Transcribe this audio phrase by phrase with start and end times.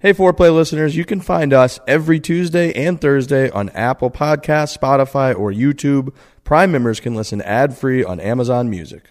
[0.00, 5.36] Hey, Foreplay listeners, you can find us every Tuesday and Thursday on Apple Podcasts, Spotify,
[5.36, 6.14] or YouTube.
[6.44, 9.10] Prime members can listen ad free on Amazon Music.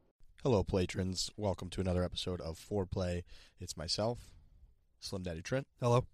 [0.43, 1.29] Hello, patrons.
[1.37, 3.21] Welcome to another episode of Foreplay.
[3.59, 4.31] It's myself,
[4.99, 6.07] Slim Daddy Trent, Hello.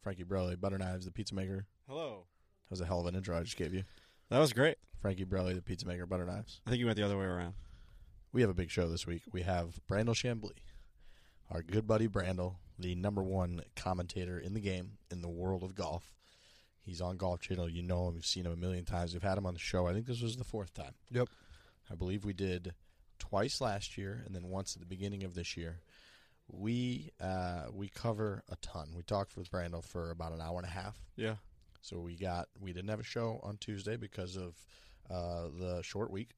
[0.00, 1.66] Frankie Borrelli, Butter Knives, the pizza maker.
[1.86, 2.24] Hello.
[2.68, 3.82] That was a hell of an intro I just gave you.
[4.30, 4.78] That was great.
[5.02, 6.62] Frankie Borrelli, the pizza maker, Butter Knives.
[6.66, 7.52] I think you went the other way around.
[8.32, 9.20] We have a big show this week.
[9.30, 10.62] We have Brandel Chamblee,
[11.50, 15.74] our good buddy Brandel, the number one commentator in the game in the world of
[15.74, 16.14] golf.
[16.80, 17.68] He's on Golf Channel.
[17.68, 18.14] You know him.
[18.14, 19.12] You've seen him a million times.
[19.12, 19.86] We've had him on the show.
[19.86, 20.94] I think this was the fourth time.
[21.10, 21.28] Yep.
[21.90, 22.72] I believe we did
[23.18, 25.80] twice last year and then once at the beginning of this year.
[26.48, 28.90] We uh, we cover a ton.
[28.96, 30.96] We talked with Brandel for about an hour and a half.
[31.16, 31.36] Yeah.
[31.80, 34.54] So we got we didn't have a show on Tuesday because of
[35.10, 36.30] uh, the short week.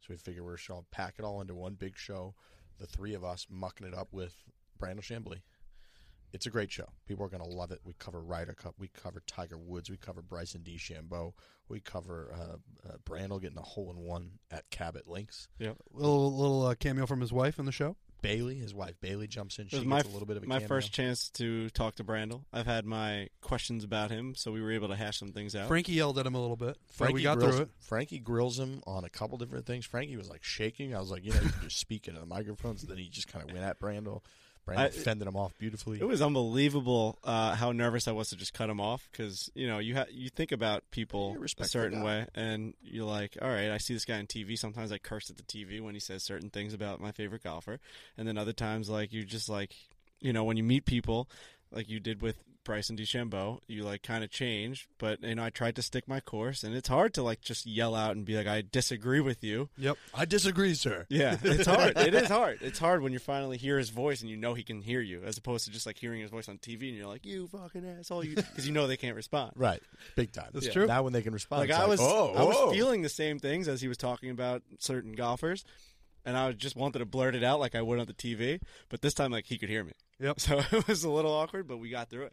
[0.00, 2.34] So we figured we're going to pack it all into one big show.
[2.78, 4.34] The three of us mucking it up with
[4.78, 5.40] Brandel Chamblee.
[6.34, 6.88] It's a great show.
[7.06, 7.78] People are going to love it.
[7.84, 8.74] We cover Ryder Cup.
[8.76, 9.88] We cover Tiger Woods.
[9.88, 11.32] We cover Bryson DeChambeau.
[11.68, 15.46] We cover uh, uh, Brandel getting a hole in one at Cabot Links.
[15.60, 15.76] Yep.
[15.92, 17.96] Little little uh, cameo from his wife in the show.
[18.20, 19.68] Bailey, his wife Bailey, jumps in.
[19.68, 20.68] She gets my, a little bit of a my cameo.
[20.68, 22.42] first chance to talk to Brandel.
[22.52, 25.68] I've had my questions about him, so we were able to hash some things out.
[25.68, 26.78] Frankie yelled at him a little bit.
[26.90, 27.70] Frankie we got grills, through it.
[27.78, 29.84] Frankie grills him on a couple different things.
[29.84, 30.96] Frankie was like shaking.
[30.96, 32.82] I was like, you know, you can just speak into the microphones.
[32.82, 34.22] And then he just kind of went at Brandel.
[34.66, 36.00] Brandel I- fended him off beautifully.
[36.00, 39.66] It was unbelievable uh, how nervous I was to just cut him off because you
[39.66, 43.70] know you ha- you think about people a certain way, and you're like, all right,
[43.70, 44.58] I see this guy on TV.
[44.58, 47.78] Sometimes I curse at the TV when he says certain things about my favorite golfer,
[48.16, 49.74] and then other times like you just like
[50.20, 51.28] you know when you meet people
[51.70, 54.88] like you did with Bryson DeChambeau, you like kind of change.
[54.98, 57.66] But you know I tried to stick my course, and it's hard to like just
[57.66, 59.68] yell out and be like I disagree with you.
[59.78, 59.96] Yep.
[60.14, 61.06] I disagree, sir.
[61.14, 61.96] Yeah, it's hard.
[61.96, 62.58] it is hard.
[62.60, 65.22] It's hard when you finally hear his voice and you know he can hear you,
[65.24, 67.86] as opposed to just like hearing his voice on TV and you're like, "You fucking
[67.98, 69.52] asshole," you because you know they can't respond.
[69.54, 69.82] Right,
[70.16, 70.48] big time.
[70.52, 70.72] That's Yeah.
[70.72, 70.86] true.
[70.86, 72.72] Now when they can respond, Like it's I was, oh, I was oh.
[72.72, 75.64] feeling the same things as he was talking about certain golfers,
[76.24, 78.60] and I just wanted to blurt it out like I would on the TV.
[78.88, 79.92] But this time, like he could hear me.
[80.20, 80.40] Yep.
[80.40, 82.32] So it was a little awkward, but we got through it.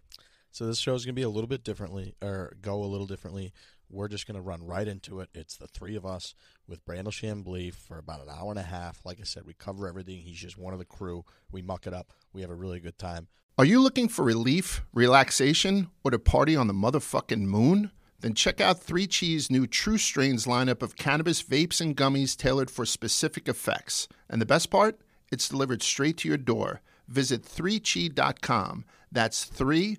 [0.51, 3.53] So this show is gonna be a little bit differently, or go a little differently.
[3.89, 5.29] We're just gonna run right into it.
[5.33, 6.35] It's the three of us
[6.67, 8.99] with Brandel Chamblee for about an hour and a half.
[9.05, 10.19] Like I said, we cover everything.
[10.19, 11.23] He's just one of the crew.
[11.51, 12.13] We muck it up.
[12.33, 13.27] We have a really good time.
[13.57, 17.91] Are you looking for relief, relaxation, or to party on the motherfucking moon?
[18.21, 22.85] Then check out 3Chi's new True Strains lineup of cannabis vapes and gummies tailored for
[22.85, 24.07] specific effects.
[24.29, 25.01] And the best part?
[25.31, 26.81] It's delivered straight to your door.
[27.07, 28.85] Visit 3chi.com.
[29.11, 29.97] That's 3chi.com.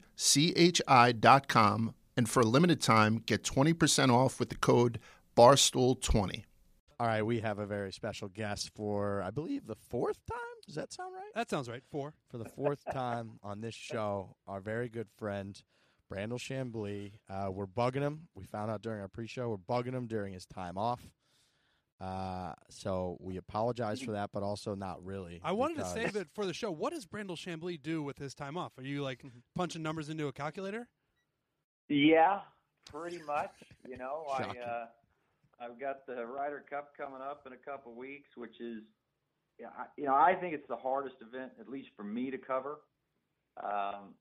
[2.17, 5.01] And for a limited time, get 20% off with the code
[5.37, 6.45] BARSTOOL20.
[7.01, 10.39] All right, we have a very special guest for, I believe, the fourth time.
[10.67, 11.33] Does that sound right?
[11.35, 11.83] That sounds right.
[11.91, 12.15] Four.
[12.31, 15.61] For the fourth time on this show, our very good friend,
[16.13, 17.13] Brandel Chamblee.
[17.29, 18.29] Uh, we're bugging him.
[18.35, 21.01] We found out during our pre-show we're bugging him during his time off.
[22.01, 25.41] Uh, so we apologize for that, but also not really.
[25.45, 26.71] I wanted to because- save it for the show.
[26.71, 28.77] What does Brandel Chamblee do with his time off?
[28.77, 29.23] Are you like
[29.55, 30.89] punching numbers into a calculator?
[31.89, 32.41] Yeah,
[32.87, 33.53] pretty much.
[33.89, 34.63] You know, I Shocking.
[34.63, 34.87] uh,
[35.61, 38.83] I've got the Ryder Cup coming up in a couple weeks, which is,
[39.61, 42.39] yeah, I, you know, I think it's the hardest event, at least for me to
[42.39, 42.81] cover.
[43.63, 44.15] Um,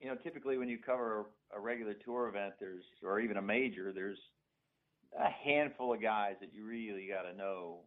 [0.00, 3.92] you know, typically when you cover a, regular tour event, there's or even a major,
[3.92, 4.18] there's
[5.18, 7.80] a handful of guys that you really got to know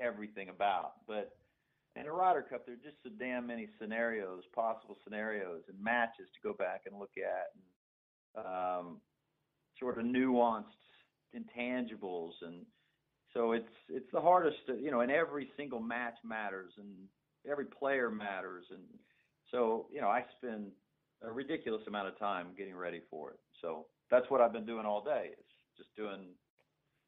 [0.00, 0.92] everything about.
[1.06, 1.36] But
[1.94, 6.28] in a Ryder Cup, there are just so damn many scenarios, possible scenarios, and matches
[6.34, 7.52] to go back and look at.
[7.54, 9.00] And, um,
[9.78, 10.64] sort of nuanced
[11.34, 12.64] intangibles and
[13.34, 16.88] so it's it's the hardest to, you know and every single match matters and
[17.50, 18.82] every player matters and
[19.50, 20.68] so you know I spend
[21.22, 24.86] a ridiculous amount of time getting ready for it so that's what I've been doing
[24.86, 25.46] all day is
[25.76, 26.28] just doing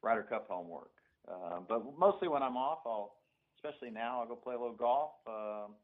[0.01, 0.91] Ryder Cup homework
[1.27, 3.13] uh, but mostly when I'm off I'll
[3.57, 5.75] especially now I'll go play a little golf um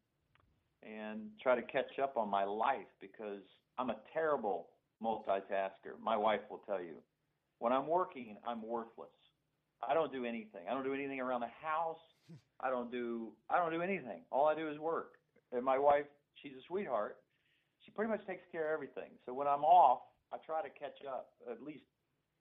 [0.83, 3.41] and try to catch up on my life because
[3.77, 4.67] I'm a terrible
[5.03, 5.99] multitasker.
[6.01, 6.95] My wife will tell you.
[7.59, 9.09] When I'm working, I'm worthless.
[9.87, 10.61] I don't do anything.
[10.69, 11.99] I don't do anything around the house.
[12.61, 14.21] I don't do I don't do anything.
[14.31, 15.13] All I do is work.
[15.51, 16.05] And my wife,
[16.41, 17.17] she's a sweetheart.
[17.85, 19.11] She pretty much takes care of everything.
[19.25, 20.01] So when I'm off,
[20.33, 21.85] I try to catch up, at least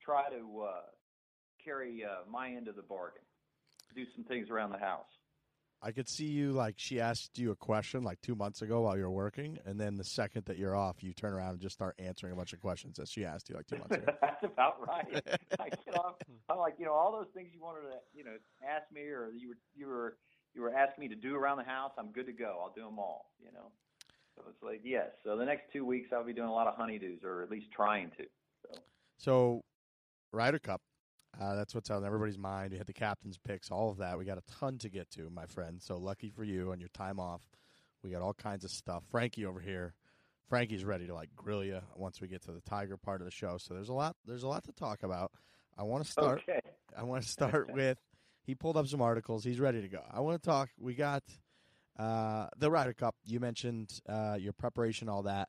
[0.02, 0.80] try to uh,
[1.62, 3.22] carry uh, my end of the bargain,
[3.94, 5.06] do some things around the house.
[5.82, 8.96] I could see you like she asked you a question like two months ago while
[8.96, 11.74] you were working, and then the second that you're off, you turn around and just
[11.74, 14.06] start answering a bunch of questions that she asked you like two months ago.
[14.22, 15.22] That's about right.
[15.60, 16.14] I get off.
[16.48, 18.36] I'm like, you know, all those things you wanted to, you know,
[18.66, 20.16] ask me or you were you were
[20.54, 21.92] you were asking me to do around the house.
[21.98, 22.60] I'm good to go.
[22.62, 23.32] I'll do them all.
[23.38, 23.70] You know.
[24.36, 25.08] So it's like yes.
[25.24, 27.66] So the next two weeks I'll be doing a lot of honeydews, or at least
[27.74, 28.24] trying to.
[28.62, 28.80] So
[29.18, 29.60] So,
[30.32, 30.80] Ryder Cup,
[31.40, 32.72] uh, that's what's on everybody's mind.
[32.72, 34.18] We had the captain's picks, all of that.
[34.18, 35.80] We got a ton to get to, my friend.
[35.80, 37.42] So lucky for you on your time off.
[38.02, 39.02] We got all kinds of stuff.
[39.10, 39.94] Frankie over here,
[40.48, 43.30] Frankie's ready to like grill you once we get to the Tiger part of the
[43.30, 43.56] show.
[43.58, 44.16] So there's a lot.
[44.26, 45.32] There's a lot to talk about.
[45.76, 46.42] I want to start.
[46.48, 46.60] okay.
[46.96, 47.98] I want to start with.
[48.44, 49.42] He pulled up some articles.
[49.42, 50.00] He's ready to go.
[50.10, 50.68] I want to talk.
[50.78, 51.22] We got
[51.98, 53.14] uh, the Ryder Cup.
[53.24, 55.48] You mentioned uh, your preparation, all that.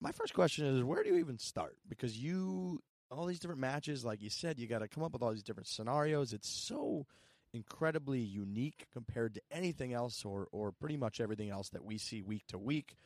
[0.00, 1.76] My first question is, where do you even start?
[1.88, 5.22] Because you, all these different matches, like you said, you got to come up with
[5.22, 6.32] all these different scenarios.
[6.32, 7.06] It's so
[7.52, 12.20] incredibly unique compared to anything else, or or pretty much everything else that we see
[12.20, 12.96] week to week.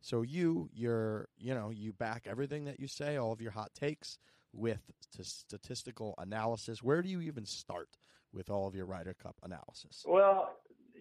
[0.00, 3.74] So you, you're, you know, you back everything that you say, all of your hot
[3.74, 4.18] takes
[4.52, 4.80] with
[5.14, 6.82] t- statistical analysis.
[6.82, 7.88] Where do you even start
[8.32, 10.04] with all of your Ryder Cup analysis?
[10.06, 10.52] Well,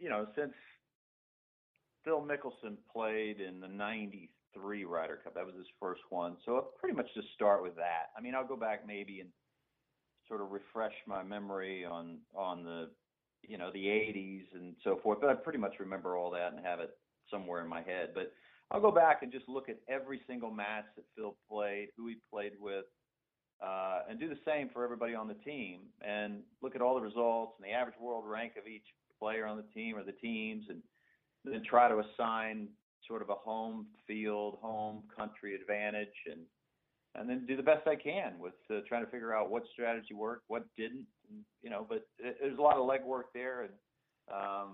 [0.06, 0.54] you know, since
[2.04, 6.38] Phil Mickelson played in the '93 Ryder Cup, that was his first one.
[6.46, 8.12] So I'll pretty much just start with that.
[8.16, 9.32] I mean, I'll go back maybe and
[10.28, 12.92] sort of refresh my memory on on the
[13.42, 15.18] you know the '80s and so forth.
[15.22, 16.92] But I pretty much remember all that and have it
[17.32, 18.10] somewhere in my head.
[18.14, 18.32] But
[18.70, 22.18] I'll go back and just look at every single match that Phil played, who he
[22.32, 22.86] played with,
[23.60, 27.02] uh, and do the same for everybody on the team, and look at all the
[27.02, 28.86] results and the average world rank of each
[29.26, 30.82] player on the team or the teams, and
[31.44, 32.68] then try to assign
[33.08, 36.42] sort of a home field, home country advantage, and
[37.16, 40.14] and then do the best I can with uh, trying to figure out what strategy
[40.14, 41.06] worked, what didn't,
[41.64, 41.86] you know.
[41.88, 43.74] But it, there's a lot of legwork there, and
[44.32, 44.70] um,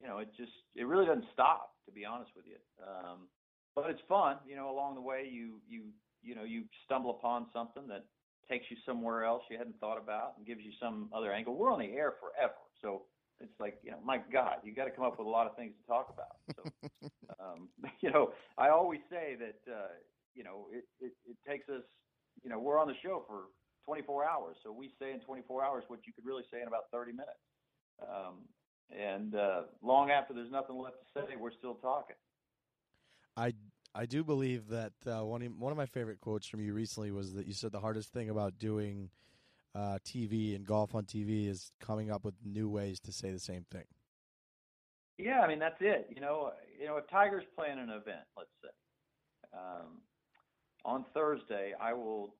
[0.00, 2.56] you know, it just it really doesn't stop, to be honest with you.
[2.80, 3.28] Um,
[3.74, 4.70] but it's fun, you know.
[4.70, 5.82] Along the way, you you
[6.22, 8.04] you know you stumble upon something that
[8.48, 11.54] takes you somewhere else you hadn't thought about and gives you some other angle.
[11.54, 13.02] We're on the air forever, so
[13.40, 15.56] it's like you know, my God, you got to come up with a lot of
[15.56, 16.36] things to talk about.
[16.56, 17.08] So,
[17.40, 17.68] um,
[18.00, 19.88] you know, I always say that uh,
[20.34, 21.82] you know it, it it takes us,
[22.42, 23.44] you know, we're on the show for
[23.86, 26.84] 24 hours, so we say in 24 hours what you could really say in about
[26.92, 27.40] 30 minutes.
[28.02, 28.34] Um,
[28.96, 32.16] and uh, long after there's nothing left to say, we're still talking.
[33.36, 33.54] I
[33.94, 37.10] I do believe that uh, one of, one of my favorite quotes from you recently
[37.10, 39.10] was that you said the hardest thing about doing
[39.74, 43.38] uh, TV and golf on TV is coming up with new ways to say the
[43.38, 43.84] same thing.
[45.18, 46.08] Yeah, I mean that's it.
[46.14, 48.70] You know, you know, if Tiger's playing an event, let's say,
[49.52, 49.98] um,
[50.84, 52.34] on Thursday, I will,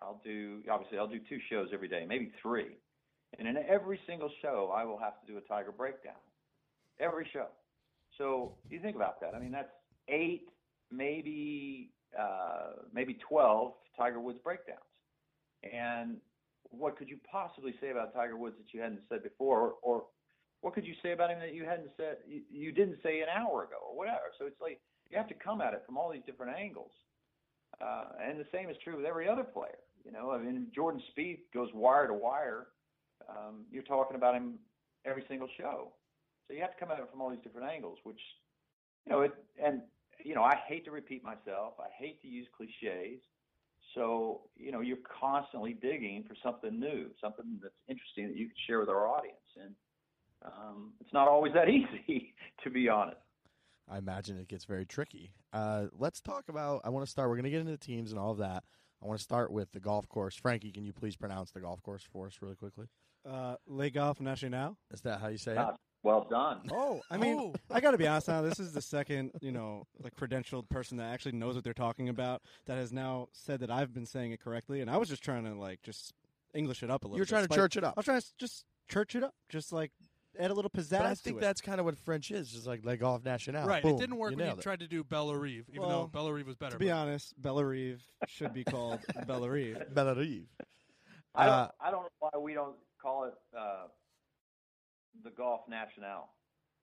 [0.00, 2.78] I'll do obviously I'll do two shows every day, maybe three,
[3.38, 6.14] and in every single show I will have to do a Tiger breakdown,
[6.98, 7.48] every show.
[8.16, 9.34] So you think about that.
[9.34, 9.72] I mean that's
[10.08, 10.48] eight,
[10.90, 14.80] maybe uh, maybe twelve Tiger Woods breakdowns,
[15.62, 16.16] and
[16.70, 20.04] what could you possibly say about Tiger Woods that you hadn't said before, or, or
[20.60, 23.28] what could you say about him that you hadn't said you, you didn't say an
[23.28, 24.32] hour ago, or whatever?
[24.38, 24.80] So it's like
[25.10, 26.90] you have to come at it from all these different angles,
[27.80, 29.78] uh, and the same is true with every other player.
[30.04, 32.68] You know, I mean, Jordan Spieth goes wire to wire.
[33.28, 34.54] Um, you're talking about him
[35.04, 35.92] every single show,
[36.46, 38.20] so you have to come at it from all these different angles, which
[39.04, 39.82] you know it and
[40.24, 41.74] you know I hate to repeat myself.
[41.80, 43.20] I hate to use cliches.
[43.96, 48.54] So, you know, you're constantly digging for something new, something that's interesting that you can
[48.66, 49.36] share with our audience.
[49.60, 49.74] And
[50.44, 53.16] um, it's not always that easy, to be honest.
[53.88, 55.32] I imagine it gets very tricky.
[55.52, 56.82] Uh, let's talk about.
[56.84, 57.28] I want to start.
[57.28, 58.64] We're going to get into the teams and all of that.
[59.02, 60.36] I want to start with the golf course.
[60.36, 62.86] Frankie, can you please pronounce the golf course for us really quickly?
[63.28, 64.76] Uh, Le Golf National.
[64.92, 65.76] Is that how you say it?
[66.06, 66.60] Well done.
[66.70, 68.40] Oh, I mean, I got to be honest now.
[68.40, 72.08] This is the second, you know, like credentialed person that actually knows what they're talking
[72.08, 75.24] about that has now said that I've been saying it correctly, and I was just
[75.24, 76.14] trying to like just
[76.54, 77.18] English it up a little.
[77.18, 77.30] You're bit.
[77.30, 77.94] trying to church it up.
[77.96, 79.90] I was trying to just church it up, just like
[80.38, 80.90] add a little pizzazz.
[80.90, 81.40] But I think it.
[81.40, 83.66] that's kind of what French is, just like Le off National.
[83.66, 83.82] Right.
[83.82, 84.60] Boom, it didn't work you when you it.
[84.60, 86.74] tried to do Bella Reeve, even Well, though Bella Reeve was better.
[86.74, 87.98] to be but- honest, Bellarive
[88.28, 89.92] should be called Bellarive.
[89.92, 90.44] Bellarive.
[91.34, 93.86] I don't, Uh, I don't know why we don't call it uh,
[95.24, 96.28] the Golf National,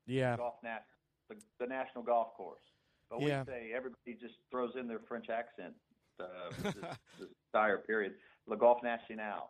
[0.05, 0.37] Yeah.
[0.37, 0.85] golf nat-
[1.29, 2.61] the, the national golf course.
[3.09, 3.43] But we Yeah.
[3.45, 5.73] say everybody just throws in their French accent
[6.19, 6.25] uh,
[6.61, 6.73] this,
[7.19, 8.13] this entire period.
[8.47, 9.49] Le Golf National.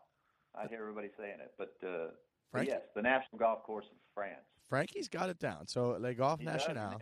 [0.56, 2.08] I hear everybody saying it, but, uh,
[2.52, 4.46] but yes, the national golf course of France.
[4.70, 5.68] Frankie's got it down.
[5.68, 7.02] So Le Golf He National.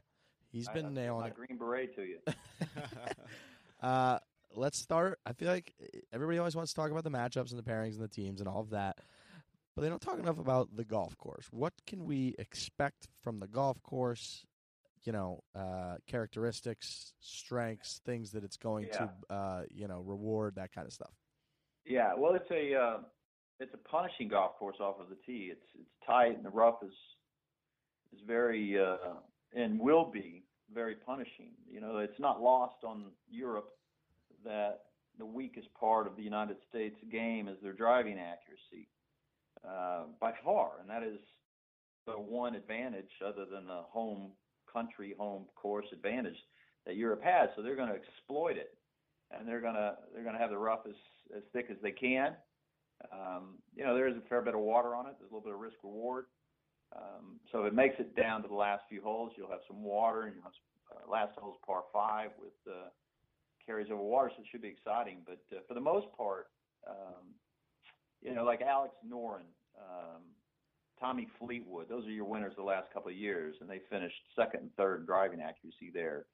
[0.52, 1.36] He's been I nailing my it.
[1.36, 2.20] green beret to you.
[3.82, 4.20] Uh,
[4.56, 5.20] let's start.
[5.26, 5.74] I feel like
[6.14, 8.48] everybody always wants to talk about the matchups and the pairings and the teams and
[8.48, 9.00] all of that,
[9.76, 11.48] but they don't talk enough about the golf course.
[11.52, 14.46] What can we expect from the golf course?
[15.04, 20.72] You know, uh, characteristics, strengths, things that it's going to, uh, you know, reward that
[20.72, 21.14] kind of stuff.
[21.86, 22.98] Yeah, well, it's a uh,
[23.60, 25.50] it's a punishing golf course off of the tee.
[25.52, 26.94] It's it's tight and the rough is
[28.14, 28.98] is very uh,
[29.56, 31.54] and will be very punishing.
[31.70, 33.70] You know, it's not lost on Europe
[34.46, 34.82] that
[35.18, 38.88] the weakest part of the United States game is their driving accuracy
[39.68, 41.20] uh, by far, and that is
[42.08, 44.32] the one advantage other than the home
[44.72, 46.38] country home course advantage
[46.86, 47.50] that Europe has.
[47.56, 48.76] So they're going to exploit it
[49.38, 50.96] and they're gonna they're gonna have the rough as
[51.36, 52.34] as thick as they can.
[53.12, 55.16] Um, you know, there is a fair bit of water on it.
[55.20, 56.26] There's a little bit of risk reward.
[56.96, 59.82] Um, so if it makes it down to the last few holes, you'll have some
[59.82, 62.90] water, and you'll have some, uh, last hole's par five with uh,
[63.66, 65.20] carries over water, so it should be exciting.
[65.26, 66.48] But uh, for the most part,
[66.88, 67.34] um,
[68.22, 69.46] you know, like Alex Noren,
[69.78, 70.22] um,
[71.00, 74.62] Tommy Fleetwood, those are your winners the last couple of years, and they finished second
[74.62, 76.26] and third in driving accuracy there.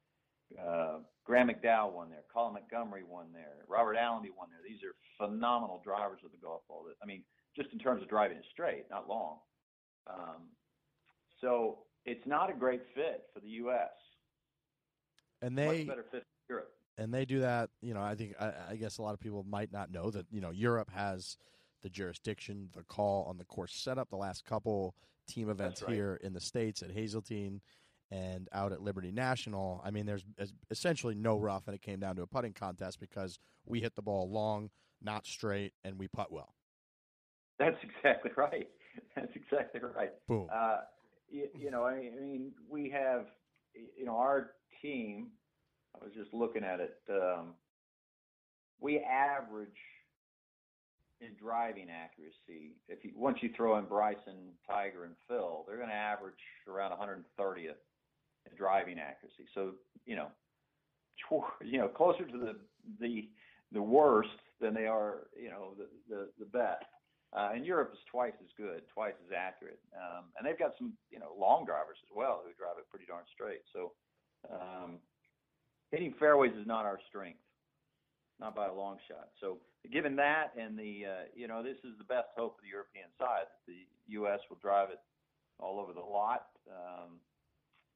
[0.61, 2.23] Uh, Graeme McDowell won there.
[2.33, 3.65] Colin Montgomerie won there.
[3.67, 4.59] Robert Allenby won there.
[4.65, 6.83] These are phenomenal drivers of the golf ball.
[6.87, 7.23] That- I mean,
[7.55, 9.39] just in terms of driving it straight, not long.
[10.07, 10.49] Um,
[11.41, 13.89] so it's not a great fit for the U.S.
[15.41, 16.71] And they Much better fit for Europe.
[16.97, 17.69] and they do that.
[17.81, 20.25] You know, I think I, I guess a lot of people might not know that
[20.31, 21.37] you know Europe has
[21.87, 24.09] the jurisdiction, the call on the course setup.
[24.09, 24.93] The last couple
[25.25, 25.93] team events right.
[25.93, 27.61] here in the states at Hazeltine
[28.11, 29.81] and out at Liberty National.
[29.85, 30.25] I mean, there's
[30.69, 34.01] essentially no rough, and it came down to a putting contest because we hit the
[34.01, 34.69] ball long,
[35.01, 36.55] not straight, and we putt well.
[37.57, 38.67] That's exactly right.
[39.15, 40.11] That's exactly right.
[40.27, 40.47] Boom.
[40.53, 40.79] Uh,
[41.29, 43.27] you, you know, I mean, I mean, we have,
[43.97, 44.51] you know, our
[44.81, 45.29] team.
[45.95, 46.95] I was just looking at it.
[47.09, 47.53] Um,
[48.79, 49.69] we average
[51.21, 52.75] in driving accuracy.
[52.87, 56.35] If you once you throw in Bryson, Tiger, and Phil, they're going to average
[56.67, 57.81] around 130th
[58.49, 59.45] in driving accuracy.
[59.53, 59.73] So
[60.05, 60.27] you know,
[61.29, 62.55] tw- you know, closer to the
[62.99, 63.29] the
[63.71, 64.29] the worst
[64.61, 66.85] than they are, you know, the the, the best.
[67.35, 70.93] Uh, and Europe is twice as good, twice as accurate, um, and they've got some,
[71.11, 73.59] you know, long drivers as well who drive it pretty darn straight.
[73.73, 73.91] So,
[74.49, 74.99] um,
[75.91, 77.43] hitting fairways is not our strength,
[78.39, 79.29] not by a long shot.
[79.41, 79.57] So,
[79.91, 83.07] given that, and the, uh, you know, this is the best hope of the European
[83.17, 84.39] side that the U.S.
[84.49, 84.99] will drive it
[85.59, 87.19] all over the lot, um,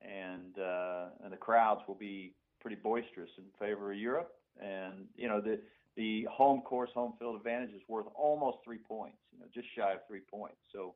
[0.01, 4.31] and uh, and the crowds will be pretty boisterous in favor of Europe.
[4.61, 5.59] And you know, the
[5.95, 9.93] the home course home field advantage is worth almost three points, you know, just shy
[9.93, 10.57] of three points.
[10.73, 10.95] So,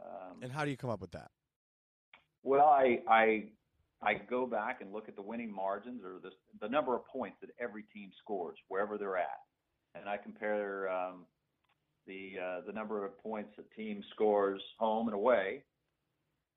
[0.00, 1.30] um, And how do you come up with that?
[2.42, 3.44] well, I I
[4.06, 7.38] I go back and look at the winning margins or the the number of points
[7.40, 9.40] that every team scores wherever they're at,
[9.96, 11.26] and I compare um,
[12.06, 15.64] the uh, the number of points a team scores home and away,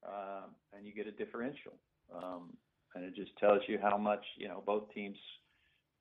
[0.07, 1.73] um, and you get a differential,
[2.15, 2.53] um,
[2.93, 5.17] and it just tells you how much you know both teams.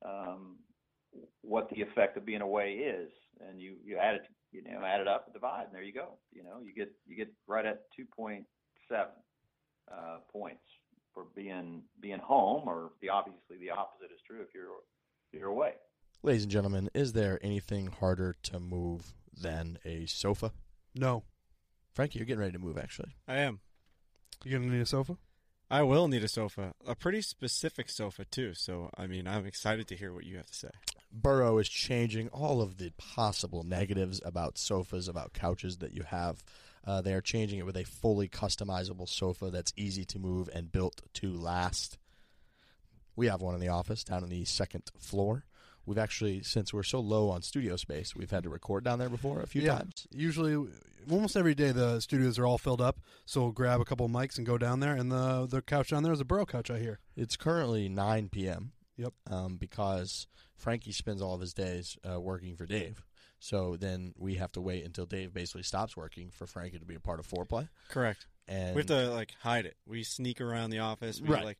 [0.05, 0.57] Um,
[1.41, 3.09] what the effect of being away is,
[3.49, 5.93] and you you add it you know add it up and divide, and there you
[5.93, 6.09] go.
[6.31, 8.45] You know you get you get right at two point
[8.87, 9.15] seven
[9.91, 10.61] uh, points
[11.13, 14.67] for being being home, or the obviously the opposite is true if you're
[15.31, 15.73] if you're away.
[16.21, 20.51] Ladies and gentlemen, is there anything harder to move than a sofa?
[20.93, 21.23] No.
[21.93, 23.15] Frankie, you're getting ready to move, actually.
[23.27, 23.59] I am.
[24.43, 25.17] You gonna need a sofa?
[25.71, 28.53] I will need a sofa, a pretty specific sofa too.
[28.53, 30.69] So I mean, I'm excited to hear what you have to say.
[31.11, 36.43] Burrow is changing all of the possible negatives about sofas, about couches that you have.
[36.85, 40.71] Uh, they are changing it with a fully customizable sofa that's easy to move and
[40.71, 41.97] built to last.
[43.15, 45.45] We have one in the office down on the second floor.
[45.85, 49.09] We've actually, since we're so low on studio space, we've had to record down there
[49.09, 49.79] before a few Yeah.
[49.79, 50.07] times.
[50.11, 50.55] Usually,
[51.09, 52.99] almost every day, the studios are all filled up.
[53.25, 54.95] So we'll grab a couple of mics and go down there.
[54.95, 56.69] And the the couch down there is a burrow couch.
[56.69, 56.99] I hear.
[57.15, 58.71] It's currently 9 p.m.
[58.97, 59.13] Yep.
[59.31, 63.03] Um, because Frankie spends all of his days uh, working for Dave.
[63.39, 66.95] So then we have to wait until Dave basically stops working for Frankie to be
[66.95, 67.69] a part of foreplay.
[67.89, 68.25] Correct.
[68.47, 69.75] And we have to like hide it.
[69.87, 71.21] We sneak around the office.
[71.21, 71.45] We Right.
[71.45, 71.57] like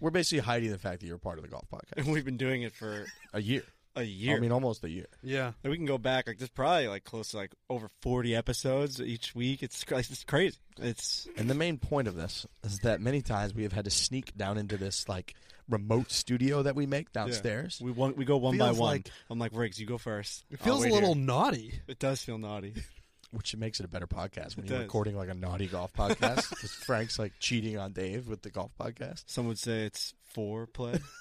[0.00, 1.92] we're basically hiding the fact that you're part of the golf podcast.
[2.04, 3.62] and we've been doing it for a year.
[3.94, 4.36] a year.
[4.36, 5.06] I mean, almost a year.
[5.22, 5.52] Yeah.
[5.62, 9.00] Like, we can go back like there's probably like close to like over 40 episodes
[9.00, 9.62] each week.
[9.62, 10.56] It's cra- it's crazy.
[10.78, 13.90] It's And the main point of this is that many times we have had to
[13.90, 15.34] sneak down into this like
[15.72, 17.80] remote studio that we make downstairs.
[17.82, 18.90] we one, we go one by Feels one.
[18.90, 20.44] like- I'm like Riggs, you go first.
[20.50, 21.80] It I'll feels a wait little here." naughty.
[21.88, 22.74] It does feel naughty.
[23.32, 24.84] Which makes it a better podcast when It you're does.
[24.86, 28.72] recording like a naughty golf podcast because Frank's like cheating on Dave with the golf
[28.78, 29.24] podcast.
[29.26, 31.00] Some would say it's foreplay.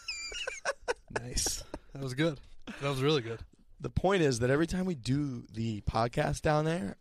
[1.19, 1.63] Nice.
[1.93, 2.39] That was good.
[2.81, 3.39] That was really good.
[3.79, 6.95] The point is that every time we do the podcast down there,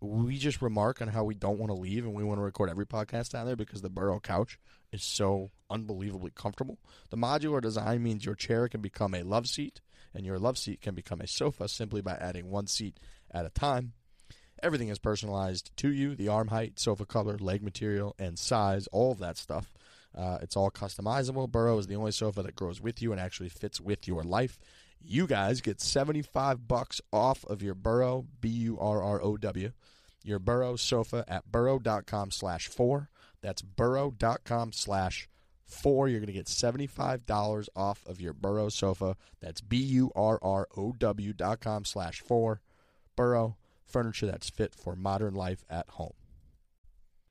[0.00, 2.70] we just remark on how we don't want to leave and we want to record
[2.70, 4.58] every podcast down there because the Burrow couch
[4.92, 6.78] is so unbelievably comfortable.
[7.10, 9.80] The modular design means your chair can become a love seat
[10.14, 12.98] and your love seat can become a sofa simply by adding one seat
[13.30, 13.92] at a time.
[14.62, 19.12] Everything is personalized to you the arm height, sofa color, leg material, and size, all
[19.12, 19.72] of that stuff.
[20.16, 21.50] Uh, it's all customizable.
[21.50, 24.58] Burrow is the only sofa that grows with you and actually fits with your life.
[25.00, 29.72] You guys get 75 bucks off of your Burrow, B U R R O W,
[30.22, 33.08] your Burrow sofa at burrow.com slash four.
[33.42, 35.28] That's burrow.com slash
[35.64, 36.08] four.
[36.08, 39.16] You're going to get $75 off of your Burrow sofa.
[39.40, 42.60] That's B U R R O W dot com slash four.
[43.16, 46.14] Burrow, furniture that's fit for modern life at home.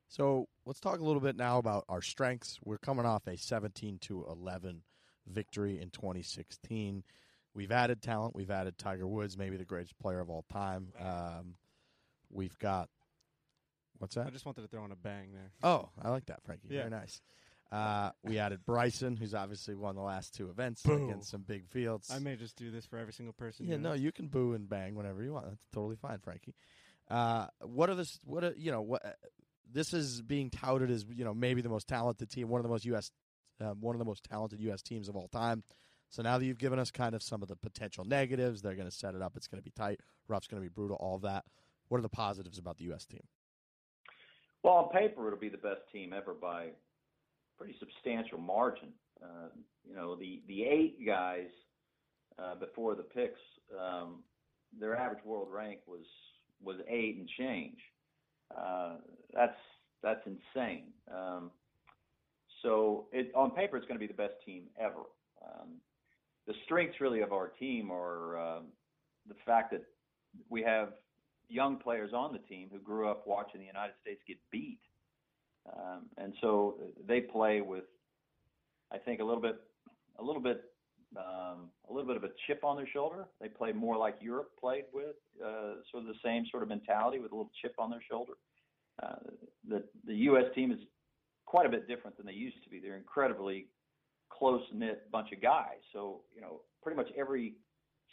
[0.08, 2.60] So let's talk a little bit now about our strengths.
[2.64, 4.82] We're coming off a 17 to 11
[5.26, 7.04] victory in 2016.
[7.54, 8.36] We've added talent.
[8.36, 10.90] We've added Tiger Woods, maybe the greatest player of all time.
[11.00, 11.56] Um,
[12.30, 12.90] we've got
[14.02, 14.28] what's that?
[14.28, 15.52] I just wanted to throw in a bang there.
[15.64, 16.68] Oh, I like that, Frankie.
[16.70, 16.80] Yeah.
[16.80, 17.22] Very nice.
[17.72, 21.06] Uh, we added Bryson, who's obviously won the last two events Boo.
[21.06, 22.12] against some big fields.
[22.14, 23.66] I may just do this for every single person.
[23.66, 25.46] Yeah, who- no, you can boo and bang whenever you want.
[25.46, 26.54] That's totally fine, Frankie.
[27.10, 28.20] Uh, what are this?
[28.26, 28.82] What are, you know?
[28.82, 29.12] What uh,
[29.72, 32.70] this is being touted as you know maybe the most talented team, one of the
[32.70, 33.12] most U.S.
[33.62, 34.82] Um, one of the most talented U.S.
[34.82, 35.64] teams of all time.
[36.10, 38.90] So now that you've given us kind of some of the potential negatives, they're going
[38.90, 39.38] to set it up.
[39.38, 40.02] It's going to be tight.
[40.28, 40.98] Rough's going to be brutal.
[40.98, 41.46] All that.
[41.88, 43.06] What are the positives about the U.S.
[43.06, 43.22] team?
[44.64, 46.68] Well, on paper, it'll be the best team ever by
[47.58, 48.90] pretty substantial margin.
[49.22, 49.50] Uh,
[49.88, 51.50] you know, the the eight guys
[52.40, 53.40] uh, before the picks,
[53.80, 54.24] um,
[54.80, 56.06] their average world rank was
[56.64, 57.78] was eight and change.
[58.56, 58.96] Uh,
[59.34, 59.58] that's
[60.04, 60.86] that's insane.
[61.14, 61.52] Um,
[62.62, 65.04] so it, on paper, it's going to be the best team ever.
[65.44, 65.78] Um,
[66.48, 68.66] the strengths really of our team are um,
[69.28, 69.84] the fact that
[70.50, 70.90] we have
[71.52, 74.80] young players on the team who grew up watching the United States get beat,
[75.68, 76.76] um, and so
[77.08, 77.84] they play with,
[78.92, 79.58] I think, a little bit,
[80.20, 80.64] a little bit,
[81.18, 83.26] um, a little bit of a chip on their shoulder.
[83.40, 87.20] They play more like Europe played with, uh, sort of the same sort of mentality
[87.20, 88.34] with a little chip on their shoulder.
[89.02, 89.16] Uh,
[89.68, 90.46] the the U.S.
[90.56, 90.80] team is
[91.46, 92.80] quite a bit different than they used to be.
[92.80, 93.68] They're incredibly
[94.30, 95.80] close knit bunch of guys.
[95.94, 97.56] So you know, pretty much every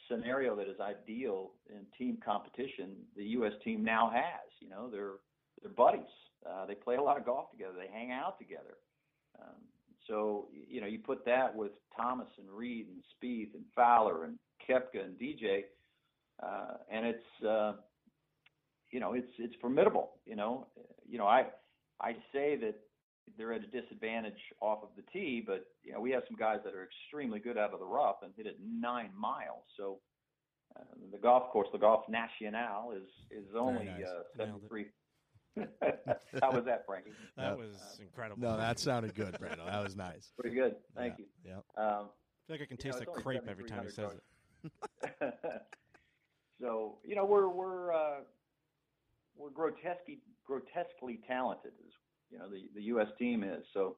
[0.09, 3.53] scenario that is ideal in team competition, the U.S.
[3.64, 4.51] team now has.
[4.61, 5.16] You know, they're
[5.62, 6.01] they're buddies.
[6.49, 7.75] Uh, they play a lot of golf together.
[7.79, 8.77] They hang out together.
[9.40, 9.57] Um,
[10.07, 14.38] so you know, you put that with Thomas and Reed and Spieth and Fowler and
[14.68, 15.64] Koepka and DJ,
[16.42, 17.73] uh, and it's uh,
[18.90, 20.12] you know it's it's formidable.
[20.27, 20.66] You know,
[21.09, 21.47] you know I
[22.01, 22.75] I say that
[23.36, 26.58] they're at a disadvantage off of the tee, but you know we have some guys
[26.64, 29.64] that are extremely good out of the rough and hit it nine miles.
[29.76, 29.98] So
[30.76, 34.04] uh, the golf course, the Golf National, is is only nice.
[34.04, 34.68] uh, Nailed it.
[34.70, 34.86] 73.
[36.40, 37.10] How was that, Frankie?
[37.36, 37.58] That Yep.
[37.58, 38.40] was incredible.
[38.42, 39.66] No, that sounded good, Brando.
[39.66, 40.30] That was nice.
[40.38, 40.76] Pretty good.
[40.96, 41.24] Thank yeah.
[41.56, 41.62] you.
[41.76, 41.82] Yeah.
[41.84, 43.90] Um, I feel like I can You taste know, a it's crepe every time he
[43.90, 45.34] says it.
[46.60, 48.20] so you know we're we're uh,
[49.36, 51.92] we're grotesquely grotesquely talented, as
[52.30, 53.08] you know the the U.S.
[53.18, 53.64] team is.
[53.74, 53.96] So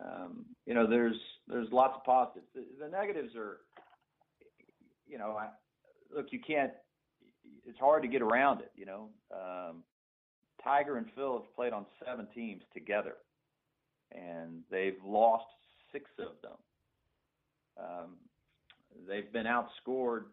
[0.00, 1.16] um, you know there's
[1.48, 2.46] there's lots of positives.
[2.54, 3.58] The, the negatives are,
[5.06, 5.48] you know, I,
[6.14, 6.72] look you can't.
[7.66, 8.72] It's hard to get around it.
[8.76, 9.82] You know, um,
[10.62, 13.14] Tiger and Phil have played on seven teams together,
[14.12, 15.44] and they've lost
[15.92, 16.58] six of them.
[17.78, 18.16] Um,
[19.08, 20.24] they've been outscored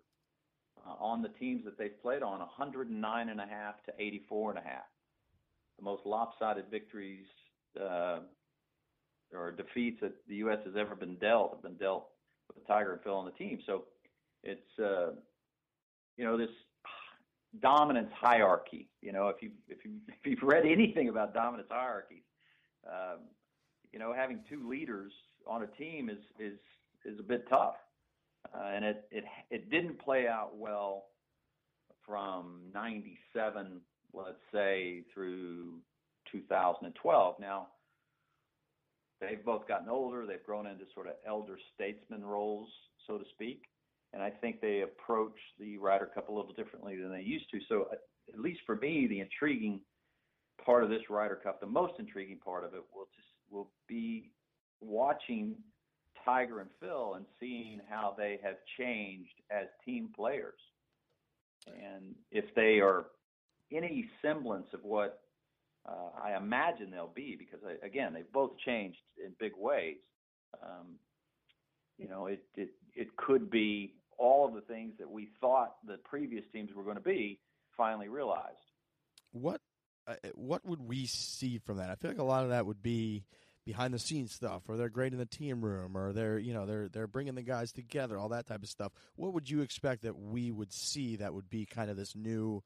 [0.86, 4.60] uh, on the teams that they've played on 109 and a half to 84 and
[4.60, 4.86] a half.
[5.80, 7.26] The most lopsided victories
[7.80, 8.20] uh,
[9.34, 10.60] or defeats that the U.S.
[10.66, 12.08] has ever been dealt have been dealt
[12.54, 13.60] with Tiger and Phil on the team.
[13.66, 13.86] So
[14.44, 15.12] it's uh,
[16.18, 16.50] you know this
[17.62, 18.90] dominance hierarchy.
[19.02, 22.24] You know if you if you if you've read anything about dominance hierarchies,
[22.88, 23.20] um,
[23.94, 25.14] you know having two leaders
[25.48, 26.60] on a team is is
[27.06, 27.76] is a bit tough
[28.54, 31.06] uh, and it it it didn't play out well
[32.06, 33.82] from 97
[34.14, 35.80] let's say through
[36.32, 37.68] 2012 now
[39.22, 40.26] they've both gotten older.
[40.26, 42.70] They've grown into sort of elder statesman roles
[43.08, 43.64] so to speak.
[44.14, 47.60] And i think they approach the Ryder Cup a little differently than they used to.
[47.68, 48.00] So at,
[48.40, 49.82] least for me the intriguing
[50.64, 54.32] part of this Ryder Cup the most intriguing part of it will just will be
[54.82, 55.56] watching
[56.24, 60.60] Tiger and Phil and seeing how they have changed as team players.
[61.68, 63.06] And if they are
[63.72, 65.22] any semblance of what
[65.88, 69.98] uh, I imagine they'll be, because I, again, they've both changed in big ways.
[70.64, 70.96] Um,
[71.98, 75.98] you know, it, it it could be all of the things that we thought the
[75.98, 77.40] previous teams were going to be
[77.76, 78.58] finally realized.
[79.32, 79.62] What
[80.08, 81.90] uh, what would we see from that?
[81.90, 83.26] I feel like a lot of that would be
[83.66, 86.66] behind the scenes stuff, or they're great in the team room, or they're you know
[86.66, 88.92] they're they're bringing the guys together, all that type of stuff.
[89.16, 92.64] What would you expect that we would see that would be kind of this new,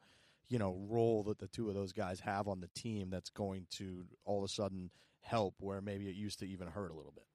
[0.49, 3.67] you know, role that the two of those guys have on the team that's going
[3.77, 7.13] to all of a sudden help where maybe it used to even hurt a little
[7.15, 7.25] bit?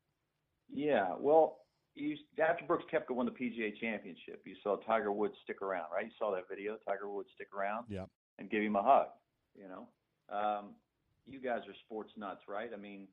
[0.71, 1.59] Yeah, well,
[1.95, 6.05] you, after Brooks Koepka won the PGA Championship, you saw Tiger Woods stick around, right?
[6.05, 8.05] You saw that video, Tiger Woods stick around, yeah,
[8.39, 9.07] and give him a hug.
[9.57, 9.89] You know,
[10.35, 10.75] um,
[11.27, 12.71] you guys are sports nuts, right?
[12.73, 13.09] I mean,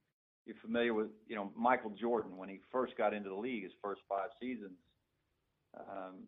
[0.45, 3.73] you're familiar with you know Michael Jordan when he first got into the league, his
[3.81, 4.77] first five seasons.
[5.77, 6.27] Um,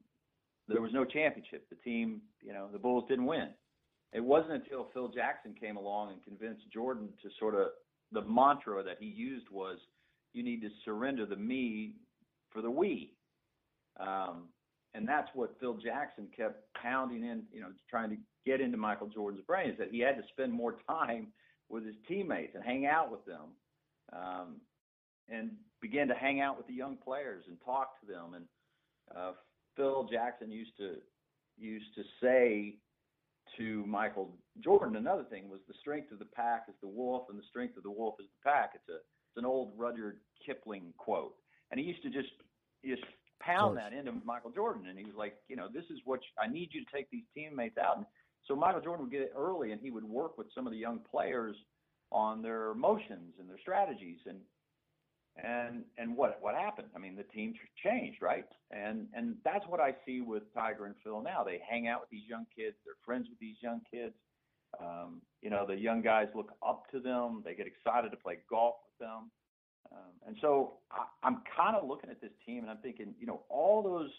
[0.67, 1.67] there was no championship.
[1.69, 3.49] The team, you know, the Bulls didn't win.
[4.13, 7.67] It wasn't until Phil Jackson came along and convinced Jordan to sort of
[8.11, 9.79] the mantra that he used was,
[10.33, 11.95] "You need to surrender the me
[12.51, 13.13] for the we."
[13.99, 14.49] Um,
[14.93, 19.07] and that's what Phil Jackson kept pounding in, you know, trying to get into Michael
[19.07, 21.27] Jordan's brain is that he had to spend more time
[21.69, 23.51] with his teammates and hang out with them
[24.13, 24.55] um,
[25.29, 25.51] and
[25.81, 28.33] began to hang out with the young players and talk to them.
[28.35, 28.45] And
[29.15, 29.31] uh,
[29.77, 30.95] Phil Jackson used to
[31.57, 32.75] used to say
[33.57, 37.39] to Michael Jordan, another thing was the strength of the pack is the wolf, and
[37.39, 38.71] the strength of the wolf is the pack.
[38.75, 41.35] It's a it's an old Rudyard Kipling quote,
[41.71, 42.29] and he used to just
[42.85, 43.03] just
[43.39, 46.43] pound that into Michael Jordan, and he was like, you know, this is what you,
[46.43, 47.97] I need you to take these teammates out.
[47.97, 48.05] And
[48.45, 50.79] so Michael Jordan would get it early, and he would work with some of the
[50.79, 51.55] young players
[52.11, 54.39] on their motions and their strategies and
[55.43, 56.87] and and what what happened?
[56.95, 58.45] I mean, the team changed, right?
[58.71, 61.43] And and that's what I see with Tiger and Phil now.
[61.43, 62.75] They hang out with these young kids.
[62.85, 64.13] They're friends with these young kids.
[64.81, 67.41] Um, you know, the young guys look up to them.
[67.45, 69.31] They get excited to play golf with them.
[69.91, 73.27] Um, and so I, I'm kind of looking at this team and I'm thinking, you
[73.27, 74.11] know, all those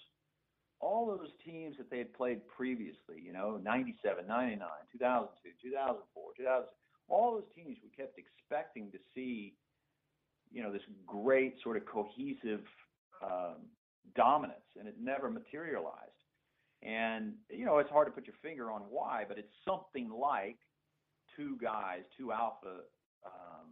[0.80, 6.68] all those teams that they had played previously, you know, 97, 99, 2002, 2004, 2000
[7.08, 9.54] all those teams we kept expecting to see,
[10.52, 12.60] you know, this great sort of cohesive
[13.22, 13.56] um,
[14.14, 15.94] dominance, and it never materialized.
[16.82, 20.58] And you know, it's hard to put your finger on why, but it's something like
[21.36, 22.82] two guys, two alpha
[23.26, 23.68] um,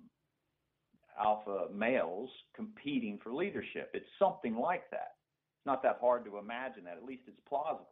[1.18, 3.90] alpha males competing for leadership.
[3.94, 5.14] It's something like that.
[5.58, 6.96] It's not that hard to imagine that.
[6.96, 7.88] At least it's plausible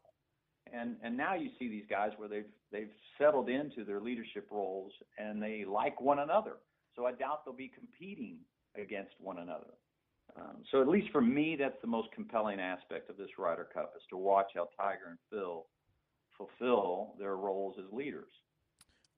[0.73, 4.93] and and now you see these guys where they've they've settled into their leadership roles
[5.19, 6.57] and they like one another.
[6.97, 8.39] So I doubt they'll be competing
[8.77, 9.75] against one another.
[10.37, 13.93] Um, so at least for me, that's the most compelling aspect of this Ryder Cup
[13.97, 15.67] is to watch how Tiger and Phil
[16.37, 18.33] fulfill their roles as leaders.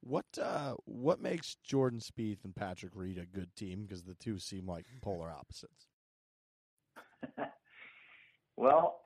[0.02, 3.82] What uh, what makes Jordan Spieth and Patrick Reed a good team?
[3.82, 5.88] Because the two seem like polar opposites.
[8.56, 9.00] well,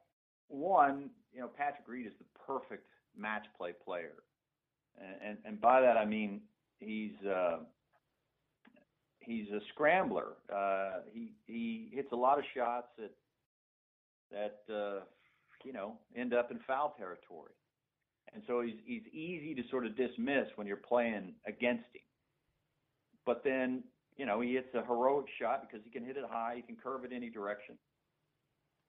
[0.48, 4.24] one, you know, Patrick Reed is the perfect match play player,
[5.00, 6.42] and and, and by that I mean
[6.80, 7.58] he's uh,
[9.20, 10.32] he's a scrambler.
[10.54, 13.12] Uh, he he hits a lot of shots that
[14.30, 15.00] that uh,
[15.64, 17.52] you know end up in foul territory,
[18.34, 22.02] and so he's he's easy to sort of dismiss when you're playing against him.
[23.26, 23.84] But then
[24.16, 26.76] you know he hits a heroic shot because he can hit it high, he can
[26.76, 27.76] curve it any direction,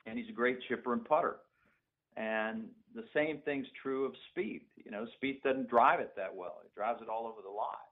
[0.06, 1.38] and he's a great chipper and putter.
[2.18, 4.68] And the same thing's true of Spieth.
[4.84, 6.58] You know, Spieth doesn't drive it that well.
[6.62, 7.88] He drives it all over the lot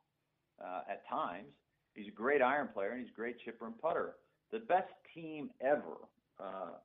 [0.61, 1.47] uh, at times.
[1.99, 4.15] He's a great iron player and he's a great chipper and putter.
[4.53, 5.97] The best team ever
[6.39, 6.77] uh,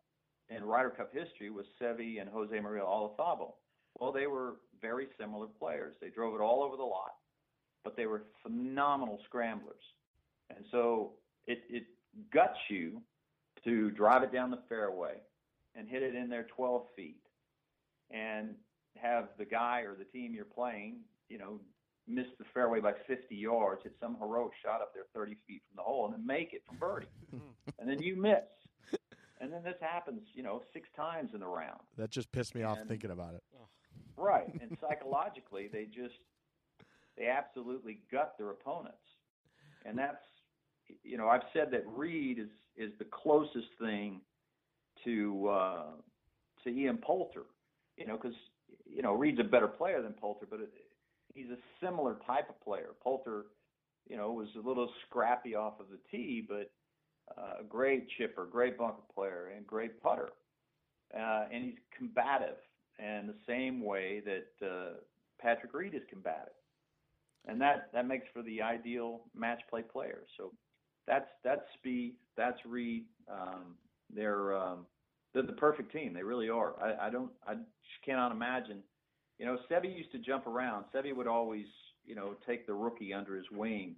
[0.50, 3.53] in Ryder Cup history was Seve and Jose Maria Olazabal.
[4.00, 5.94] Well, they were very similar players.
[6.00, 7.14] They drove it all over the lot,
[7.85, 9.85] but they were phenomenal scramblers.
[10.50, 11.12] And so
[11.46, 11.85] it, it
[12.33, 13.00] guts you
[13.62, 15.14] to drive it down the fairway
[15.77, 17.22] and hit it in there 12 feet
[18.11, 18.50] and
[19.00, 20.96] have the guy or the team you're playing,
[21.29, 21.61] you know,
[22.07, 25.77] miss the fairway by 50 yards, hit some heroic shot up there 30 feet from
[25.77, 27.07] the hole, and then make it from birdie,
[27.79, 28.45] and then you miss,
[29.40, 31.81] and then this happens, you know, six times in the round.
[31.97, 33.43] That just pissed me and, off thinking about it.
[34.17, 36.14] Right, and psychologically, they just
[37.17, 38.97] they absolutely gut their opponents,
[39.85, 40.23] and that's
[41.03, 44.21] you know I've said that Reed is is the closest thing
[45.05, 45.85] to uh,
[46.64, 47.45] to Ian Poulter
[47.97, 48.37] you know, because
[48.87, 50.73] you know Reed's a better player than Poulter, but it,
[51.35, 52.90] he's a similar type of player.
[53.03, 53.47] Poulter,
[54.09, 56.70] you know, was a little scrappy off of the tee, but
[57.37, 60.31] uh, a great chipper, great bunker player, and great putter.
[61.14, 62.57] Uh, and he's combative,
[62.99, 64.94] and the same way that uh,
[65.40, 66.55] Patrick Reed is combative,
[67.47, 70.25] and that that makes for the ideal match play player.
[70.37, 70.53] So
[71.07, 73.05] that's that's Spieth, that's Reed.
[73.31, 73.77] Um,
[74.12, 74.87] they're um,
[75.33, 76.14] they're the perfect team.
[76.14, 76.75] They really are.
[76.83, 78.83] I, I don't I just cannot imagine.
[79.38, 80.85] You know, Seve used to jump around.
[80.94, 81.66] Seve would always
[82.05, 83.97] you know take the rookie under his wing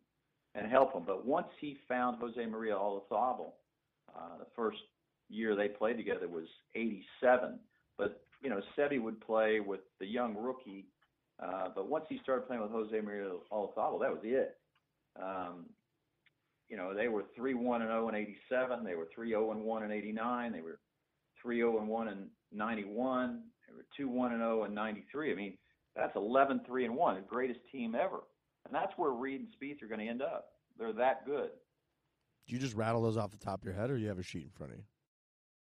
[0.54, 1.04] and help him.
[1.06, 3.52] But once he found Jose Maria Olazabal,
[4.14, 4.78] uh, the first
[5.28, 7.58] year they played together was '87.
[7.98, 10.86] But you know, Seve would play with the young rookie.
[11.42, 14.56] Uh, but once he started playing with Jose Maria Olazabal, that was it.
[15.20, 15.66] Um,
[16.68, 18.84] you know, they were three one and zero in '87.
[18.84, 20.52] They were three zero and one in '89.
[20.52, 20.78] They were
[21.40, 23.42] three zero and one in '91.
[23.76, 25.32] They were two one and zero in '93.
[25.32, 25.58] I mean,
[25.94, 28.20] that's 11 3 and one, the greatest team ever.
[28.64, 30.46] And that's where Reed and Spieth are going to end up.
[30.78, 31.50] They're that good.
[32.46, 34.18] Do you just rattle those off the top of your head, or do you have
[34.18, 34.84] a sheet in front of you?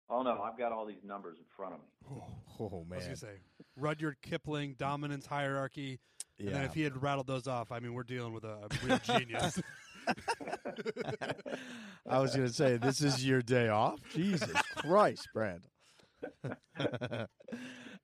[0.09, 2.21] Oh no, I've got all these numbers in front of me.
[2.59, 3.39] Oh man, I was man, gonna say
[3.75, 5.99] Rudyard Kipling, dominance hierarchy,
[6.37, 8.85] and then if he had rattled those off, I mean, we're dealing with a, a
[8.85, 9.59] real genius.
[12.07, 13.97] I was going to say this is your day off.
[14.13, 15.63] Jesus Christ, Brand.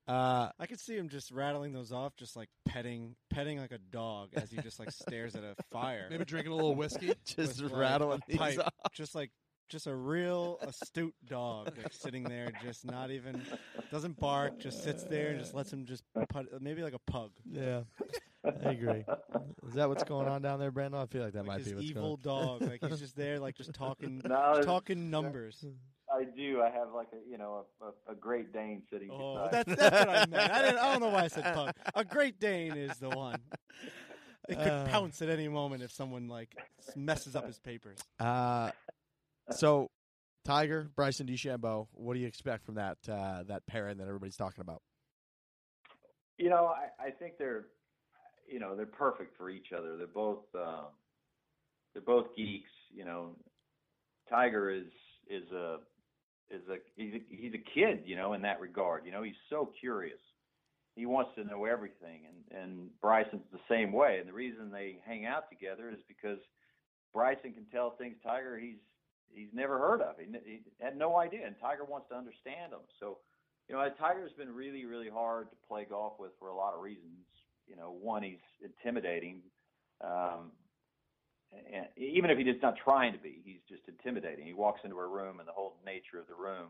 [0.10, 3.78] Uh, I could see him just rattling those off, just like petting, petting like a
[3.78, 6.08] dog as he just like stares at a fire.
[6.10, 7.14] Maybe drinking a little whiskey.
[7.26, 8.74] just with, rattling a these pipe, off.
[8.94, 9.30] just like
[9.70, 13.40] just a real astute dog, like sitting there, just not even
[13.92, 17.30] doesn't bark, just sits there and just lets him just put, maybe like a pug.
[17.46, 17.82] Yeah,
[18.44, 19.06] I agree.
[19.68, 21.00] Is that what's going on down there, Brandon?
[21.00, 22.36] I feel like that Like might his be what's evil going.
[22.36, 22.56] On.
[22.56, 25.64] Evil dog, like he's just there, like just talking, No, talking numbers.
[26.20, 26.62] I do.
[26.62, 29.52] I have like a you know a, a, a Great Dane sitting Oh, beside.
[29.66, 30.52] that's that's what I meant.
[30.52, 31.74] I, didn't, I don't know why I said pug.
[31.96, 33.40] A Great Dane is the one.
[34.48, 34.86] It could Uh.
[34.88, 36.56] pounce at any moment if someone like
[36.96, 38.00] messes up his papers.
[38.20, 38.72] Uh,
[39.52, 39.90] so,
[40.44, 41.88] Tiger, Bryson DeChambeau.
[41.94, 44.82] What do you expect from that uh, that pairing that everybody's talking about?
[46.38, 47.66] You know, I, I think they're,
[48.48, 49.98] you know, they're perfect for each other.
[49.98, 50.86] They're both, um,
[51.94, 52.70] they're both geeks.
[52.92, 53.36] You know,
[54.30, 54.88] Tiger is
[55.30, 55.78] is a
[56.52, 58.04] is a he's a, he's a kid.
[58.06, 59.06] You know, in that regard.
[59.06, 60.20] You know, he's so curious.
[60.96, 64.18] He wants to know everything, and and Bryson's the same way.
[64.20, 66.40] And the reason they hang out together is because
[67.14, 68.82] Bryson can tell things Tiger he's
[69.32, 70.16] he's never heard of.
[70.18, 72.82] He, he had no idea, and Tiger wants to understand them.
[73.00, 73.20] So
[73.70, 76.82] you know, Tiger's been really, really hard to play golf with for a lot of
[76.82, 77.22] reasons.
[77.68, 79.42] You know, one, he's intimidating.
[80.02, 80.52] Um,
[81.74, 84.46] and even if he's just not trying to be, he's just intimidating.
[84.46, 86.70] He walks into a room and the whole nature of the room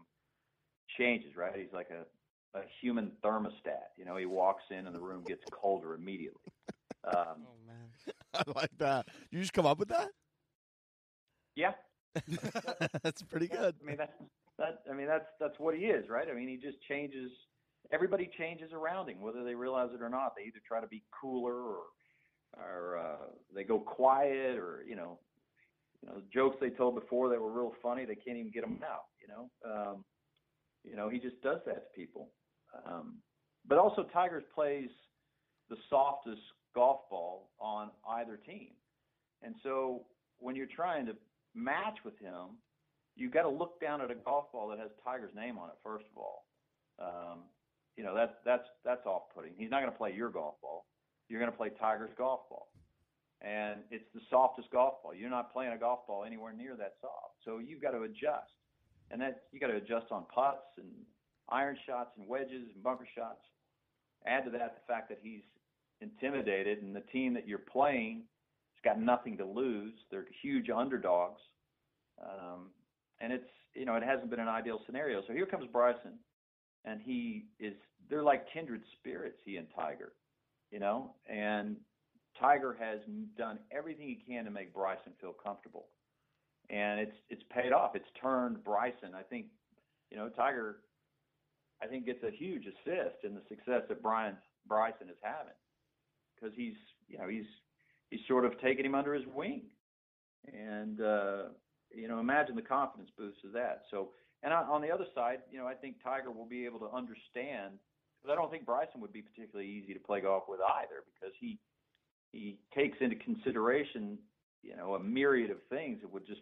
[0.97, 1.53] changes, right?
[1.55, 3.93] He's like a, a human thermostat.
[3.97, 6.51] You know, he walks in and the room gets colder immediately.
[7.05, 7.89] Um, Oh man,
[8.33, 9.07] I like that.
[9.31, 10.09] You just come up with that?
[11.55, 11.71] yeah,
[13.03, 13.75] That's pretty good.
[13.81, 14.11] I mean that's
[14.57, 14.81] that.
[14.89, 16.27] I mean that's that's what he is, right?
[16.29, 17.31] I mean he just changes.
[17.91, 20.33] Everybody changes around him, whether they realize it or not.
[20.35, 21.83] They either try to be cooler or
[22.57, 25.19] or uh, they go quiet, or you know,
[26.01, 28.05] you know, jokes they told before that were real funny.
[28.05, 29.05] They can't even get them out.
[29.21, 30.05] You know, um,
[30.83, 32.29] you know, he just does that to people.
[32.85, 33.17] Um,
[33.67, 34.89] but also, Tigers plays
[35.69, 36.41] the softest
[36.73, 38.69] golf ball on either team,
[39.43, 40.05] and so
[40.39, 41.13] when you're trying to
[41.53, 42.57] match with him,
[43.15, 45.75] you got to look down at a golf ball that has Tiger's name on it.
[45.83, 46.45] First of all,
[46.99, 47.39] um,
[47.97, 49.53] you know that's that's that's off-putting.
[49.57, 50.85] He's not going to play your golf ball.
[51.29, 52.67] You're going to play Tiger's golf ball,
[53.41, 55.13] and it's the softest golf ball.
[55.13, 58.51] You're not playing a golf ball anywhere near that soft, so you've got to adjust,
[59.11, 60.87] and that you got to adjust on putts and
[61.49, 63.41] iron shots and wedges and bunker shots.
[64.25, 65.41] Add to that the fact that he's
[66.01, 68.23] intimidated, and the team that you're playing
[68.73, 69.93] has got nothing to lose.
[70.11, 71.41] They're huge underdogs.
[72.21, 72.71] Um,
[73.21, 75.21] and it's you know it hasn't been an ideal scenario.
[75.27, 76.19] So here comes Bryson,
[76.85, 77.73] and he is
[78.09, 79.37] they're like kindred spirits.
[79.45, 80.13] He and Tiger,
[80.71, 81.77] you know, and
[82.39, 82.99] Tiger has
[83.37, 85.87] done everything he can to make Bryson feel comfortable,
[86.69, 87.95] and it's it's paid off.
[87.95, 89.13] It's turned Bryson.
[89.15, 89.47] I think,
[90.11, 90.77] you know, Tiger,
[91.81, 95.57] I think gets a huge assist in the success that Brian Bryson is having,
[96.35, 96.75] because he's
[97.07, 97.47] you know he's
[98.09, 99.63] he's sort of taken him under his wing,
[100.53, 101.01] and.
[101.01, 101.43] uh
[101.91, 103.81] you know, imagine the confidence boost of that.
[103.89, 104.09] So,
[104.43, 106.89] and on, on the other side, you know, I think Tiger will be able to
[106.95, 107.79] understand.
[108.21, 111.33] Because I don't think Bryson would be particularly easy to play golf with either, because
[111.39, 111.59] he
[112.31, 114.17] he takes into consideration,
[114.61, 116.41] you know, a myriad of things that would just,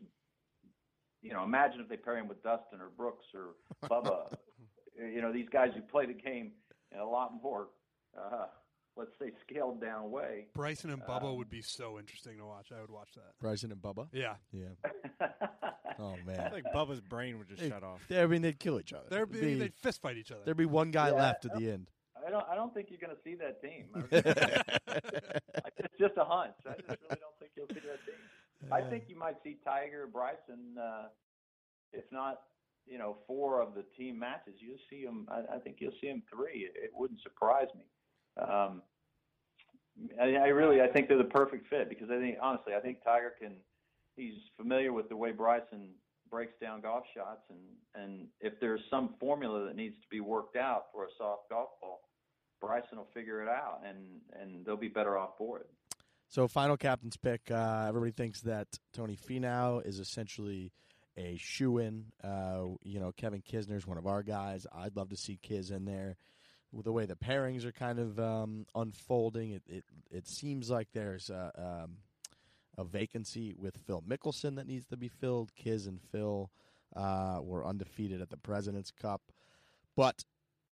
[1.22, 3.56] you know, imagine if they pair him with Dustin or Brooks or
[3.90, 4.34] Bubba,
[4.98, 6.52] you know, these guys who play the game
[7.00, 7.68] a lot more,
[8.18, 8.48] uh,
[8.98, 10.48] let's say, scaled down way.
[10.54, 12.72] Bryson and Bubba Um, would be so interesting to watch.
[12.76, 13.38] I would watch that.
[13.40, 14.08] Bryson and Bubba.
[14.12, 14.70] Yeah, Yeah.
[16.00, 16.36] Oh I man.
[16.36, 18.02] feel like Bubba's brain would just Hey, shut off.
[18.12, 19.06] I mean, they'd kill each other.
[19.10, 20.42] there'd be, There'd they'd fist fight each other.
[20.46, 21.16] there'd be one guy Yeah.
[21.16, 21.90] left at the end.
[22.26, 22.46] I don't.
[22.50, 23.86] I don't think you're going to see that team.
[24.12, 26.54] it's just a hunch.
[26.68, 28.72] I just really don't think you'll see that team.
[28.72, 31.08] I think you might see Tiger, Bryson, uh,
[31.94, 32.42] if not,
[32.86, 34.56] you know, four of the team matches.
[34.60, 35.28] You'll see them.
[35.32, 36.68] I, I think you'll see them three.
[36.70, 37.86] It, it wouldn't surprise me.
[38.40, 38.82] Um,
[40.20, 43.04] I, I really, I think they're the perfect fit because I think, honestly, I think
[43.04, 43.56] Tiger can.
[44.16, 45.90] He's familiar with the way Bryson
[46.30, 50.56] breaks down golf shots, and and if there's some formula that needs to be worked
[50.56, 52.02] out for a soft golf ball,
[52.60, 53.98] Bryson will figure it out, and
[54.42, 55.68] and they'll be better off for it.
[56.30, 57.50] So, final captain's pick.
[57.50, 60.74] Uh, everybody thinks that Tony Finau is essentially
[61.16, 62.06] a shoe in.
[62.24, 64.68] Uh, you know, Kevin Kisner's one of our guys.
[64.74, 66.18] I'd love to see Kiz in there.
[66.74, 71.30] The way the pairings are kind of um, unfolding, it, it it seems like there's
[71.30, 71.98] a, um,
[72.78, 75.56] a vacancy with Phil Mickelson that needs to be filled.
[75.56, 76.52] Kiz and Phil
[76.96, 79.22] uh, were undefeated at the President's Cup,
[79.96, 80.24] but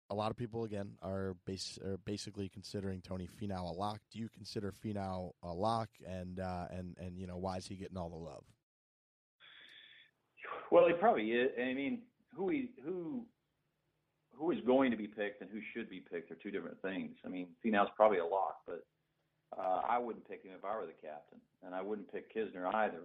[0.09, 3.99] a lot of people again are, base, are basically considering Tony Finau a lock.
[4.11, 7.75] Do you consider Finau a lock, and uh, and and you know why is he
[7.75, 8.43] getting all the love?
[10.71, 11.51] Well, he probably is.
[11.59, 12.03] I mean,
[12.35, 13.25] who he who
[14.39, 17.17] who is going to be picked and who should be picked are two different things.
[17.25, 18.85] I mean, Finau's probably a lock, but
[19.57, 22.73] uh, I wouldn't pick him if I were the captain, and I wouldn't pick Kisner
[22.73, 23.01] either.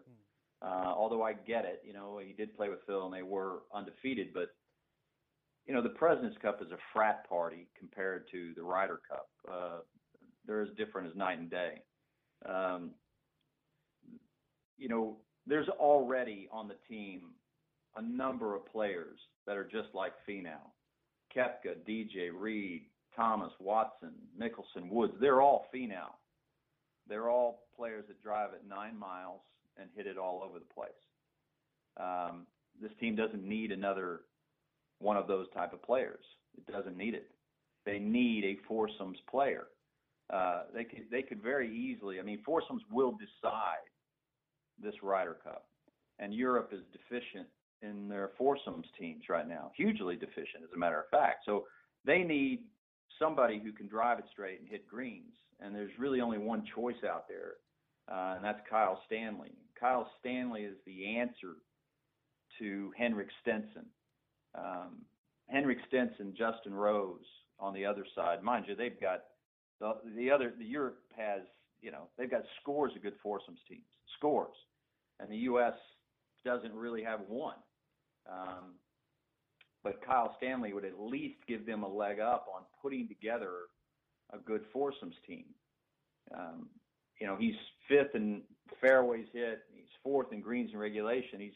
[0.62, 3.62] Uh, although I get it, you know, he did play with Phil and they were
[3.74, 4.50] undefeated, but
[5.66, 9.28] you know, the President's Cup is a frat party compared to the Ryder Cup.
[9.50, 9.78] Uh,
[10.46, 11.82] they're as different as night and day.
[12.46, 12.90] Um,
[14.76, 15.16] you know,
[15.46, 17.32] there's already on the team
[17.96, 20.60] a number of players that are just like Finau.
[21.36, 22.82] Koepka, DJ, Reed,
[23.16, 26.10] Thomas, Watson, Mickelson, Woods, they're all Finau.
[27.08, 29.40] They're all players that drive at nine miles
[29.76, 30.90] and hit it all over the place.
[31.98, 32.46] Um,
[32.80, 34.22] this team doesn't need another
[34.98, 36.24] one of those type of players.
[36.56, 37.30] It doesn't need it.
[37.84, 39.66] They need a foursomes player.
[40.32, 42.18] Uh, they could they could very easily.
[42.18, 43.84] I mean, foursomes will decide
[44.82, 45.66] this Ryder Cup,
[46.18, 47.46] and Europe is deficient
[47.84, 51.44] in their foursomes teams right now, hugely deficient, as a matter of fact.
[51.44, 51.64] So
[52.04, 52.60] they need
[53.18, 55.32] somebody who can drive it straight and hit greens.
[55.60, 57.54] And there's really only one choice out there,
[58.10, 59.52] uh, and that's Kyle Stanley.
[59.78, 61.56] Kyle Stanley is the answer
[62.58, 63.86] to Henrik Stenson.
[64.56, 65.02] Um,
[65.48, 67.24] Henrik Stenson, Justin Rose
[67.58, 68.42] on the other side.
[68.42, 69.24] Mind you, they've got
[69.80, 71.42] the the other the Europe has
[71.80, 73.84] you know they've got scores of good foursomes teams,
[74.16, 74.56] scores,
[75.20, 75.74] and the U.S.
[76.44, 77.56] doesn't really have one.
[78.30, 78.74] Um,
[79.82, 83.50] but Kyle Stanley would at least give them a leg up on putting together
[84.32, 85.44] a good foursomes team.
[86.34, 86.68] Um,
[87.20, 87.54] you know, he's
[87.88, 88.42] fifth in
[88.80, 89.60] fairways hit.
[89.72, 91.38] He's fourth in greens and regulation.
[91.38, 91.52] He's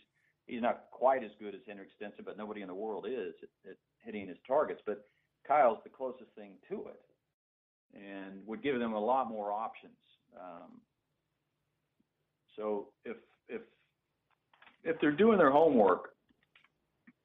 [0.47, 3.71] he's not quite as good as Henrik Stenson, but nobody in the world is at,
[3.71, 4.81] at hitting his targets.
[4.87, 5.09] But
[5.47, 7.01] Kyle's the closest thing to it,
[7.95, 9.93] and would give them a lot more options.
[10.39, 10.81] Um,
[12.57, 13.17] so if
[13.49, 13.63] if
[14.85, 16.11] if they're doing their homework,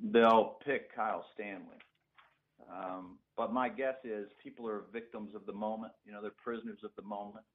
[0.03, 1.79] they'll pick Kyle Stanley.
[2.71, 5.93] Um, but my guess is people are victims of the moment.
[6.05, 7.45] You know, they're prisoners of the moment,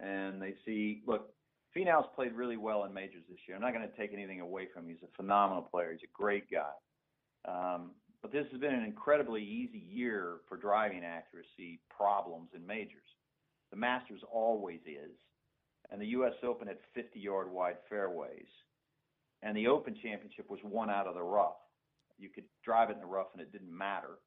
[0.00, 1.02] and they see.
[1.06, 1.30] Look,
[1.76, 3.56] Finau's played really well in majors this year.
[3.56, 4.90] I'm not going to take anything away from him.
[4.90, 5.92] He's a phenomenal player.
[5.92, 6.72] He's a great guy.
[7.46, 7.90] Um,
[8.20, 13.02] but this has been an incredibly easy year for driving accuracy problems in majors.
[13.70, 15.16] The Masters always is,
[15.90, 16.34] and the U.S.
[16.44, 18.46] Open had 50-yard wide fairways,
[19.42, 21.56] and the Open Championship was one out of the rough.
[22.72, 24.18] In the rough, and it didn't matter.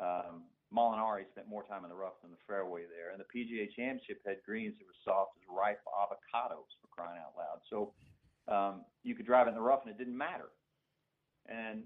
[0.00, 3.12] Um, Molinari spent more time in the rough than the fairway there.
[3.12, 7.36] And the PGA Championship had greens that were soft as ripe avocados for crying out
[7.36, 7.60] loud.
[7.68, 7.92] So
[8.48, 10.48] um, you could drive in the rough and it didn't matter.
[11.46, 11.84] And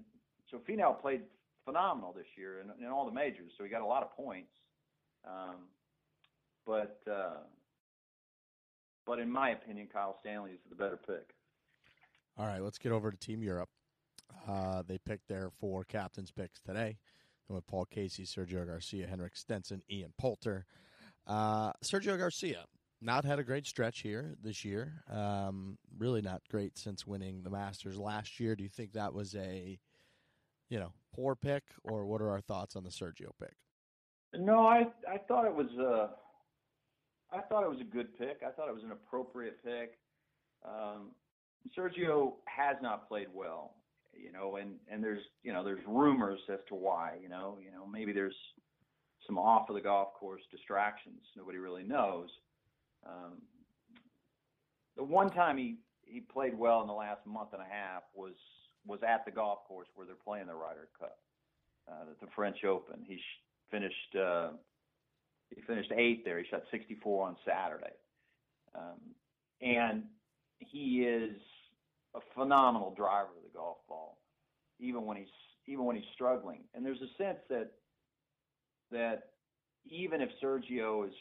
[0.49, 1.23] so Finau played
[1.65, 4.53] phenomenal this year in, in all the majors, so he got a lot of points.
[5.27, 5.67] Um,
[6.65, 7.43] but uh,
[9.05, 11.33] but in my opinion, Kyle Stanley is the better pick.
[12.37, 13.69] All right, let's get over to Team Europe.
[14.47, 16.97] Uh, they picked their four captains picks today
[17.49, 20.65] with Paul Casey, Sergio Garcia, Henrik Stenson, Ian Poulter.
[21.25, 22.65] Uh, Sergio Garcia
[23.01, 25.03] not had a great stretch here this year.
[25.11, 28.55] Um, really not great since winning the Masters last year.
[28.55, 29.77] Do you think that was a
[30.69, 33.55] you know poor pick, or what are our thoughts on the Sergio pick?
[34.33, 36.09] No, I I thought it was a
[37.35, 38.41] I thought it was a good pick.
[38.45, 39.97] I thought it was an appropriate pick.
[40.65, 41.11] Um,
[41.77, 43.75] Sergio has not played well
[44.21, 47.71] you know, and and there's you know there's rumors as to why, you know, you
[47.71, 48.35] know maybe there's
[49.25, 51.21] some off of the golf course distractions.
[51.35, 52.29] Nobody really knows.
[53.05, 53.41] Um,
[54.95, 58.33] the one time he he played well in the last month and a half was
[58.85, 61.17] was at the golf course where they're playing the Ryder Cup,
[61.89, 63.03] uh, the French Open.
[63.05, 64.49] He sh- finished uh,
[65.53, 66.39] he finished eighth there.
[66.39, 67.93] He shot 64 on Saturday,
[68.75, 68.99] um,
[69.61, 70.03] and
[70.59, 71.37] he is
[72.15, 74.19] a phenomenal driver golf ball,
[74.79, 75.33] even when he's
[75.67, 76.61] even when he's struggling.
[76.73, 77.71] And there's a sense that
[78.91, 79.31] that
[79.89, 81.13] even if Sergio is,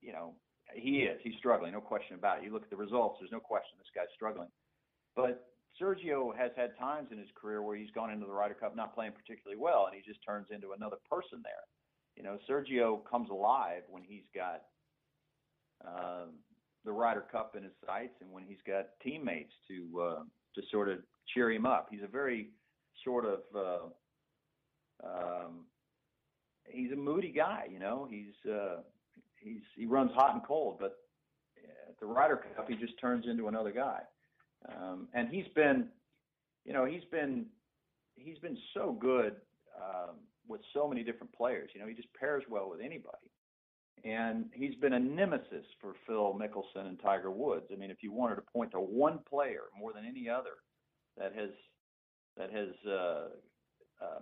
[0.00, 0.34] you know,
[0.74, 2.44] he is, he's struggling, no question about it.
[2.44, 4.48] You look at the results, there's no question this guy's struggling.
[5.16, 5.46] But
[5.80, 8.94] Sergio has had times in his career where he's gone into the Ryder Cup not
[8.94, 11.64] playing particularly well, and he just turns into another person there.
[12.16, 14.62] You know, Sergio comes alive when he's got
[15.86, 16.34] um,
[16.84, 20.22] the Ryder Cup in his sights, and when he's got teammates to uh,
[20.54, 20.98] to sort of
[21.32, 21.88] cheer him up.
[21.90, 22.50] He's a very
[23.04, 25.64] sort of uh, um,
[26.66, 27.66] he's a moody guy.
[27.70, 28.80] You know, he's uh,
[29.36, 30.96] he's he runs hot and cold, but
[31.88, 34.00] at the Ryder Cup he just turns into another guy.
[34.68, 35.88] Um, and he's been,
[36.64, 37.46] you know, he's been
[38.16, 39.36] he's been so good
[39.76, 40.16] um,
[40.46, 41.70] with so many different players.
[41.74, 43.30] You know, he just pairs well with anybody.
[44.04, 47.66] And he's been a nemesis for Phil Mickelson and Tiger Woods.
[47.72, 50.52] I mean, if you wanted to point to one player more than any other
[51.18, 51.50] that has
[52.36, 53.28] that has uh,
[54.02, 54.20] uh,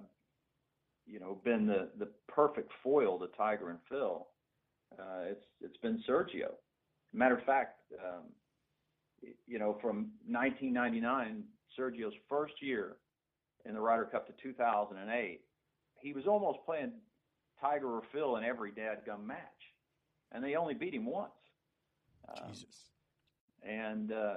[1.06, 4.26] you know been the the perfect foil to Tiger and Phil,
[4.98, 6.52] uh, it's it's been Sergio.
[7.12, 8.24] Matter of fact, um,
[9.46, 11.44] you know, from 1999,
[11.78, 12.96] Sergio's first year
[13.64, 15.40] in the Ryder Cup to 2008,
[16.00, 16.92] he was almost playing
[17.60, 19.38] Tiger or Phil in every dadgum match,
[20.32, 21.32] and they only beat him once.
[22.28, 22.90] Um, Jesus.
[23.62, 24.34] And uh,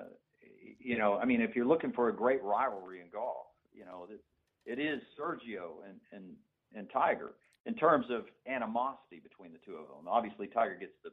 [0.80, 4.08] you know, I mean, if you're looking for a great rivalry in golf, you know,
[4.10, 4.22] it,
[4.66, 6.36] it is Sergio and and
[6.76, 7.34] and Tiger
[7.66, 10.08] in terms of animosity between the two of them.
[10.08, 11.12] Obviously, Tiger gets the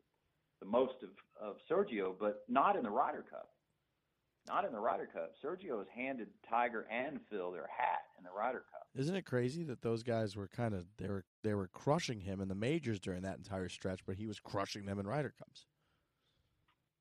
[0.61, 1.11] the most of
[1.41, 3.51] of Sergio, but not in the Ryder Cup.
[4.47, 5.33] Not in the Ryder Cup.
[5.45, 8.87] Sergio has handed Tiger and Phil their hat in the Ryder Cup.
[8.95, 12.41] Isn't it crazy that those guys were kind of they were they were crushing him
[12.41, 15.67] in the majors during that entire stretch, but he was crushing them in Ryder Cups.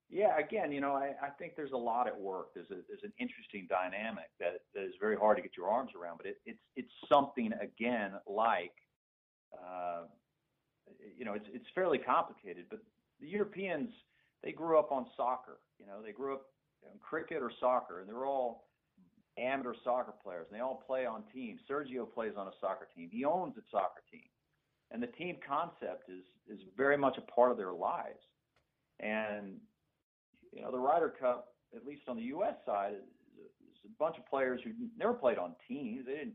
[0.09, 2.53] Yeah, again, you know, I, I think there's a lot at work.
[2.53, 5.91] There's a there's an interesting dynamic that, that is very hard to get your arms
[5.99, 8.73] around, but it, it's it's something again like,
[9.53, 10.03] uh,
[11.17, 12.65] you know, it's it's fairly complicated.
[12.69, 12.79] But
[13.19, 13.89] the Europeans,
[14.43, 15.57] they grew up on soccer.
[15.79, 16.43] You know, they grew up
[16.83, 18.67] in cricket or soccer, and they're all
[19.39, 21.59] amateur soccer players, and they all play on teams.
[21.69, 23.09] Sergio plays on a soccer team.
[23.11, 24.29] He owns a soccer team,
[24.91, 28.21] and the team concept is is very much a part of their lives.
[28.99, 29.57] And
[30.55, 32.55] you know, the Ryder Cup, at least on the U.S.
[32.65, 33.01] side, is,
[33.85, 36.07] a bunch of players who never played on teams.
[36.07, 36.33] They didn't.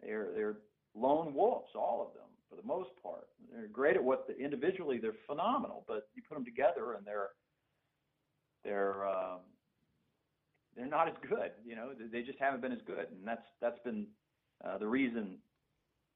[0.00, 0.56] They're they're
[0.94, 3.26] lone wolves, all of them, for the most part.
[3.52, 7.30] They're great at what the, individually they're phenomenal, but you put them together and they're
[8.62, 9.40] they're um,
[10.76, 11.50] they're not as good.
[11.64, 14.06] You know, they just haven't been as good, and that's that's been
[14.64, 15.38] uh, the reason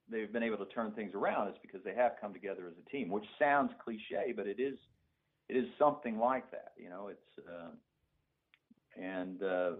[0.09, 2.91] they've been able to turn things around is because they have come together as a
[2.91, 3.09] team.
[3.09, 4.79] Which sounds cliche, but it is
[5.51, 6.73] it is something like that.
[6.79, 7.71] You know, it's uh,
[9.01, 9.71] and uh,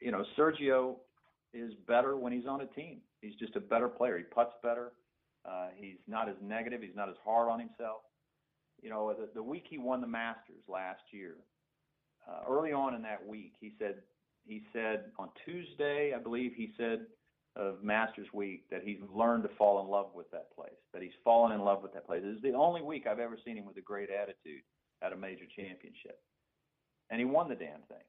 [0.00, 0.96] you know Sergio
[1.52, 3.00] is better when he's on a team.
[3.20, 4.18] He's just a better player.
[4.18, 4.92] He puts better.
[5.44, 6.80] Uh, he's not as negative.
[6.82, 8.02] He's not as hard on himself.
[8.82, 11.36] You know, the, the week he won the Masters last year,
[12.28, 13.96] uh, early on in that week, he said
[14.46, 17.06] he said on Tuesday, I believe he said
[17.56, 20.76] of Masters Week that he's learned to fall in love with that place.
[20.92, 22.22] That he's fallen in love with that place.
[22.22, 24.62] This is the only week I've ever seen him with a great attitude
[25.02, 26.20] at a major championship.
[27.10, 28.04] And he won the damn thing.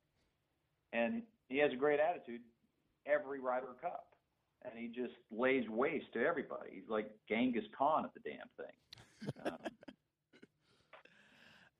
[0.93, 2.41] And he has a great attitude
[3.05, 4.07] every Ryder Cup.
[4.63, 6.71] And he just lays waste to everybody.
[6.73, 9.31] He's like Genghis Khan at the damn thing.
[9.45, 9.57] Um,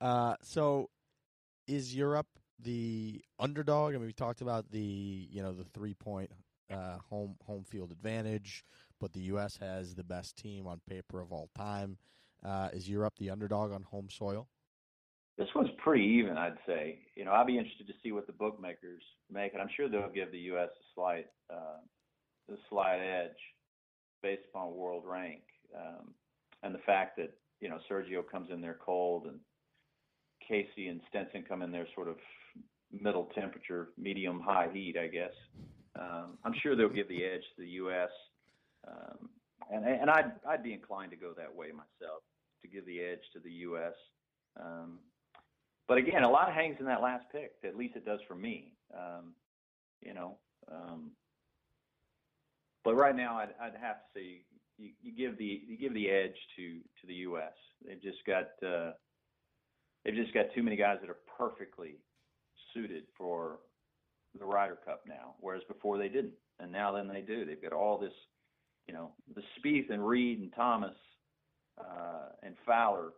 [0.00, 0.88] uh, so,
[1.66, 2.28] is Europe
[2.62, 3.94] the underdog?
[3.94, 6.30] I mean, we talked about the you know the three point
[6.72, 8.64] uh, home home field advantage,
[9.00, 9.56] but the U.S.
[9.60, 11.98] has the best team on paper of all time.
[12.44, 14.48] Uh, is Europe the underdog on home soil?
[15.38, 16.98] This one's pretty even, I'd say.
[17.14, 20.10] You know, I'd be interested to see what the bookmakers make, and I'm sure they'll
[20.10, 20.68] give the U.S.
[20.68, 21.78] a slight, uh,
[22.52, 23.38] a slight edge
[24.20, 25.42] based upon world rank,
[25.76, 26.12] um,
[26.64, 27.30] and the fact that
[27.60, 29.38] you know Sergio comes in there cold, and
[30.46, 32.16] Casey and Stenson come in there sort of
[32.90, 35.32] middle temperature, medium high heat, I guess.
[35.96, 38.10] Um, I'm sure they'll give the edge to the U.S.
[38.88, 39.28] Um,
[39.70, 42.22] and and I'd I'd be inclined to go that way myself
[42.62, 43.94] to give the edge to the U.S.
[44.60, 44.98] Um,
[45.88, 47.52] but again, a lot hangs in that last pick.
[47.64, 48.72] At least it does for me.
[48.94, 49.34] Um,
[50.00, 50.36] you know.
[50.70, 51.12] Um,
[52.84, 54.42] but right now, I'd, I'd have to say
[54.78, 57.52] you, you give the you give the edge to to the U.S.
[57.86, 58.92] They've just got uh,
[60.04, 61.96] they've just got too many guys that are perfectly
[62.74, 63.58] suited for
[64.38, 67.44] the Ryder Cup now, whereas before they didn't, and now then they do.
[67.44, 68.12] They've got all this,
[68.86, 70.94] you know, the Spieth and Reed and Thomas
[71.80, 73.10] uh, and Fowler,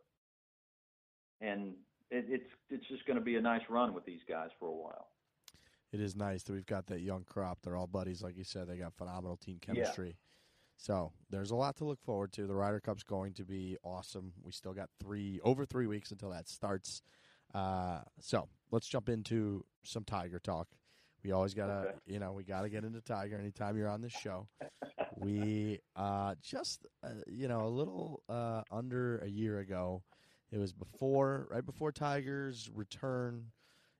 [1.40, 1.74] and
[2.10, 4.72] it, it's it's just going to be a nice run with these guys for a
[4.72, 5.08] while.
[5.92, 7.58] It is nice that we've got that young crop.
[7.62, 8.68] They're all buddies, like you said.
[8.68, 10.16] They got phenomenal team chemistry.
[10.76, 12.46] So there's a lot to look forward to.
[12.46, 14.32] The Ryder Cup's going to be awesome.
[14.42, 17.02] We still got three over three weeks until that starts.
[17.52, 20.68] Uh, so let's jump into some Tiger talk.
[21.24, 21.98] We always gotta, Okay.
[22.06, 24.48] you know, we gotta get into Tiger anytime you're on this show.
[25.16, 30.02] we uh, just, uh, you know, a little uh, under a year ago.
[30.52, 33.46] It was before, right before Tiger's return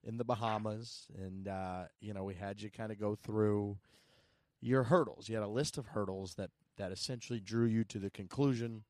[0.03, 3.79] in the Bahamas, and uh, you know, we had you kind of go through
[4.61, 5.29] your hurdles.
[5.29, 8.85] You had a list of hurdles that that essentially drew you to the conclusion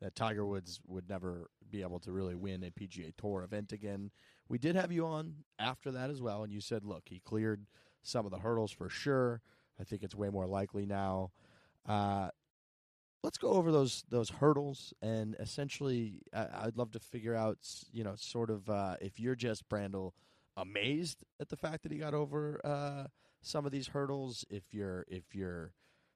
[0.00, 4.10] that Tiger Woods would never be able to really win a PGA Tour event again.
[4.48, 7.66] We did have you on after that as well, and you said, look, he cleared
[8.02, 9.42] some of the hurdles for sure.
[9.80, 11.32] I think it's way more likely now.
[11.86, 12.28] Uh,
[13.26, 17.58] let's go over those those hurdles, and essentially, I, I'd love to figure out,
[17.92, 20.12] you know, sort of uh, if you're just Brandel
[20.56, 23.08] amazed at the fact that he got over uh,
[23.42, 25.72] some of these hurdles, if you're if you're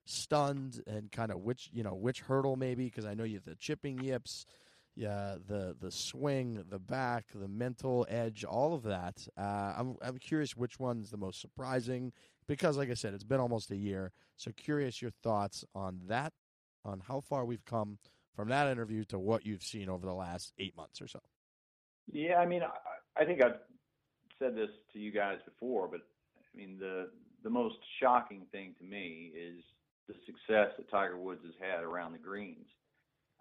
[0.07, 3.45] stunned and kind of which you know which hurdle maybe because I know you have
[3.45, 4.47] the chipping yips,
[4.95, 9.27] yeah, the the swing, the back, the mental edge, all of that.
[9.37, 12.13] Uh, I'm I'm curious which one's the most surprising
[12.47, 14.13] because, like I said, it's been almost a year.
[14.37, 16.33] So curious your thoughts on that,
[16.85, 17.99] on how far we've come
[18.35, 21.21] from that interview to what you've seen over the last eight months or so.
[22.13, 23.59] Yeah, I mean, I, I think I've
[24.39, 27.11] said this to you guys before, but I mean, the
[27.43, 29.63] the most shocking thing to me is
[30.09, 32.67] the success that Tiger Woods has had around the greens.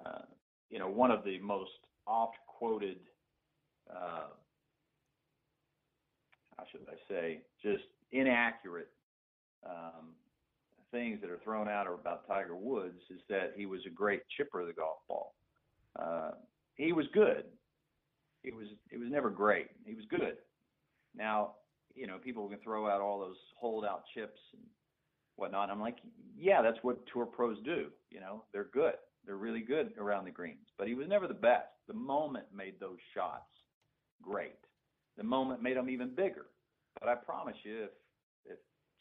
[0.05, 0.21] Uh,
[0.69, 1.71] you know, one of the most
[2.07, 2.97] oft quoted,
[3.89, 4.27] uh,
[6.57, 8.89] how should I say, just inaccurate
[9.65, 10.15] um,
[10.91, 14.61] things that are thrown out about Tiger Woods is that he was a great chipper
[14.61, 15.35] of the golf ball.
[15.97, 16.31] Uh,
[16.75, 17.43] he was good.
[18.43, 19.67] He was he was never great.
[19.85, 20.37] He was good.
[21.15, 21.55] Now,
[21.95, 24.61] you know, people can throw out all those holdout chips and
[25.35, 25.69] whatnot.
[25.69, 25.97] I'm like,
[26.37, 27.87] yeah, that's what tour pros do.
[28.09, 28.93] You know, they're good.
[29.25, 30.67] They're really good around the greens.
[30.77, 31.67] But he was never the best.
[31.87, 33.51] The moment made those shots
[34.21, 34.55] great.
[35.17, 36.45] The moment made them even bigger.
[36.99, 38.09] But I promise you, if if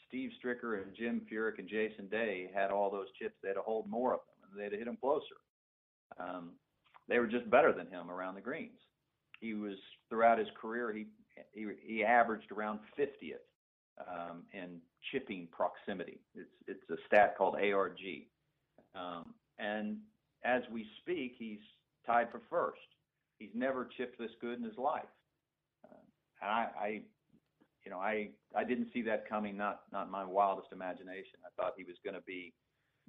[0.09, 3.89] Steve Stricker and Jim Furyk and Jason Day had all those chips, they'd have holed
[3.89, 5.37] more of them and they'd have hit them closer.
[6.19, 6.53] Um,
[7.09, 8.79] they were just better than him around the greens.
[9.41, 9.77] He was
[10.09, 10.93] throughout his career.
[10.93, 11.07] He
[11.53, 13.35] he, he averaged around 50th
[14.01, 14.81] um, in
[15.13, 16.21] chipping proximity.
[16.35, 18.01] It's it's a stat called ARG,
[18.95, 19.99] um, and
[20.45, 21.61] as we speak, he's
[22.07, 22.81] tied for first.
[23.39, 25.05] He's never chipped this good in his life,
[25.85, 25.97] uh,
[26.43, 27.03] and I,
[27.89, 29.57] you know, I I didn't see that coming.
[29.57, 31.41] Not not my wildest imagination.
[31.43, 32.53] I thought he was going to be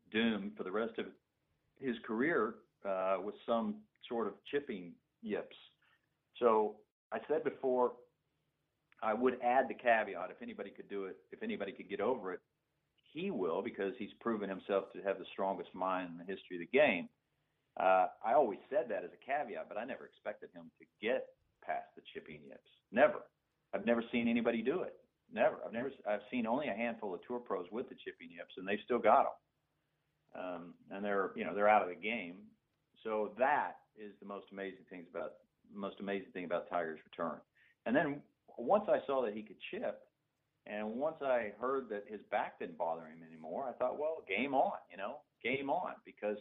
[0.10, 1.08] doomed for the rest of
[1.82, 2.56] his career
[2.88, 3.76] uh, with some
[4.08, 5.56] sort of chipping yips.
[6.38, 6.78] So
[7.12, 7.92] I said before,
[9.04, 12.32] I would add the caveat if anybody could do it, if anybody could get over
[12.32, 12.40] it,
[13.12, 16.62] he will because he's proven himself to have the strongest mind in the history of
[16.62, 17.10] the game.
[17.78, 21.28] Uh, I always said that as a caveat, but I never expected him to get
[21.66, 22.72] past the chipping yips.
[22.94, 23.20] Never.
[23.74, 24.94] I've never seen anybody do it.
[25.32, 25.58] Never.
[25.66, 25.92] I've never.
[26.08, 29.00] I've seen only a handful of tour pros with the chipping yips, and they've still
[29.00, 30.44] got them.
[30.44, 32.36] Um, and they're, you know, they're out of the game.
[33.04, 35.34] So that is the most amazing things about
[35.74, 37.38] most amazing thing about Tiger's return.
[37.86, 38.22] And then
[38.58, 40.02] once I saw that he could chip,
[40.66, 44.54] and once I heard that his back didn't bother him anymore, I thought, well, game
[44.54, 46.38] on, you know, game on, because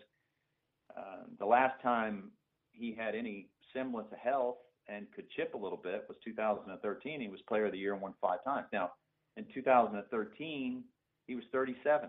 [0.96, 2.30] uh, the last time
[2.72, 4.56] he had any semblance of health
[4.88, 7.20] and could chip a little bit was 2013.
[7.20, 8.66] He was Player of the Year and won five times.
[8.72, 8.92] Now,
[9.36, 10.84] in 2013,
[11.26, 12.08] he was 37,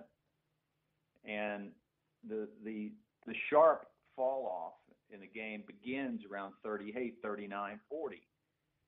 [1.25, 1.71] and
[2.27, 2.91] the the
[3.27, 8.21] the sharp fall off in the game begins around 38, 39, 40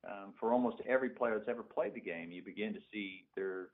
[0.08, 3.68] um, for almost every player that's ever played the game, you begin to see their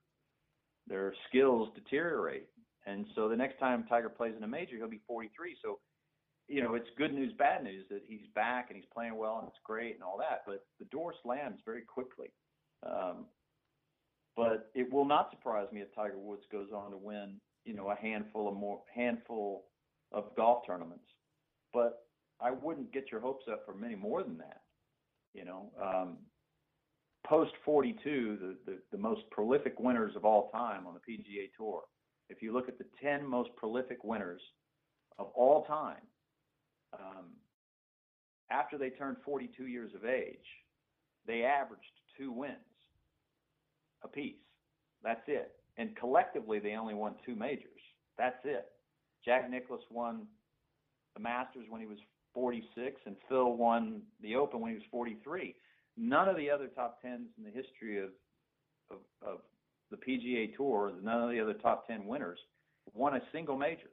[0.87, 2.49] their skills deteriorate.
[2.87, 5.57] And so the next time Tiger plays in a major, he'll be 43.
[5.63, 5.79] So,
[6.49, 9.49] you know, it's good news, bad news that he's back and he's playing well and
[9.49, 10.43] it's great and all that.
[10.47, 12.33] But the door slams very quickly.
[12.87, 13.27] Um,
[14.35, 17.35] but it will not surprise me if Tiger Woods goes on to win,
[17.65, 19.65] you know, a handful of more handful
[20.13, 21.05] of golf tournaments.
[21.73, 22.05] But
[22.41, 24.61] I wouldn't get your hopes up for many more than that.
[25.35, 26.17] You know, um,
[27.27, 31.83] post 42, the, the, the most prolific winners of all time on the PGA Tour.
[32.31, 34.41] If you look at the 10 most prolific winners
[35.19, 36.01] of all time,
[36.95, 37.27] um,
[38.51, 40.37] after they turned 42 years of age,
[41.27, 41.83] they averaged
[42.17, 42.55] two wins
[44.03, 44.37] apiece.
[45.03, 45.53] That's it.
[45.77, 47.81] And collectively, they only won two majors.
[48.17, 48.67] That's it.
[49.25, 50.27] Jack Nicklaus won
[51.15, 51.99] the Masters when he was
[52.35, 55.55] 46, and Phil won the Open when he was 43.
[55.97, 58.11] None of the other top tens in the history of
[58.91, 59.39] of, of
[59.91, 62.39] the PGA Tour, none of the other top 10 winners
[62.95, 63.91] won a single major.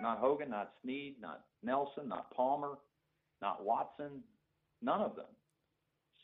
[0.00, 2.78] Not Hogan, not Snead, not Nelson, not Palmer,
[3.42, 4.22] not Watson,
[4.82, 5.26] none of them.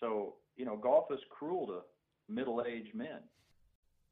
[0.00, 1.80] So, you know, golf is cruel to
[2.28, 3.20] middle aged men.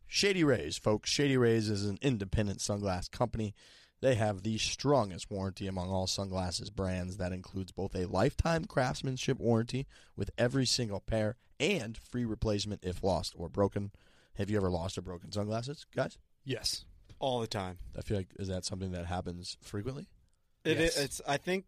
[0.07, 1.11] Shady Rays, folks.
[1.11, 3.55] Shady Rays is an independent sunglass company.
[4.01, 9.39] They have the strongest warranty among all sunglasses brands that includes both a lifetime craftsmanship
[9.39, 13.93] warranty with every single pair and free replacement if lost or broken.
[14.35, 16.19] Have you ever lost or broken sunglasses, guys?
[16.45, 16.85] Yes.
[17.21, 17.79] all the time.
[17.97, 20.09] I feel like is that something that happens frequently?
[20.65, 20.97] It Yes.
[20.97, 21.21] is, it's.
[21.27, 21.67] I think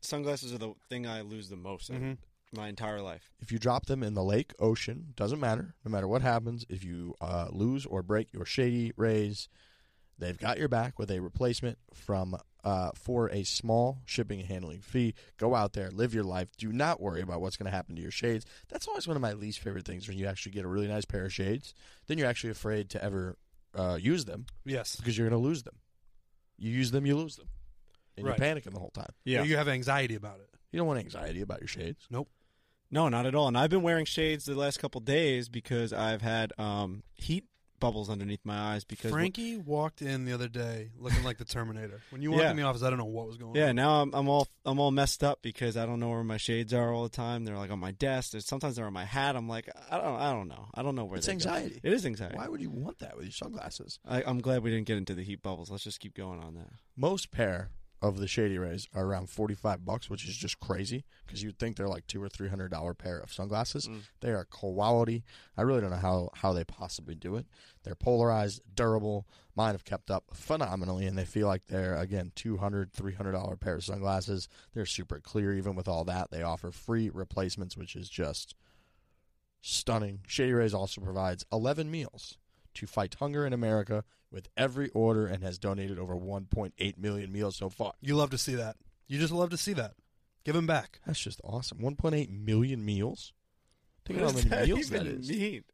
[0.00, 2.18] sunglasses are the thing I lose the most in Mhm.
[2.52, 3.32] my entire life.
[3.40, 5.74] If you drop them in the lake, ocean, doesn't matter.
[5.84, 9.48] No matter what happens, if you uh, lose or break your Shady Rays,
[10.18, 14.80] they've got your back with a replacement from uh, for a small shipping and handling
[14.80, 15.14] fee.
[15.36, 16.48] Go out there, live your life.
[16.56, 18.46] Do not worry about what's going to happen to your shades.
[18.68, 21.04] That's always one of my least favorite things when you actually get a really nice
[21.04, 21.74] pair of shades.
[22.06, 23.36] Then you're actually afraid to ever
[23.74, 24.96] uh, use them Yes.
[24.96, 25.78] because you're going to lose them.
[26.56, 27.48] You use them, you lose them,
[28.16, 28.38] and Right.
[28.38, 29.10] you're panicking the whole time.
[29.24, 29.42] Yeah.
[29.42, 30.48] You have anxiety about it.
[30.72, 32.06] You don't want anxiety about your shades.
[32.10, 32.28] Nope.
[32.90, 33.48] No, not at all.
[33.48, 37.44] And I've been wearing shades the last couple days because I've had um, heat
[37.80, 42.00] bubbles underneath my eyes because Frankie walked in the other day looking like the Terminator.
[42.10, 42.50] When you walked Yeah.
[42.52, 43.66] in the office, I don't know what was going Yeah, on.
[43.68, 46.36] Yeah, now I'm I'm all I'm all messed up because I don't know where my
[46.38, 47.44] shades are all the time.
[47.44, 48.30] They're like on my desk.
[48.32, 49.36] There's, sometimes they're on my hat.
[49.36, 50.68] I'm like I don't I don't know.
[50.74, 51.34] I don't know where It's they go.
[51.34, 51.80] anxiety.
[51.82, 52.36] It is anxiety.
[52.36, 53.98] Why would you want that with your sunglasses?
[54.06, 55.70] I, I'm glad we didn't get into the heat bubbles.
[55.70, 56.68] Let's just keep going on that.
[56.96, 57.70] Most pair
[58.04, 61.58] of the Shady Rays are around forty five bucks, which is just crazy because you'd
[61.58, 63.88] think they're like two or three hundred dollar pair of sunglasses.
[63.88, 64.02] Mm.
[64.20, 65.24] They are quality.
[65.56, 67.46] I really don't know how how they possibly do it.
[67.82, 69.26] They're polarized, durable.
[69.56, 73.32] Mine have kept up phenomenally, and they feel like they're again two hundred, three hundred
[73.32, 74.48] dollar pair of sunglasses.
[74.74, 75.54] They're super clear.
[75.54, 78.54] Even with all that, they offer free replacements, which is just
[79.62, 80.20] stunning.
[80.26, 82.36] Shady Rays also provides eleven meals
[82.74, 84.04] to fight hunger in America
[84.34, 87.92] with every order and has donated over 1.8 million meals so far.
[88.02, 88.76] You love to see that.
[89.06, 89.94] You just love to see that.
[90.44, 91.00] Give him back.
[91.06, 91.78] That's just awesome.
[91.78, 93.32] 1.8 million meals.
[94.04, 95.30] Think What about how many meals that is.
[95.30, 95.64] mean?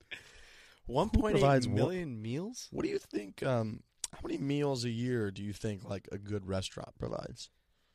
[0.87, 2.69] One point provides eight million meals?
[2.71, 3.43] What do you think?
[3.43, 3.83] Um,
[4.13, 7.49] how many meals a year do you think like a good restaurant provides?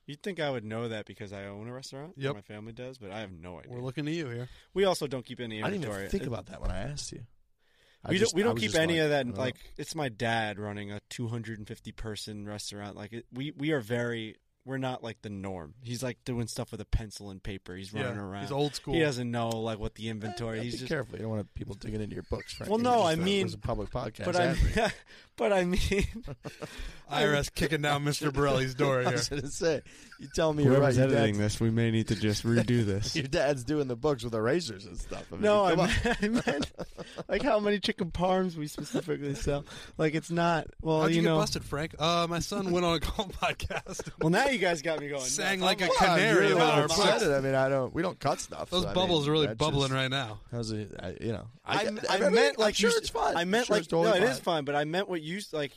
[0.08, 2.12] You'd think I would know that because I own a restaurant.
[2.18, 2.36] or Yep.
[2.36, 3.72] My family does, but I have no idea.
[3.72, 4.50] We're looking to you here.
[4.74, 6.06] we also don't keep any I didn't inventory.
[6.06, 7.24] even think about that when I asked you.
[8.06, 8.38] I we just- don't.
[8.38, 9.28] We don't keep any like, of that.
[9.28, 9.42] oh.
[9.42, 12.96] Like it's my dad running a 250 person restaurant.
[12.96, 14.36] Like it, we we are very.
[14.66, 15.76] We're not like the norm.
[15.84, 17.76] He's like doing stuff with a pencil and paper.
[17.76, 18.42] He's running yeah, around.
[18.42, 18.96] He's old school.
[18.96, 20.58] He doesn't know like what the Eh, inventory.
[20.60, 20.88] be He's just.
[20.88, 21.18] careful.
[21.18, 22.54] You don't want people digging into your books.
[22.54, 22.72] Frank.
[22.72, 24.26] Well, no, was I just a- it mean- was a public podcast.
[24.26, 24.92] But I,
[25.38, 25.80] but I mean,
[27.12, 28.32] IRS kicking down Mr.
[28.34, 29.82] Borrelli's door I was gonna say,
[30.20, 30.94] you tell me you're right.
[30.96, 33.16] Your dad's, this, we may need to just redo this.
[33.16, 35.26] your dad's doing the books with erasers and stuff.
[35.32, 35.90] I mean, No, I come on.
[36.04, 36.72] meant, I meant
[37.28, 39.64] like how many chicken parms we specifically sell.
[40.00, 40.68] Like it's not.
[40.82, 41.38] Well, How'd you, you get know.
[41.38, 41.96] busted, Frank?
[42.00, 44.10] Uh, my son went on a golf podcast.
[44.20, 45.22] Well, now you guys got me going.
[45.22, 47.24] Sang like a Come on, canary you're about our who said books.
[47.24, 47.32] it.
[47.32, 47.94] I mean, I don't.
[47.94, 48.70] We don't cut stuff.
[48.70, 50.40] Those so, I bubbles mean, are really that's bubbling just- right now.
[50.52, 50.92] How's it?
[51.00, 53.36] I, you know, I, get- I mean, meant I'm like sure you, it's fine.
[53.38, 54.58] I meant sure like it's totally no, it is fine.
[54.58, 54.66] fine.
[54.66, 55.72] But I meant what you like.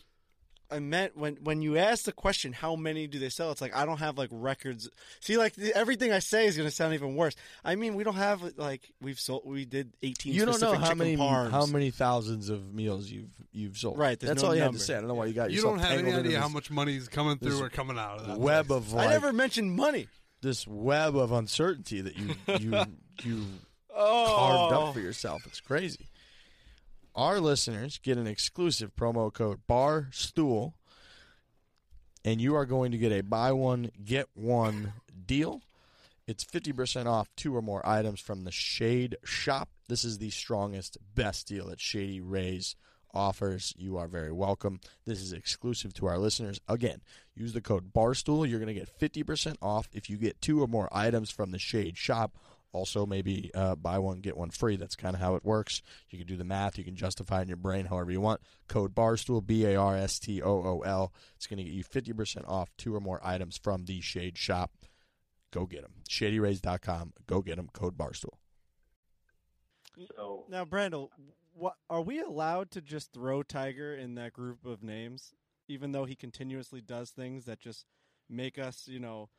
[0.71, 3.51] I meant when when you ask the question, how many do they sell?
[3.51, 4.89] It's like I don't have like records.
[5.21, 7.35] See, like the, everything I say is going to sound even worse.
[7.64, 9.43] I mean, we don't have like we've sold.
[9.47, 10.35] We did eighteen.
[10.35, 11.53] You don't know how many parms.
[11.53, 13.99] how many thousands of meals you've you've sold.
[13.99, 14.95] Right, That's no all you have to say.
[14.95, 17.09] I don't know why you got You don't have any idea how much money is
[17.09, 18.39] coming through or coming out of that.
[18.39, 18.93] web place.
[18.93, 20.09] of I never mentioned money.
[20.43, 22.85] this web of uncertainty that you you
[23.23, 23.45] you
[24.01, 25.43] Oh, carved up for yourself.
[25.47, 26.07] It's crazy.
[27.19, 30.75] Our listeners get an exclusive promo code Barstool,
[32.25, 34.93] and you are going to get a buy one get one
[35.27, 35.62] deal.
[36.29, 39.69] It's fifty percent off two or more items from the Shade Shop.
[39.89, 42.77] This is the strongest, best deal that Shady Rays
[43.12, 43.75] offers.
[43.77, 44.79] You are very welcome.
[45.05, 46.61] This is exclusive to our listeners.
[46.69, 47.01] Again,
[47.35, 48.49] use the code Barstool.
[48.49, 51.51] You're going to get fifty percent off if you get two or more items from
[51.51, 52.37] the Shade Shop.
[52.73, 54.77] Also, maybe uh, buy one get one free.
[54.77, 55.81] That's kind of how it works.
[56.11, 56.77] You can do the math.
[56.77, 58.41] You can justify it in your brain however you want.
[58.69, 61.12] Code Barstool B A R S T O O L.
[61.37, 64.37] It's going to get you fifty percent off two or more items from the Shade
[64.37, 64.73] Shop.
[65.51, 65.95] Go get them.
[66.09, 67.14] ShadyRays.com.
[67.27, 67.71] Go get them.
[67.73, 68.35] Code Barstool.
[70.16, 71.09] So Now, Brandel,
[71.55, 75.33] what are we allowed to just throw Tiger in that group of names,
[75.69, 77.87] even though he continuously does things that just
[78.29, 79.31] make us, you know,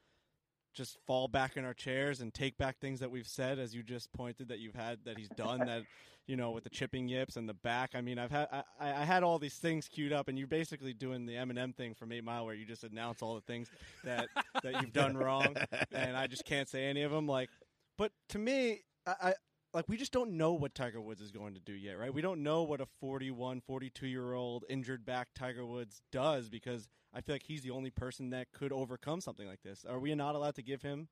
[0.74, 3.84] just fall back in our chairs and take back things that we've said, as you
[3.84, 5.84] just pointed that you've had that he's done that,
[6.28, 7.92] you know, with the chipping yips and the back.
[7.96, 10.94] I mean, I've had I, I had all these things queued up, and you're basically
[10.94, 13.70] doing the Eminem thing from Eight Mile, where you just announce all the things
[14.04, 14.28] that
[14.64, 15.56] that you've done wrong,
[15.92, 17.28] and I just can't say any of them.
[17.28, 17.50] Like,
[17.98, 19.34] but to me, I, I
[19.74, 22.14] like we just don't know what Tiger Woods is going to do yet, right?
[22.14, 26.90] We don't know what a 41, 42 year old injured back Tiger Woods does because
[27.14, 29.86] I feel like he's the only person that could overcome something like this.
[29.88, 31.08] Are we not allowed to give him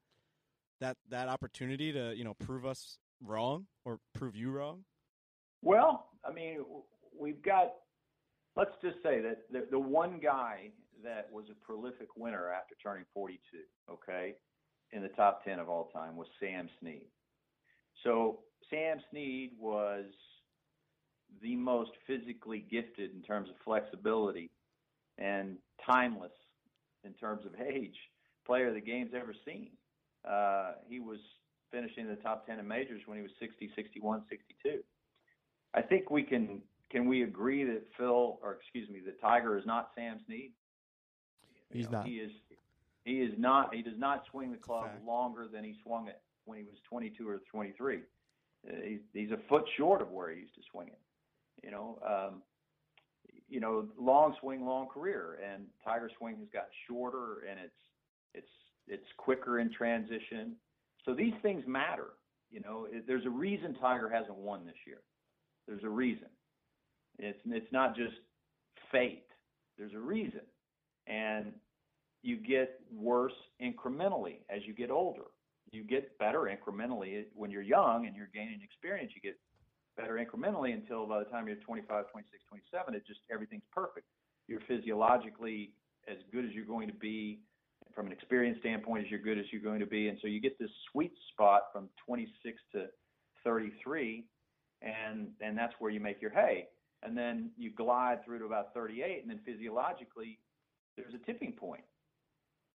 [0.80, 4.86] that that opportunity to, you know, prove us wrong or prove you wrong?
[5.62, 6.60] Well, I mean,
[7.18, 7.74] we've got
[8.56, 10.72] let's just say that the, the one guy
[11.04, 13.40] that was a prolific winner after turning 42,
[13.92, 14.34] okay,
[14.92, 17.06] in the top 10 of all time was Sam Snead.
[18.04, 18.40] So
[18.70, 20.06] Sam Snead was
[21.42, 24.50] the most physically gifted in terms of flexibility
[25.18, 26.32] and timeless
[27.04, 27.96] in terms of age
[28.46, 29.70] player the game's ever seen.
[30.28, 31.20] Uh, he was
[31.72, 34.80] finishing in the top 10 in majors when he was 60, 61, 62.
[35.76, 39.66] I think we can can we agree that Phil or excuse me that Tiger is
[39.66, 40.52] not Sam Snead?
[41.72, 42.08] He's you know, not.
[42.08, 42.32] He is
[43.04, 46.58] he is not he does not swing the club longer than he swung it when
[46.58, 48.00] he was 22 or 23.
[48.84, 51.00] He's, he's a foot short of where he used to swing it.
[51.64, 52.42] You know, um,
[53.50, 57.74] you know, long swing, long career, and Tiger's swing has gotten shorter, and it's
[58.34, 58.48] it's
[58.88, 60.56] it's quicker in transition.
[61.06, 62.10] So these things matter.
[62.52, 65.02] You know, there's a reason Tiger hasn't won this year.
[65.68, 66.30] There's a reason.
[67.20, 68.16] It's it's not just
[68.92, 69.26] fate.
[69.78, 70.42] There's a reason,
[71.08, 71.54] and
[72.24, 75.24] you get worse incrementally as you get older
[75.72, 79.12] you get better incrementally when you're young and you're gaining experience.
[79.16, 79.38] You get
[79.98, 84.06] better incrementally until by the time you're 25, 26, 27, it just everything's perfect.
[84.48, 85.72] You're physiologically
[86.08, 87.40] as good as you're going to be
[87.94, 90.40] from an experience standpoint as you're good as you're going to be, and so you
[90.40, 92.86] get this sweet spot from 26 to
[93.44, 94.24] 33,
[94.82, 96.68] and and that's where you make your hay.
[97.04, 100.40] And then you glide through to about 38, and then physiologically
[100.96, 101.84] there's a tipping point.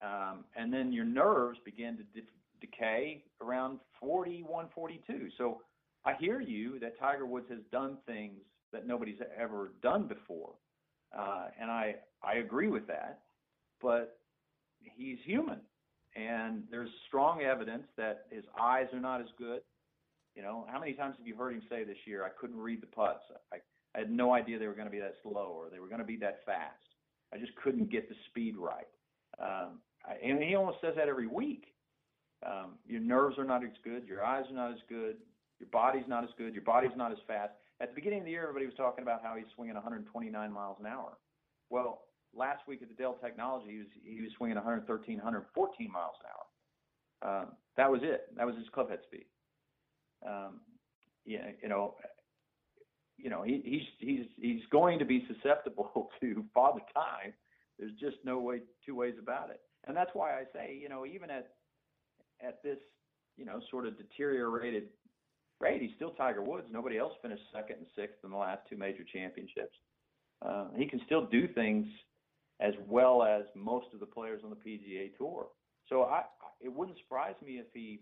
[0.01, 2.03] Um, and then your nerves begin to
[2.61, 5.29] decay around 41, 42.
[5.37, 5.61] So
[6.05, 8.39] I hear you that Tiger Woods has done things
[8.71, 10.53] that nobody's ever done before,
[11.17, 13.19] uh, and I I agree with that.
[13.81, 14.17] But
[14.79, 15.59] he's human,
[16.15, 19.61] and there's strong evidence that his eyes are not as good.
[20.35, 22.81] You know, how many times have you heard him say this year, "I couldn't read
[22.81, 23.23] the putts.
[23.51, 23.57] I,
[23.93, 25.99] I had no idea they were going to be that slow or they were going
[25.99, 26.77] to be that fast.
[27.33, 28.87] I just couldn't get the speed right."
[29.39, 31.65] Um, I, and he almost says that every week.
[32.45, 35.17] Um, your nerves are not as good, your eyes are not as good,
[35.59, 37.53] your body's not as good, your body's not as fast.
[37.79, 40.77] At the beginning of the year, everybody was talking about how he's swinging 129 miles
[40.79, 41.17] an hour.
[41.69, 42.01] Well,
[42.33, 46.29] last week at the Dell Technology, he was he was swinging 113, 114 miles an
[46.29, 46.45] hour.
[47.23, 48.27] Um, that was it.
[48.35, 49.25] That was his club head speed.
[50.25, 50.61] Um,
[51.25, 51.95] yeah, you know,
[53.17, 57.33] you know, he, he's he's he's going to be susceptible to father time.
[57.77, 61.05] There's just no way two ways about it, and that's why I say, you know,
[61.05, 61.47] even at
[62.45, 62.77] at this,
[63.37, 64.83] you know, sort of deteriorated
[65.59, 66.67] rate, he's still Tiger Woods.
[66.71, 69.75] Nobody else finished second and sixth in the last two major championships.
[70.41, 71.85] Uh, he can still do things
[72.59, 75.47] as well as most of the players on the PGA Tour.
[75.87, 76.23] So I,
[76.59, 78.01] it wouldn't surprise me if he,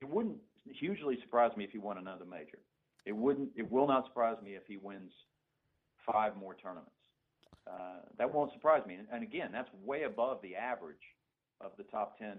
[0.00, 2.58] it wouldn't hugely surprise me if he won another major.
[3.06, 5.12] It wouldn't, it will not surprise me if he wins
[6.10, 6.90] five more tournaments.
[7.66, 8.94] Uh, that won't surprise me.
[8.94, 10.96] And, and again, that's way above the average
[11.60, 12.38] of the top ten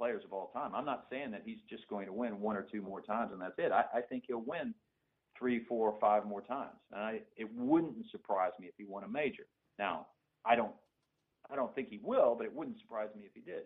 [0.00, 0.74] players of all time.
[0.74, 3.40] I'm not saying that he's just going to win one or two more times and
[3.40, 3.70] that's it.
[3.70, 4.74] I, I think he'll win
[5.38, 6.78] three, four, five more times.
[6.90, 9.44] And I, it wouldn't surprise me if he won a major.
[9.78, 10.06] Now,
[10.46, 10.72] I don't,
[11.50, 13.64] I don't think he will, but it wouldn't surprise me if he did.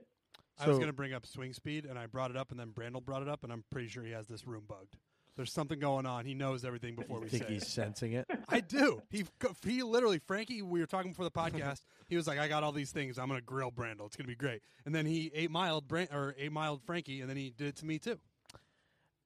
[0.59, 2.71] I was going to bring up swing speed, and I brought it up, and then
[2.71, 4.97] Brandel brought it up, and I'm pretty sure he has this room bugged.
[5.37, 6.25] There's something going on.
[6.25, 7.69] He knows everything before I we think say he's it.
[7.69, 8.27] sensing it.
[8.49, 9.03] I do.
[9.11, 9.25] He
[9.67, 10.63] he literally, Frankie.
[10.63, 11.81] We were talking before the podcast.
[12.07, 13.19] He was like, "I got all these things.
[13.19, 14.05] I'm gonna grill Brandel.
[14.07, 17.31] It's gonna be great." And then he eight miled Brand or eight miled Frankie, and
[17.31, 18.19] then he did it to me too.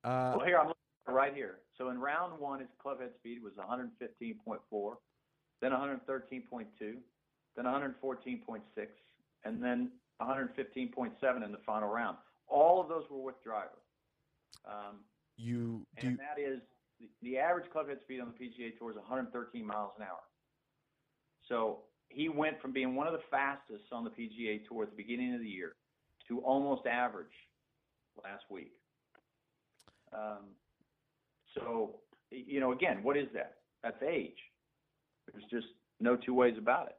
[0.05, 1.59] Uh, Well, here I'm looking at it right here.
[1.77, 4.97] So in round one, his clubhead speed was 115.4,
[5.61, 6.67] then 113.2,
[7.57, 8.61] then 114.6,
[9.45, 9.91] and then
[10.23, 12.17] 115.7 in the final round.
[12.47, 13.71] All of those were with driver.
[14.67, 15.01] Um,
[15.39, 16.09] you do.
[16.09, 16.61] and that is
[17.01, 20.21] the, the average club head speed on the PGA Tour is 113 miles an hour.
[21.49, 24.97] So he went from being one of the fastest on the PGA Tour at the
[24.97, 25.77] beginning of the year
[26.29, 27.27] to almost average
[28.23, 28.73] last week.
[30.13, 30.51] Um,
[31.55, 33.55] so you know, again, what is that?
[33.83, 34.39] That's age.
[35.33, 35.67] There's just
[36.01, 36.97] no two ways about it.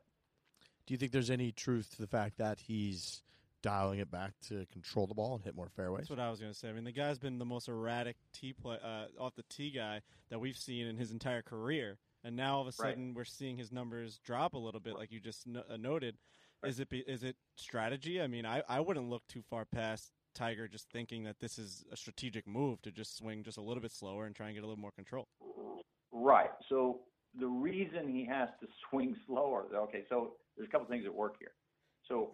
[0.85, 3.21] Do you think there's any truth to the fact that he's
[3.61, 6.01] dialing it back to control the ball and hit more fairways.
[6.01, 6.69] That's what I was going to say.
[6.69, 10.01] I mean, the guy's been the most erratic tee play uh, off the tee guy
[10.29, 13.57] that we've seen in his entire career, and now all of a sudden we're seeing
[13.57, 16.17] his numbers drop a little bit, like you just no- uh, noted.
[16.63, 18.21] Is it be, is it strategy?
[18.21, 21.85] I mean, I, I wouldn't look too far past Tiger just thinking that this is
[21.91, 24.63] a strategic move to just swing just a little bit slower and try and get
[24.63, 25.27] a little more control.
[26.11, 26.51] Right.
[26.67, 26.99] So
[27.39, 31.35] the reason he has to swing slower, okay, so there's a couple things at work
[31.39, 31.51] here.
[32.07, 32.31] So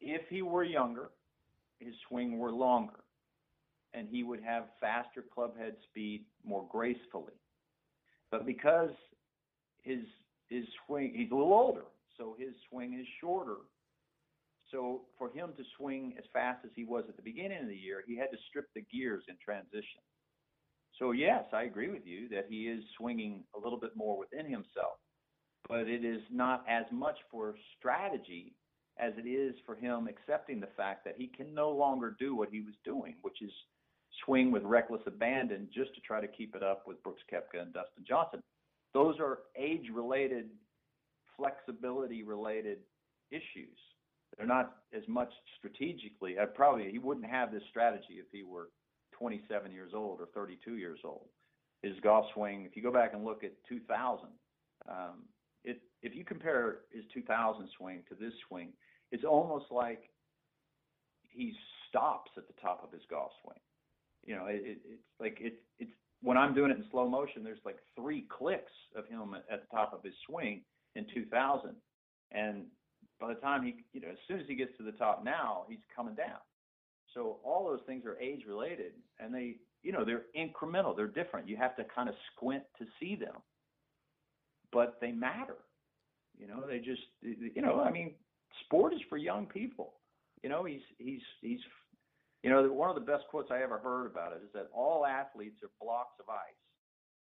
[0.00, 1.10] if he were younger,
[1.78, 3.04] his swing were longer,
[3.94, 7.34] and he would have faster club head speed more gracefully.
[8.30, 8.90] But because
[9.82, 10.00] his
[10.48, 11.84] his swing, he's a little older,
[12.16, 13.56] so his swing is shorter.
[14.70, 17.76] So for him to swing as fast as he was at the beginning of the
[17.76, 20.02] year, he had to strip the gears in transition.
[20.98, 24.46] So yes, I agree with you that he is swinging a little bit more within
[24.46, 24.98] himself,
[25.68, 28.54] but it is not as much for strategy
[28.98, 32.48] as it is for him accepting the fact that he can no longer do what
[32.50, 33.50] he was doing, which is
[34.24, 37.72] swing with reckless abandon just to try to keep it up with Brooks Koepka and
[37.72, 38.40] Dustin Johnson.
[38.94, 40.46] Those are age-related,
[41.36, 42.78] flexibility-related
[43.30, 43.76] issues.
[44.36, 46.38] They're not as much strategically.
[46.38, 48.68] I probably he wouldn't have this strategy if he were
[49.18, 51.28] 27 years old or 32 years old.
[51.82, 54.28] His golf swing, if you go back and look at 2000,
[54.88, 55.22] um,
[55.64, 58.72] it, if you compare his 2000 swing to this swing,
[59.12, 60.10] it's almost like
[61.22, 61.54] he
[61.88, 63.58] stops at the top of his golf swing.
[64.24, 65.92] You know, it, it, it's like it, it's
[66.22, 67.44] when I'm doing it in slow motion.
[67.44, 70.62] There's like three clicks of him at, at the top of his swing
[70.94, 71.70] in 2000,
[72.32, 72.64] and
[73.20, 75.64] by the time he, you know, as soon as he gets to the top now,
[75.68, 76.40] he's coming down.
[77.14, 80.94] So all those things are age related, and they, you know, they're incremental.
[80.94, 81.48] They're different.
[81.48, 83.36] You have to kind of squint to see them,
[84.72, 85.56] but they matter.
[86.38, 88.14] You know, they just, you know, I mean,
[88.64, 89.94] sport is for young people.
[90.42, 91.60] You know, he's he's he's,
[92.42, 95.04] you know, one of the best quotes I ever heard about it is that all
[95.06, 96.38] athletes are blocks of ice,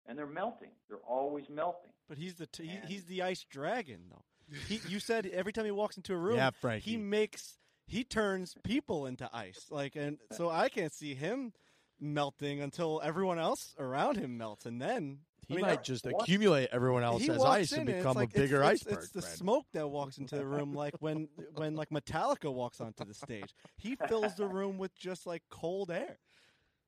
[0.08, 0.72] and they're melting.
[0.88, 1.92] They're always melting.
[2.08, 4.24] But he's the t- he, he's the ice dragon, though.
[4.68, 6.92] He, you said every time he walks into a room, Yeah, Frankie.
[6.92, 7.58] he makes
[7.88, 9.68] he turns people into ice.
[9.70, 11.54] Like, and so I can't see him
[12.00, 16.24] melting until everyone else around him melts, and then He I mean, might just what-
[16.24, 19.04] accumulate everyone else he as ice in and become like- a bigger it's, it's, iceberg.
[19.04, 19.38] It's the Brandel.
[19.38, 23.54] smoke that walks into the room, like when when like Metallica walks onto the stage.
[23.78, 26.20] He fills the room with just like cold air.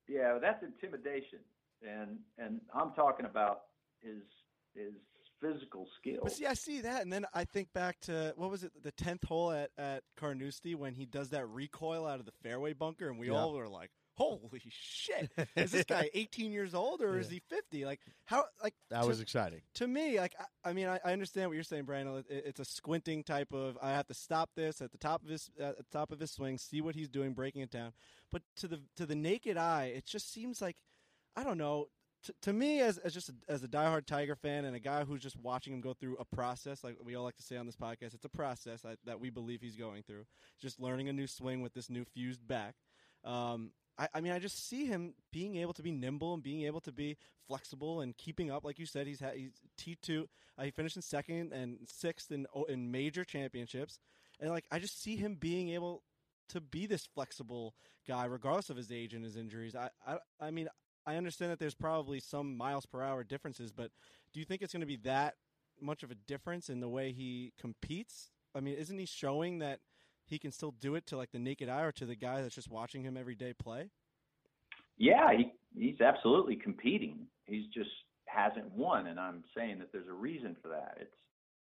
[0.07, 1.39] Yeah, that's intimidation,
[1.81, 3.61] and and I'm talking about
[4.03, 4.21] his
[4.75, 4.93] his
[5.39, 6.19] physical skill.
[6.21, 8.91] But see, I see that, and then I think back to what was it, the
[8.91, 13.09] tenth hole at at Carnoustie when he does that recoil out of the fairway bunker,
[13.09, 13.37] and we Yeah.
[13.37, 13.89] all were like,
[14.21, 15.31] "Holy shit!
[15.55, 17.85] Is this guy 18 years old or is he 50?
[17.85, 18.45] Like how?
[18.61, 19.61] Like That to, was exciting.
[19.75, 20.19] to me.
[20.19, 22.19] Like I, I mean, I, I understand what you're saying, Brandel.
[22.19, 23.77] It, it's a squinting type of.
[23.81, 26.31] I have to stop this at the top of his at the top of his
[26.31, 27.93] swing, see what he's doing, breaking it down.
[28.31, 30.77] But to the to the naked eye, it just seems like
[31.35, 31.87] I don't know.
[32.25, 35.03] To, to me, as, as just a, as a diehard Tiger fan and a guy
[35.03, 37.65] who's just watching him go through a process, like we all like to say on
[37.65, 40.25] this podcast, it's a process that, that we believe he's going through.
[40.59, 42.75] Just learning a new swing with this new fused back.
[43.23, 46.63] Um, I, I mean, I just see him being able to be nimble and being
[46.63, 47.17] able to be
[47.47, 48.63] flexible and keeping up.
[48.63, 50.27] Like you said, he's had, he's T two.
[50.57, 53.99] Uh, he finished in second and sixth in oh, in major championships,
[54.39, 56.03] and like I just see him being able
[56.49, 57.75] to be this flexible
[58.07, 59.75] guy, regardless of his age and his injuries.
[59.75, 60.67] I I, I mean,
[61.05, 63.91] I understand that there's probably some miles per hour differences, but
[64.33, 65.35] do you think it's going to be that
[65.79, 68.29] much of a difference in the way he competes?
[68.55, 69.79] I mean, isn't he showing that
[70.31, 72.55] he can still do it to like the naked eye or to the guy that's
[72.55, 73.89] just watching him every day play?
[74.97, 77.27] Yeah, he he's absolutely competing.
[77.45, 77.89] He's just
[78.25, 80.97] hasn't won, and I'm saying that there's a reason for that.
[81.01, 81.13] It's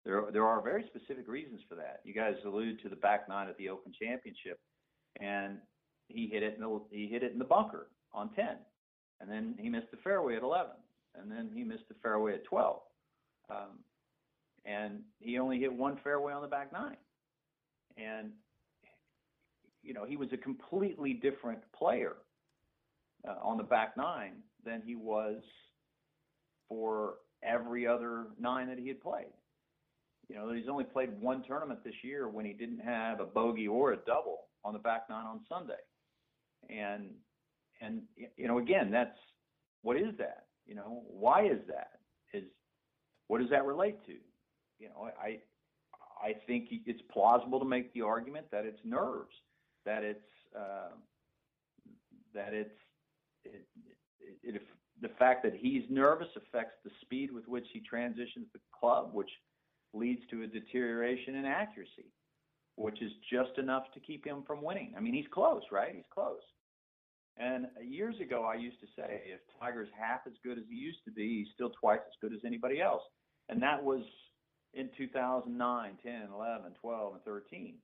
[0.05, 2.01] there there are very specific reasons for that.
[2.03, 4.59] You guys allude to the back nine at the Open Championship,
[5.19, 5.57] and
[6.07, 8.57] he hit it in the he hit it in the bunker on ten,
[9.19, 10.75] and then he missed the fairway at eleven,
[11.19, 12.81] and then he missed the fairway at twelve,
[13.49, 13.79] um,
[14.63, 16.97] and he only hit one fairway on the back nine,
[17.97, 18.31] and
[19.83, 22.15] you know he was a completely different player
[23.27, 24.33] uh, on the back nine
[24.65, 25.41] than he was
[26.69, 29.33] for every other nine that he had played.
[30.29, 33.67] You know, he's only played one tournament this year when he didn't have a bogey
[33.67, 35.73] or a double on the back nine on Sunday.
[36.69, 37.09] And
[37.81, 38.03] and
[38.37, 39.17] you know, again, that's
[39.81, 40.45] what is that?
[40.65, 41.99] You know, why is that?
[42.33, 42.45] Is
[43.27, 44.13] what does that relate to?
[44.79, 45.39] You know, I
[46.23, 49.35] I think it's plausible to make the argument that it's nerves,
[49.85, 50.19] that it's
[50.57, 50.91] uh,
[52.33, 52.75] that it's
[53.45, 53.65] it,
[54.43, 54.61] it, it,
[55.01, 59.29] the fact that he's nervous affects the speed with which he transitions the club, which
[59.93, 62.11] leads to a deterioration in accuracy.
[62.75, 64.93] which is just enough to keep him from winning.
[64.97, 65.93] I mean, he's close, right?
[65.95, 66.41] He's close.
[67.37, 71.03] And years ago, I used to say, if Tiger's half as good as he used
[71.05, 73.03] to be, he's still twice as good as anybody else.
[73.49, 74.03] And that was
[74.73, 77.75] in 2009, 10, 11, 12, and 13.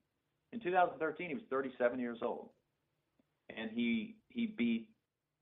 [0.51, 2.49] In 2013, he was 37 years old,
[3.55, 4.89] and he he beat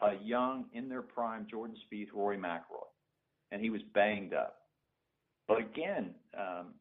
[0.01, 2.87] a young, in their prime, Jordan Spieth, Rory McIlroy,
[3.51, 4.57] and he was banged up.
[5.47, 6.73] But again, um,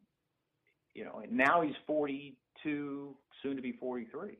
[0.93, 4.37] you know, now he's 42, soon to be 43,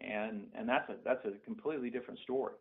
[0.00, 2.54] and and that's a that's a completely different story.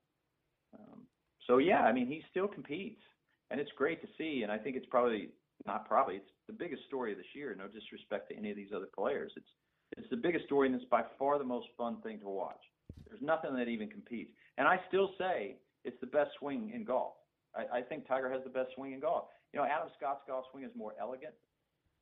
[0.73, 1.01] Um,
[1.47, 3.01] so yeah, I mean, he still competes,
[3.49, 4.43] and it's great to see.
[4.43, 5.29] And I think it's probably
[5.65, 7.55] not probably it's the biggest story of this year.
[7.57, 9.49] No disrespect to any of these other players, it's
[9.97, 12.61] it's the biggest story, and it's by far the most fun thing to watch.
[13.07, 14.31] There's nothing that even competes.
[14.57, 17.13] And I still say it's the best swing in golf.
[17.55, 19.25] I, I think Tiger has the best swing in golf.
[19.53, 21.33] You know, Adam Scott's golf swing is more elegant.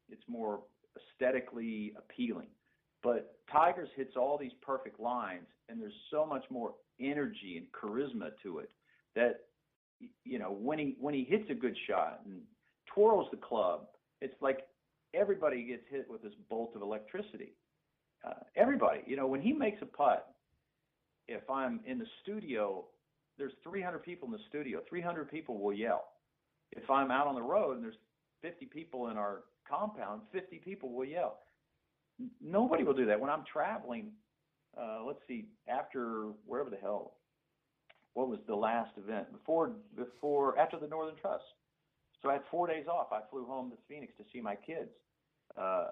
[0.09, 0.61] It's more
[0.97, 2.47] aesthetically appealing.
[3.01, 8.31] But Tiger's hits all these perfect lines, and there's so much more energy and charisma
[8.43, 8.71] to it
[9.15, 9.45] that
[10.25, 12.41] you know when he when he hits a good shot and
[12.93, 13.87] twirls the club,
[14.21, 14.59] it's like
[15.13, 17.53] everybody gets hit with this bolt of electricity.
[18.25, 20.27] Uh, everybody, you know, when he makes a putt,
[21.27, 22.85] if I'm in the studio,
[23.37, 24.81] there's 300 people in the studio.
[24.89, 26.05] 300 people will yell.
[26.71, 27.97] If I'm out on the road and there's
[28.41, 31.39] 50 people in our compound, 50 people will yell.
[32.41, 33.19] Nobody will do that.
[33.19, 34.11] When I'm traveling,
[34.77, 37.13] uh, let's see, after wherever the hell,
[38.13, 41.43] what was the last event before before after the Northern Trust?
[42.21, 43.07] So I had four days off.
[43.13, 44.89] I flew home to Phoenix to see my kids.
[45.57, 45.87] Uh,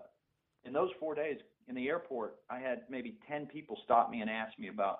[0.65, 1.37] in those four days
[1.67, 4.99] in the airport, I had maybe 10 people stop me and ask me about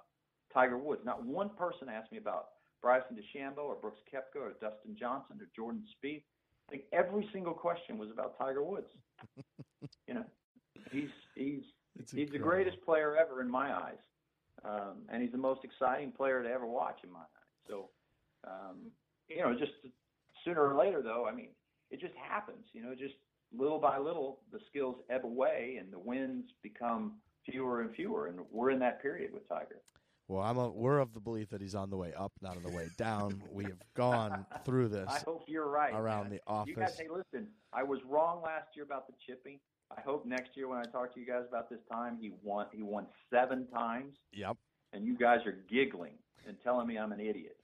[0.54, 1.02] Tiger Woods.
[1.06, 2.48] Not one person asked me about
[2.82, 6.24] Bryson DeChambeau or Brooks Koepka or Dustin Johnson or Jordan Spieth.
[6.68, 8.90] I think every single question was about Tiger Woods.
[10.08, 10.26] you know,
[10.92, 11.62] he's he's
[11.98, 14.04] It's he's the greatest player ever in my eyes,
[14.66, 17.68] um, and he's the most exciting player to ever watch in my eyes.
[17.68, 17.90] So,
[18.46, 18.92] um,
[19.30, 19.72] you know, just
[20.44, 21.50] sooner or later, though, I mean,
[21.90, 22.66] it just happens.
[22.74, 23.16] You know, just
[23.56, 27.14] little by little, the skills ebb away and the wins become
[27.46, 29.82] fewer and fewer, and we're in that period with Tiger.
[30.28, 32.64] Well, I'm a, we're of the belief that he's on the way up, not on
[32.64, 33.42] the way down.
[33.52, 35.94] we have gone through this I hope you're right.
[35.94, 36.70] around the office.
[36.70, 39.60] You guys, hey, listen, I was wrong last year about the chipping.
[39.98, 42.66] I hope next year when I talk to you guys about this time, he won.
[42.74, 44.58] He won seven times, Yep,
[44.92, 47.56] and you guys are giggling and telling me I'm an idiot.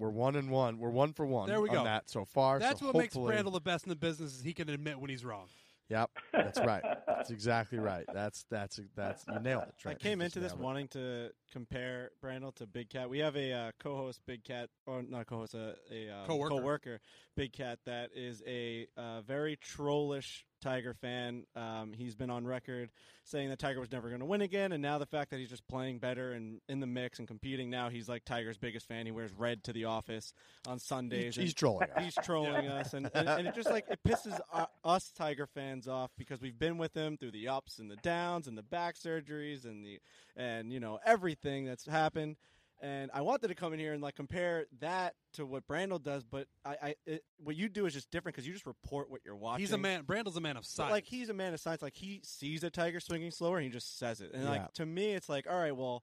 [0.00, 0.78] We're one and one.
[0.78, 1.48] We're one for one.
[1.48, 1.84] There we on go.
[1.84, 2.58] That so far.
[2.58, 4.98] That's so what makes hopefully- Brandel the best in the business is he can admit
[4.98, 5.46] when he's wrong.
[5.90, 6.82] Yep, that's right.
[7.06, 8.04] That's exactly right.
[8.14, 9.88] That's that's that's you nailed it.
[9.88, 10.58] I came into this it.
[10.58, 13.10] wanting to compare Brandel to Big Cat.
[13.10, 16.48] We have a uh, co-host, Big Cat, or not co-host, a, a um, Coworker.
[16.50, 17.00] co-worker,
[17.36, 21.44] Big Cat, that is a uh, very trollish Tiger fan.
[21.56, 22.90] Um, he's been on record
[23.24, 25.50] saying that Tiger was never going to win again, and now the fact that he's
[25.50, 29.06] just playing better and in the mix and competing now, he's like Tiger's biggest fan.
[29.06, 30.32] He wears red to the office
[30.66, 31.36] on Sundays.
[31.36, 31.88] He's, he's trolling.
[31.96, 32.04] us.
[32.04, 35.88] he's trolling us, and, and, and it just like it pisses uh, us Tiger fans
[35.88, 38.96] off because we've been with him through the ups and the downs and the back
[38.96, 39.98] surgeries and the
[40.36, 42.36] and you know everything that's happened.
[42.82, 46.24] And I wanted to come in here and like compare that to what Brandel does,
[46.24, 49.20] but I, I it, what you do is just different because you just report what
[49.24, 49.60] you're watching.
[49.60, 50.04] He's a man.
[50.04, 50.90] Brandel's a man of But, science.
[50.92, 51.82] like he's a man of science.
[51.82, 54.32] Like he sees a tiger swinging slower, and he just says it.
[54.32, 54.50] And Yeah.
[54.50, 56.02] like to me, it's like, all right, well,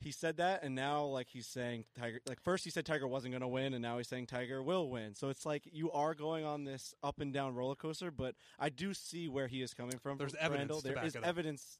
[0.00, 2.20] he said that, and now like he's saying Tiger.
[2.26, 4.88] Like first he said Tiger wasn't going to win, and now he's saying Tiger will
[4.90, 5.14] win.
[5.14, 8.10] So it's like you are going on this up and down roller coaster.
[8.10, 10.16] But I do see where he is coming from.
[10.18, 10.78] There's from evidence Brandel.
[10.78, 11.28] to There back is it up.
[11.28, 11.78] evidence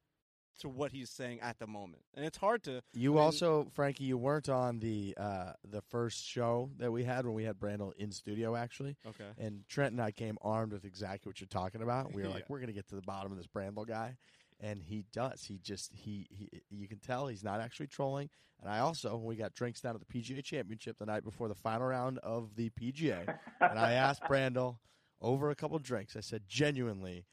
[0.60, 2.82] to what he's saying at the moment, and it's hard to.
[2.94, 7.04] You I mean- also, Frankie, you weren't on the uh, the first show that we
[7.04, 9.28] had when we had Brandel in studio actually, Okay.
[9.38, 12.12] and Trent and I came armed with exactly what you're talking about.
[12.14, 12.46] We were like, Yeah.
[12.48, 14.16] we're gonna get to the bottom of this Brandel guy,
[14.60, 15.44] and he does.
[15.44, 18.30] He just he, he you can tell he's not actually trolling.
[18.62, 21.48] And I also when we got drinks down at the PGA Championship the night before
[21.48, 24.76] the final round of the PGA, and I asked Brandel
[25.22, 26.14] over a couple drinks.
[26.14, 27.24] I said genuinely,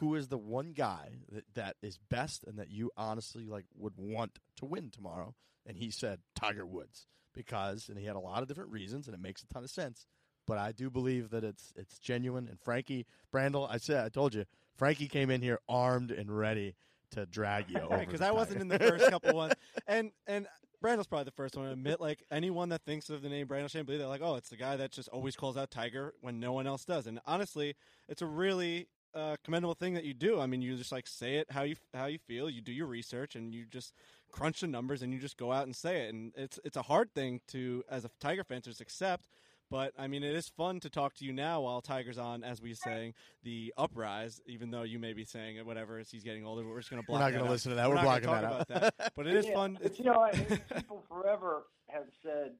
[0.00, 3.92] who is the one guy that, that is best and that you honestly like would
[3.98, 5.34] want to win tomorrow?
[5.66, 9.14] And he said Tiger Woods because, and he had a lot of different reasons, and
[9.14, 10.06] it makes a ton of sense.
[10.46, 12.48] But I do believe that it's it's genuine.
[12.48, 16.76] And Frankie Brandel, I said, I told you, Frankie came in here armed and ready
[17.10, 19.52] to drag you over because I wasn't in the first couple ones,
[19.86, 20.48] and and
[20.82, 22.00] Brandel's probably the first one to admit.
[22.00, 24.76] Like anyone that thinks of the name Brandel Chamblee, they're like, oh, it's the guy
[24.78, 27.06] that just always calls out Tiger when no one else does.
[27.06, 27.76] And honestly,
[28.08, 30.40] it's a really uh, commendable thing that you do.
[30.40, 32.48] I mean, you just like say it how you how you feel.
[32.50, 33.92] You do your research and you just
[34.30, 36.14] crunch the numbers and you just go out and say it.
[36.14, 39.24] And it's it's a hard thing to as a Tiger fan to just accept.
[39.70, 42.60] But I mean, it is fun to talk to you now while Tiger's on, as
[42.60, 44.40] we saying the uprise.
[44.46, 47.00] Even though you may be saying it, whatever as he's getting older, we're just going
[47.00, 47.20] to block.
[47.20, 47.88] We're not going gonna listen to that.
[47.88, 48.68] We're, We're blocking gonna that out.
[48.68, 49.12] about that.
[49.14, 49.78] But it is Yeah, fun.
[49.80, 52.52] It's, you know, I, people forever have said,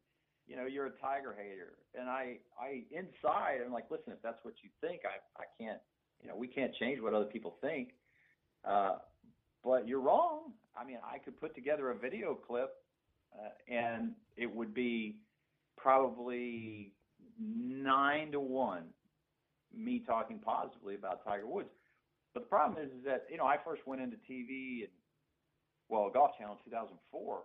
[0.46, 4.44] you know, you're a Tiger hater, and I, I inside, I'm like, listen, if that's
[4.44, 5.78] what you think, I, I can't,
[6.22, 7.90] you know, we can't change what other people think.
[8.64, 8.96] Uh,
[9.64, 10.52] but you're wrong.
[10.76, 12.70] I mean, I could put together a video clip,
[13.34, 15.16] uh, and it would be
[15.76, 16.92] probably
[17.38, 18.84] nine to one
[19.76, 21.70] me talking positively about Tiger Woods.
[22.34, 24.92] But the problem is, is that you know I first went into TV and
[25.88, 27.40] well Golf Channel in 2004,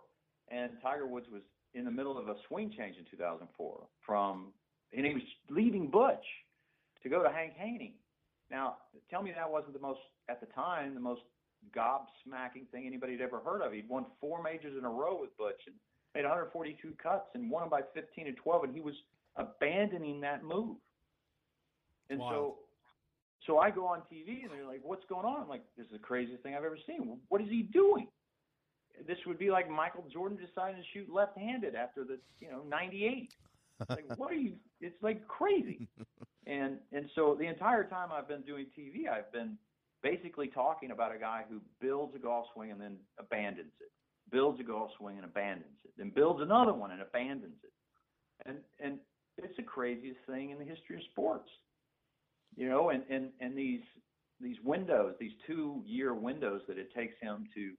[0.49, 1.41] and Tiger Woods was
[1.73, 4.53] in the middle of a swing change in 2004 from
[4.95, 6.25] and he was leaving Butch
[7.03, 7.95] to go to Hank Haney.
[8.51, 8.77] Now,
[9.09, 11.21] tell me that wasn't the most at the time the most
[11.75, 13.73] gobsmacking thing anybody had ever heard of.
[13.73, 15.75] He'd won four majors in a row with Butch and
[16.13, 18.95] made 142 cuts and won them by 15 and 12, and he was
[19.35, 20.77] abandoning that move.
[22.09, 22.31] And Wild.
[22.31, 22.55] so,
[23.47, 25.91] so I go on TV and they're like, "What's going on?" I'm like, "This is
[25.93, 27.19] the craziest thing I've ever seen.
[27.29, 28.07] What is he doing?"
[29.07, 33.33] This would be like Michael Jordan deciding to shoot left-handed after the, you know, 98.
[33.89, 34.53] Like, what are you?
[34.79, 35.89] It's like crazy.
[36.47, 39.57] And and so the entire time I've been doing TV, I've been
[40.03, 43.91] basically talking about a guy who builds a golf swing and then abandons it,
[44.31, 48.57] builds a golf swing and abandons it, then builds another one and abandons it, and
[48.79, 48.99] and
[49.37, 51.49] it's the craziest thing in the history of sports,
[52.55, 52.89] you know.
[52.89, 53.81] And and and these
[54.39, 57.71] these windows, these two year windows that it takes him to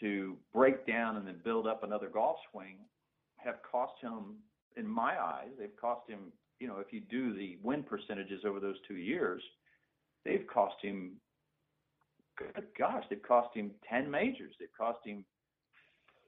[0.00, 2.76] to break down and then build up another golf swing,
[3.36, 4.36] have cost him,
[4.76, 6.32] in my eyes, they've cost him.
[6.60, 9.42] You know, if you do the win percentages over those two years,
[10.24, 11.12] they've cost him
[12.38, 14.54] good gosh, they've cost him 10 majors.
[14.58, 15.24] They've cost him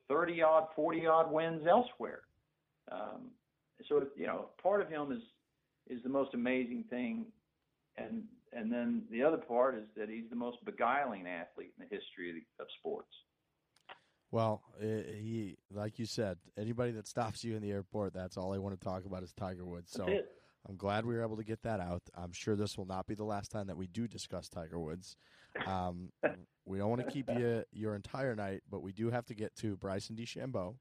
[0.09, 2.23] 30 odd, 40 odd wins elsewhere.
[2.91, 3.31] Um,
[3.89, 5.23] so, you know, part of him is
[5.89, 7.27] is the most amazing thing,
[7.97, 11.97] and and then the other part is that he's the most beguiling athlete in the
[11.97, 13.13] history of sports.
[14.33, 18.59] Well, he, like you said, anybody that stops you in the airport, that's all I
[18.59, 19.91] want to talk about is Tiger Woods.
[19.91, 20.07] So
[20.69, 22.03] I'm glad we were able to get that out.
[22.15, 25.17] I'm sure this will not be the last time that we do discuss Tiger Woods.
[25.67, 26.11] Um,
[26.65, 29.55] we don't want to keep you your entire night, but we do have to get
[29.57, 30.77] to Bryson DeChambeau,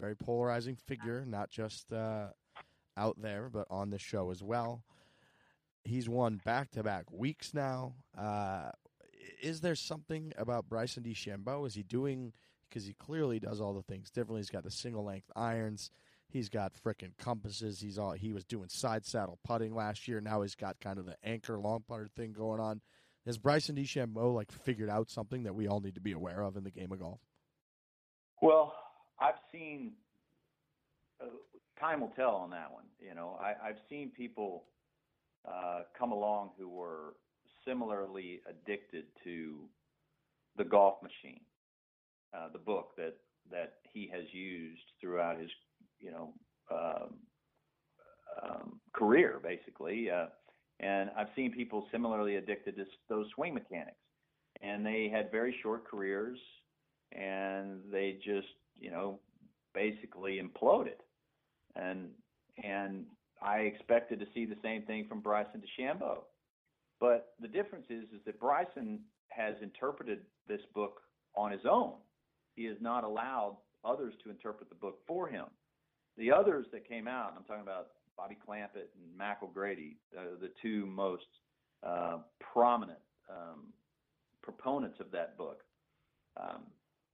[0.00, 2.28] very polarizing figure, not just uh,
[2.96, 4.82] out there, but on the show as well.
[5.84, 7.94] He's won back to back weeks now.
[8.16, 8.70] Uh,
[9.42, 11.66] is there something about Bryson DeChambeau?
[11.66, 12.32] Is he doing
[12.68, 14.40] because he clearly does all the things differently?
[14.40, 15.90] He's got the single length irons.
[16.28, 17.80] He's got frickin' compasses.
[17.80, 20.20] He's all he was doing side saddle putting last year.
[20.20, 22.80] Now he's got kind of the anchor long putter thing going on.
[23.24, 26.56] Has Bryson DeChambeau like figured out something that we all need to be aware of
[26.56, 27.20] in the game of golf?
[28.42, 28.74] Well,
[29.20, 29.92] I've seen.
[31.20, 31.26] Uh,
[31.80, 32.84] time will tell on that one.
[33.00, 34.64] You know, I, I've seen people
[35.46, 37.14] uh, come along who were
[37.66, 39.56] similarly addicted to
[40.56, 41.40] the golf machine,
[42.36, 43.16] uh, the book that
[43.50, 45.50] that he has used throughout his,
[46.00, 46.32] you know,
[46.70, 47.14] um,
[48.42, 50.10] um, career, basically.
[50.10, 50.26] Uh,
[50.80, 53.96] and I've seen people similarly addicted to those swing mechanics,
[54.62, 56.38] and they had very short careers,
[57.12, 59.20] and they just, you know,
[59.74, 60.98] basically imploded.
[61.76, 62.08] And
[62.62, 63.04] and
[63.40, 66.18] I expected to see the same thing from Bryson DeChambeau.
[67.00, 71.00] But the difference is is that Bryson has interpreted this book
[71.36, 71.94] on his own.
[72.56, 75.44] He has not allowed others to interpret the book for him.
[76.16, 80.50] The others that came out, I'm talking about Bobby Clampett and Mac O'Grady, uh, the
[80.62, 81.26] two most
[81.86, 82.98] uh, prominent
[83.30, 83.66] um,
[84.42, 85.60] proponents of that book.
[86.38, 86.62] Um,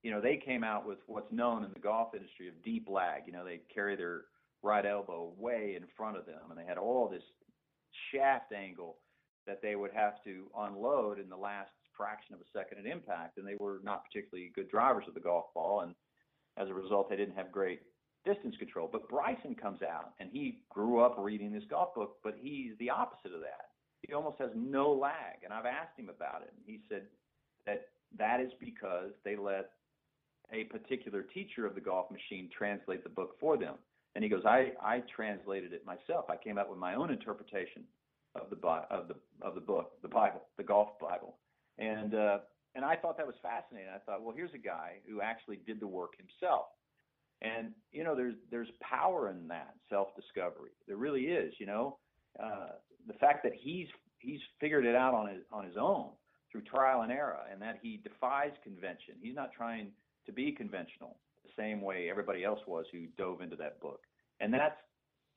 [0.02, 3.22] you know, they came out with what's known in the golf industry of deep lag.
[3.26, 4.22] You know, they carry their
[4.62, 7.22] right elbow way in front of them, and they had all this
[8.12, 8.96] shaft angle
[9.46, 13.38] that they would have to unload in the last fraction of a second at impact,
[13.38, 15.94] and they were not particularly good drivers of the golf ball, and
[16.56, 17.80] as a result, they didn't have great
[18.24, 18.88] distance control.
[18.90, 22.90] But Bryson comes out, and he grew up reading this golf book, but he's the
[22.90, 23.70] opposite of that.
[24.06, 27.02] He almost has no lag, and I've asked him about it, and he said
[27.66, 27.88] that
[28.18, 29.70] that is because they let
[30.52, 33.74] a particular teacher of the golf machine translate the book for them.
[34.14, 36.26] And he goes, I, I translated it myself.
[36.28, 37.84] I came up with my own interpretation
[38.34, 41.36] of the of the of the book, the Bible, the golf Bible,
[41.82, 42.38] and uh,
[42.74, 43.90] and I thought that was fascinating.
[43.94, 46.66] I thought, well, here's a guy who actually did the work himself,
[47.42, 50.70] and you know, there's there's power in that self discovery.
[50.86, 51.52] There really is.
[51.58, 51.98] You know,
[52.42, 53.88] uh, the fact that he's
[54.18, 56.10] he's figured it out on his on his own
[56.50, 59.14] through trial and error, and that he defies convention.
[59.20, 59.88] He's not trying
[60.26, 64.00] to be conventional the same way everybody else was who dove into that book,
[64.40, 64.78] and that's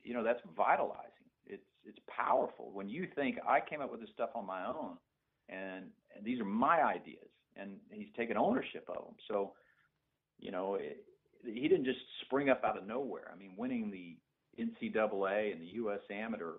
[0.03, 1.09] you know that's vitalizing.
[1.47, 4.97] It's it's powerful when you think I came up with this stuff on my own,
[5.49, 5.85] and,
[6.15, 9.15] and these are my ideas, and he's taken ownership of them.
[9.27, 9.53] So,
[10.39, 11.03] you know, it,
[11.43, 13.31] he didn't just spring up out of nowhere.
[13.33, 14.17] I mean, winning the
[14.61, 15.99] NCAA and the U.S.
[16.09, 16.53] Amateur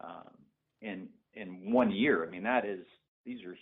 [0.00, 0.30] um,
[0.82, 2.26] in in one year.
[2.26, 2.84] I mean, that is
[3.24, 3.56] these are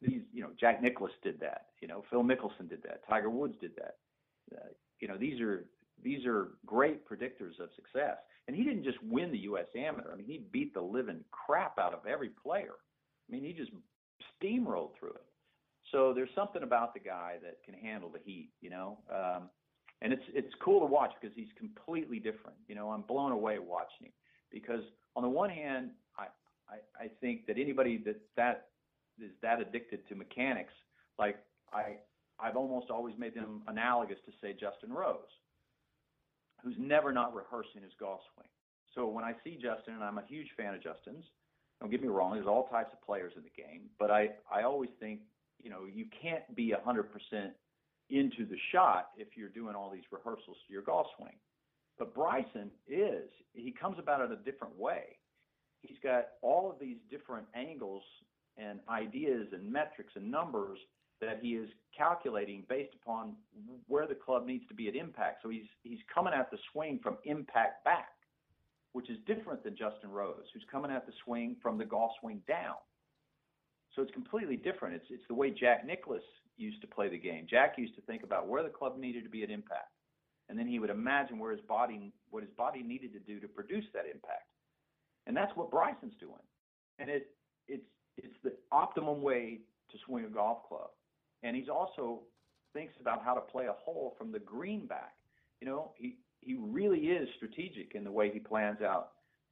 [0.00, 1.66] these you know Jack Nicklaus did that.
[1.80, 3.06] You know, Phil Mickelson did that.
[3.08, 3.96] Tiger Woods did that.
[4.54, 4.68] Uh,
[5.00, 5.64] you know, these are
[6.02, 8.16] these are great predictors of success.
[8.48, 9.66] And he didn't just win the U.S.
[9.76, 10.12] Amateur.
[10.12, 12.74] I mean, he beat the living crap out of every player.
[13.28, 13.70] I mean, he just
[14.42, 15.24] steamrolled through it.
[15.90, 18.98] So there's something about the guy that can handle the heat, you know.
[19.12, 19.50] Um,
[20.00, 22.56] and it's it's cool to watch because he's completely different.
[22.66, 24.12] You know, I'm blown away watching him
[24.50, 24.82] because
[25.14, 26.26] on the one hand, I
[26.68, 28.68] I, I think that anybody that that
[29.22, 30.72] is that addicted to mechanics,
[31.18, 31.36] like
[31.72, 31.96] I
[32.40, 35.20] I've almost always made them analogous to say Justin Rose
[36.62, 38.48] who's never not rehearsing his golf swing.
[38.94, 41.24] So when I see Justin, and I'm a huge fan of Justin's,
[41.82, 44.62] don't get me wrong, there's all types of players in the game, but I, I
[44.62, 45.20] always think,
[45.60, 47.04] you know, you can't be 100%
[48.08, 51.34] into the shot if you're doing all these rehearsals to your golf swing.
[51.98, 53.28] But Bryson is.
[53.52, 55.18] He comes about it a different way.
[55.80, 58.02] He's got all of these different angles
[58.56, 60.78] and ideas and metrics and numbers
[61.20, 63.34] that he is calculating based upon
[63.88, 65.40] where the club needs to be at impact.
[65.42, 68.11] So he's he's coming at the swing from impact back,
[68.92, 72.42] which is different than Justin Rose, who's coming at the swing from the golf swing
[72.46, 72.76] down.
[73.94, 74.94] So it's completely different.
[74.94, 76.22] It's it's the way Jack Nicklaus
[76.56, 77.46] used to play the game.
[77.48, 79.92] Jack used to think about where the club needed to be at impact,
[80.48, 83.48] and then he would imagine where his body what his body needed to do to
[83.48, 84.48] produce that impact.
[85.26, 86.42] And that's what Bryson's doing.
[86.98, 87.28] And it
[87.68, 87.84] it's
[88.16, 89.60] it's the optimum way
[89.90, 90.88] to swing a golf club
[91.42, 92.20] and he's also
[92.72, 95.14] thinks about how to play a hole from the green back.
[95.60, 99.10] You know, he he really is strategic in the way he plans out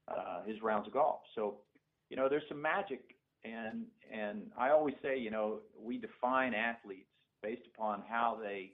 [0.08, 1.20] uh, his rounds of golf.
[1.34, 1.58] So,
[2.10, 3.14] you know, there's some magic,
[3.44, 7.06] and and I always say, you know, we define athletes
[7.42, 8.72] based upon how they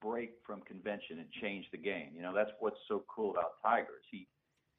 [0.00, 2.10] break from convention and change the game.
[2.14, 4.04] You know, that's what's so cool about Tigers.
[4.10, 4.28] He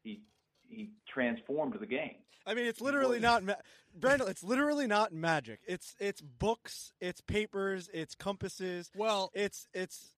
[0.04, 0.22] he
[0.68, 2.16] he transformed the game.
[2.46, 3.54] I mean, it's literally not ma-
[4.00, 4.30] Brandel.
[4.30, 5.60] It's literally not magic.
[5.68, 8.92] It's it's books, it's papers, it's compasses.
[8.96, 10.14] Well, it's it's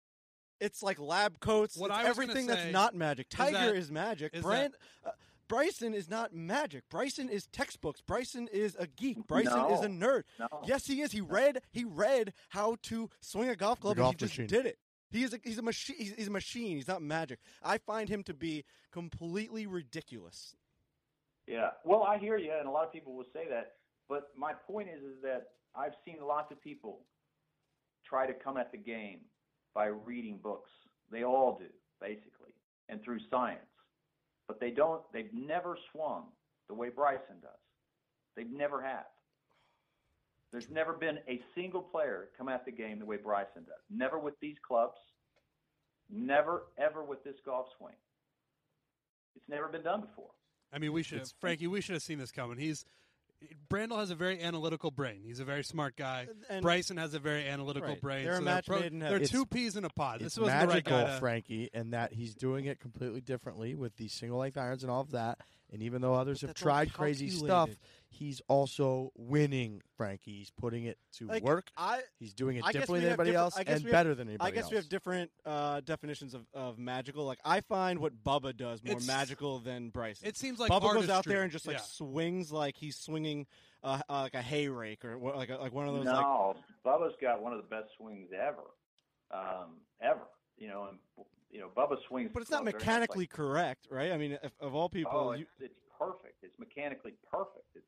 [0.63, 1.77] it's like lab coats.
[1.77, 3.27] What it's I was gonna everything say that's not magic.
[3.31, 4.33] is Tiger that- is magic.
[4.33, 4.73] is Brand,
[5.05, 5.11] uh,
[5.47, 6.83] Bryson is not magic.
[6.89, 8.01] Bryson is textbooks.
[8.01, 9.27] Bryson is a geek.
[9.27, 10.23] Bryson is a nerd.
[10.39, 10.47] No.
[10.65, 11.11] Yes, he is.
[11.11, 14.47] He read he read how to swing a golf club, golf and he just machine.
[14.47, 14.79] did it.
[15.11, 15.95] He is a, he's a machine.
[15.99, 16.75] He's, he's a machine.
[16.77, 17.39] He's not magic.
[17.61, 20.55] I find him to be completely ridiculous.
[21.45, 21.69] Yeah.
[21.83, 23.73] Well, I hear you, and a lot of people will say that.
[24.09, 27.01] But my point is, is that I've seen lots of people
[28.05, 29.19] try to come at the game
[29.73, 30.69] by reading books.
[31.11, 31.69] They all do,
[32.01, 32.53] basically,
[32.89, 33.59] and through science.
[34.47, 35.01] But they don't.
[35.13, 36.25] They've never swung
[36.67, 37.51] the way Bryson does.
[38.35, 39.05] They've never have.
[40.51, 43.81] There's never been a single player come at the game the way Bryson does.
[43.89, 44.97] Never with these clubs.
[46.11, 47.95] Never ever with this golf swing.
[49.35, 50.29] It's never been done before.
[50.71, 51.67] I mean, we should, have, Frankie.
[51.67, 52.57] We should have seen this coming.
[52.57, 52.85] He's
[53.69, 55.21] Brandel has a very analytical brain.
[55.25, 56.27] He's a very smart guy.
[56.49, 58.01] And- Bryson has a very analytical Right.
[58.01, 58.25] brain.
[58.25, 60.19] They're so match pro- They're two peas in a pod.
[60.19, 63.73] This wasn't the right magical, guy to- Frankie, and that he's doing it completely differently
[63.75, 65.39] with the single length irons and all of that.
[65.73, 67.67] And even though others have tried crazy stuff,
[68.07, 70.37] he's also winning, Frankie.
[70.37, 71.71] He's putting it to Like, work.
[71.75, 73.75] I He's doing it I guess differently we than have everybody different- else I guess
[73.77, 74.51] and we have- better than anybody else.
[74.51, 74.71] I guess else.
[74.71, 77.25] we have different uh, definitions of, of magical.
[77.25, 80.27] Like I find what Bubba does more It's- magical than Bryson.
[80.27, 81.81] It seems like Bubba goes out there and just like Yeah.
[81.83, 83.47] swings like he's swinging
[83.83, 86.13] uh, uh, like a hay rake or what, like a, like one of those like
[86.21, 86.55] no,
[86.85, 88.61] Bubba's got one of the best swings ever,
[89.31, 90.21] um, ever.
[90.59, 90.99] You know, and
[91.53, 92.31] you know, Bubba swings.
[92.33, 94.11] but it's not club very much mechanically correct, right?
[94.11, 96.43] I mean, if, of all people, oh, you, it's, it's perfect.
[96.43, 97.65] It's mechanically perfect.
[97.75, 97.85] It's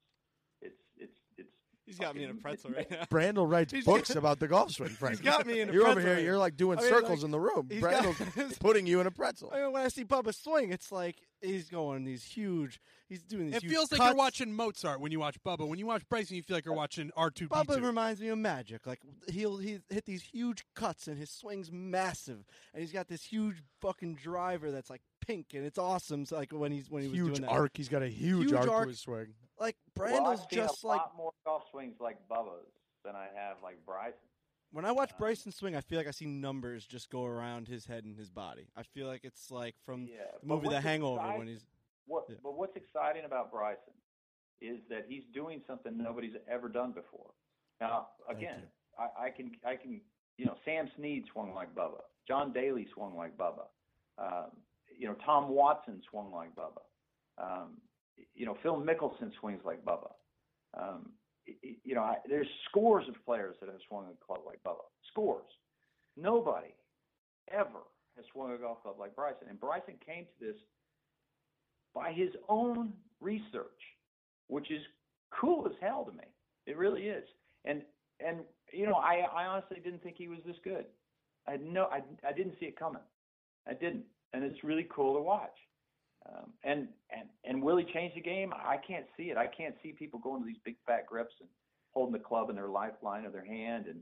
[0.61, 1.49] it's it's it's.
[1.85, 3.03] he's got me in a pretzel right now.
[3.11, 5.23] Brandel writes He's- books about the golf swing, Frankie.
[5.23, 5.73] got me in a pretzel.
[5.73, 6.19] You're over here.
[6.19, 7.67] You're like doing I mean, circles like, in the room.
[7.71, 9.51] he's got- Brandel's putting you in a pretzel.
[9.53, 12.79] I mean, when I see Bubba swing, it's like he's going these huge.
[13.07, 13.55] He's doing these.
[13.57, 14.07] It huge feels like cuts.
[14.09, 15.67] you're watching Mozart when you watch Bubba.
[15.67, 18.29] When you watch Bryson, you feel like you're watching R two D Bubba reminds me
[18.29, 18.85] of magic.
[18.87, 18.99] Like
[19.29, 22.43] he'll he hit these huge cuts and his swing's massive,
[22.73, 26.25] and he's got this huge fucking driver that's like pink and it's awesome.
[26.25, 27.71] So like when he's when he was doing that, arc.
[27.75, 28.83] He's got a huge, Huge arc, arc.
[28.85, 29.27] to his swing.
[29.59, 32.71] like Well, Brandel's just a like lot more golf swings like Bubba's
[33.03, 34.17] than I have like Bryson.
[34.75, 37.69] When I watch um, Bryson swing, I feel like I see numbers just go around
[37.69, 38.67] his head and his body.
[38.75, 41.65] I feel like it's like from Yeah, the movie The Hangover exciting- when he's
[42.07, 42.35] What, Yeah.
[42.43, 43.93] But what's exciting about Bryson
[44.59, 47.31] is that he's doing something nobody's ever done before.
[47.79, 48.63] Now, again,
[48.99, 50.01] I, I can, I can,
[50.37, 52.01] you know, Sam Snead swung like Bubba.
[52.27, 53.67] John Daly swung like Bubba.
[54.17, 54.51] Um,
[54.97, 56.83] you know, Tom Watson swung like Bubba.
[57.37, 57.77] Um,
[58.33, 60.11] you know, Phil Mickelson swings like Bubba.
[60.77, 61.11] Um,
[61.83, 64.85] you know, I, there's scores of players that have swung a club like Bubba.
[65.11, 65.45] Scores.
[66.17, 66.73] Nobody
[67.51, 67.83] ever
[68.15, 69.47] has swung a golf club like Bryson.
[69.49, 70.55] And Bryson came to this
[71.93, 73.81] by his own research,
[74.47, 74.81] which is
[75.39, 76.25] cool as hell to me.
[76.65, 77.23] It really is.
[77.65, 77.81] And
[78.25, 78.39] and
[78.71, 80.85] you know, I I honestly didn't think he was this good.
[81.47, 83.01] I had no I I didn't see it coming.
[83.67, 84.03] I didn't.
[84.33, 85.55] And it's really cool to watch.
[86.27, 88.53] Um, and and and will he change the game?
[88.53, 89.37] I can't see it.
[89.37, 91.49] I can't see people going to these big fat grips and
[91.93, 93.99] holding the club in their lifeline of their hand, and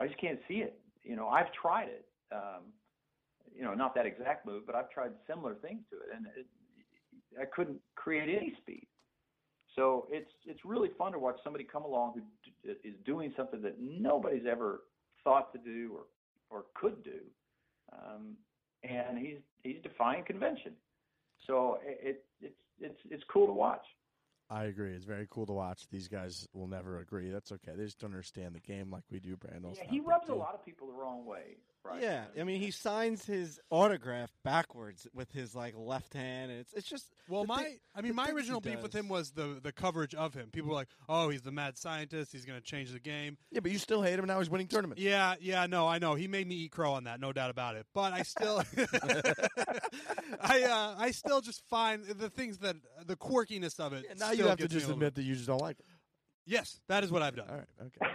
[0.00, 0.78] I just can't see it.
[1.02, 2.06] You know, I've tried it.
[2.32, 2.62] Um,
[3.54, 6.46] you know, not that exact move, but I've tried similar things to it, and it,
[7.40, 8.86] I couldn't create any speed.
[9.74, 13.60] So it's it's really fun to watch somebody come along who d- is doing something
[13.62, 14.82] that nobody's ever
[15.24, 16.04] thought to do or
[16.50, 17.20] or could do,
[17.92, 18.36] um,
[18.84, 20.72] and he's he's defying convention.
[21.46, 23.84] So it, it it's it's it's cool to watch.
[24.50, 24.92] I agree.
[24.92, 25.88] It's very cool to watch.
[25.90, 27.30] These guys will never agree.
[27.30, 27.72] That's okay.
[27.76, 29.72] They just don't understand the game like we do, Brandon.
[29.74, 31.56] Yeah, he rubs a lot of people the wrong way.
[31.84, 32.00] Right?
[32.02, 36.72] Yeah, I mean, he signs his autograph backwards with his like left hand, and it's
[36.72, 39.70] it's just Well, my thing- I mean, my original beef with him was the the
[39.70, 40.48] coverage of him.
[40.50, 42.32] People were like, "Oh, he's the mad scientist.
[42.32, 44.48] He's going to change the game." Yeah, but you still hate him, and now he's
[44.48, 45.02] winning tournaments.
[45.02, 46.14] Yeah, yeah, no, I know.
[46.14, 47.84] He made me eat crow on that, no doubt about it.
[47.92, 48.62] But I still,
[50.40, 54.06] I, uh, I still just find the things that the quirkiness of it.
[54.10, 55.14] And now you have to just admit bit.
[55.16, 55.86] that you just don't like him.
[56.46, 57.48] Yes, that is what I've done.
[57.48, 58.12] All right, okay,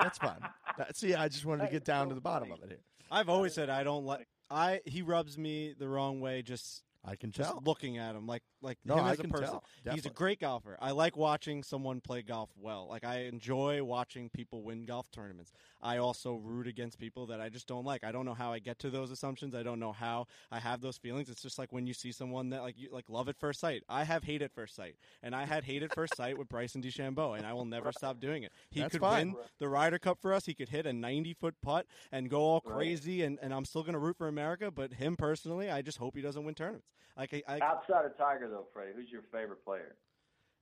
[0.00, 0.38] that's fine.
[0.78, 2.78] That- see, I just wanted to get down to the bottom of it here.
[3.10, 4.26] I've always said I don't like.
[4.50, 7.62] I he rubs me the wrong way just I can just tell.
[7.64, 9.46] looking at him like like No, him I as a can person.
[9.46, 9.64] tell.
[9.94, 10.76] He's a great golfer.
[10.80, 12.88] I like watching someone play golf well.
[12.90, 15.52] Like I enjoy watching people win golf tournaments.
[15.80, 18.02] I also root against people that I just don't like.
[18.02, 19.54] I don't know how I get to those assumptions.
[19.54, 21.28] I don't know how I have those feelings.
[21.28, 23.84] It's just like when you see someone that like you like love at first sight.
[23.88, 26.82] I have hate at first sight, and I had hate at first sight with Bryson
[26.82, 28.52] DeChambeau, and I will never stop doing it.
[28.70, 29.32] He That's could fine.
[29.32, 30.46] win the Ryder Cup for us.
[30.46, 33.82] He could hit a 90 foot putt and go all crazy, and, and I'm still
[33.82, 34.70] going to root for America.
[34.70, 36.88] But him personally, I just hope he doesn't win tournaments.
[37.16, 39.96] Like I, I Outside of Tiger, though, Freddie, who's your favorite player?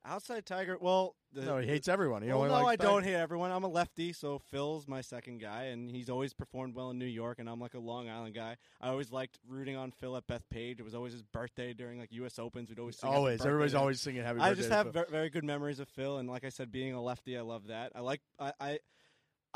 [0.07, 2.23] outside Tiger, well, the, No, he hates everyone.
[2.23, 3.51] He well, only no, I likes don't hate everyone.
[3.51, 7.07] I'm a lefty, so Phil's my second guy, and he's always performed well in New
[7.07, 8.57] York, and I'm like a Long Island guy.
[8.81, 10.79] I always liked rooting on Phil at Bethpage.
[10.79, 12.39] It was always his birthday during like U.S.
[12.39, 12.69] Opens.
[12.69, 14.57] We'd always sing Always, everybody's to always singing happy I birthday.
[14.57, 14.93] just to have Phil.
[14.93, 17.69] very, very good memories of Phil, and like I said, being a lefty, I love
[17.69, 17.93] that.
[17.95, 18.53] I like I.
[18.61, 18.79] I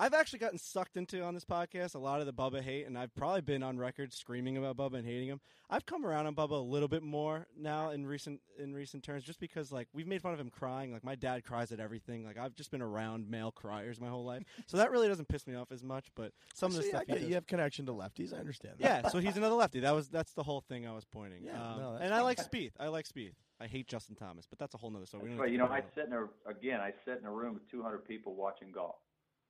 [0.01, 2.97] I've actually gotten sucked into on this podcast a lot of the Bubba hate, and
[2.97, 5.41] I've probably been on record screaming about Bubba and hating him.
[5.69, 9.25] I've come around on Bubba a little bit more now in recent in recent terms,
[9.25, 10.93] just because like we've made fun of him crying.
[10.93, 12.25] Like my dad cries at everything.
[12.25, 15.49] Like I've just been around male criers my whole life, so that really doesn't piss
[15.49, 16.07] me off as much.
[16.15, 18.33] But some of the See, stuff I he get does- you have connection to lefties.
[18.33, 18.75] I understand.
[18.79, 19.03] That.
[19.05, 19.81] yeah, so he's another lefty.
[19.81, 21.43] That was that's the whole thing I was pointing.
[21.45, 22.73] Yeah, um, no, and I like Spieth.
[22.79, 23.35] I like Spieth.
[23.61, 25.25] I hate Justin Thomas, but that's a whole nother story.
[25.25, 25.51] We That's right.
[25.51, 26.81] You know, I sit in a again.
[26.81, 28.95] I sit in a room with 200 people watching golf,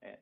[0.03, 0.17] and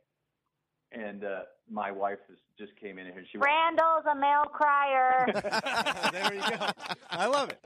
[0.93, 1.41] and uh,
[1.71, 3.19] my wife is, just came in here.
[3.19, 5.27] and She went, Randall's a male crier.
[6.13, 6.69] there you go.
[7.11, 7.59] I love it.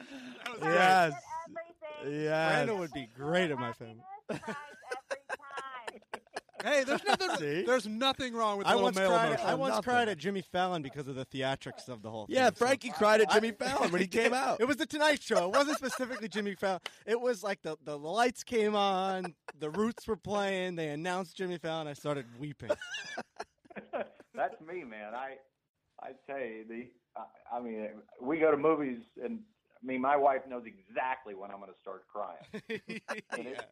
[0.62, 1.12] Yes.
[1.48, 2.22] Everything.
[2.24, 2.52] Yes.
[2.54, 4.00] Brandon would be great at my family.
[4.28, 4.56] Happiness cries
[4.96, 6.00] every time.
[6.62, 7.30] Hey, there's nothing.
[7.38, 7.62] See?
[7.62, 9.26] there's nothing wrong with I little once male cried.
[9.28, 9.46] emotion.
[9.46, 9.82] I once Nothing.
[9.84, 12.36] cried at Jimmy Fallon because of the theatrics of the whole thing.
[12.36, 14.60] Yeah, So- Frankie cried at Jimmy Fallon when he came out.
[14.60, 15.46] It was the Tonight Show.
[15.48, 16.80] It wasn't specifically Jimmy Fallon.
[17.06, 21.58] It was like the the lights came on, the Roots were playing, they announced Jimmy
[21.58, 21.86] Fallon.
[21.86, 22.70] I started weeping.
[24.34, 25.36] "That's me, man." I
[26.02, 27.88] I tell you, the I, I mean,
[28.20, 29.40] we go to movies, and
[29.82, 32.42] I mean, my wife knows exactly when I'm going to start crying.
[33.32, 33.64] And, it,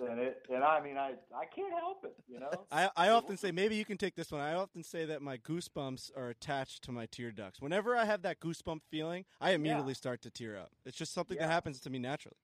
[0.00, 2.50] and, it, and I mean, I I can't help it, you know.
[2.70, 4.40] I, I often say maybe you can take this one.
[4.40, 7.60] I often say that my goosebumps are attached to my tear ducts.
[7.60, 10.70] Whenever I have that goosebump feeling, I immediately start to tear up.
[10.84, 12.36] It's just something that happens to me naturally.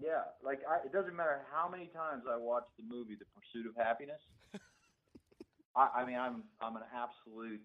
[0.00, 3.66] Yeah, like I, it doesn't matter how many times I watch the movie The Pursuit
[3.66, 4.20] of Happiness.
[5.76, 7.60] I, I mean, I'm I'm an absolute.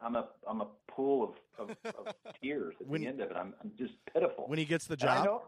[0.00, 3.36] I'm a I'm a pool of, of, of tears at When- the end of it.
[3.36, 4.44] I'm, I'm just pitiful.
[4.46, 5.24] when he gets the job.
[5.24, 5.42] know-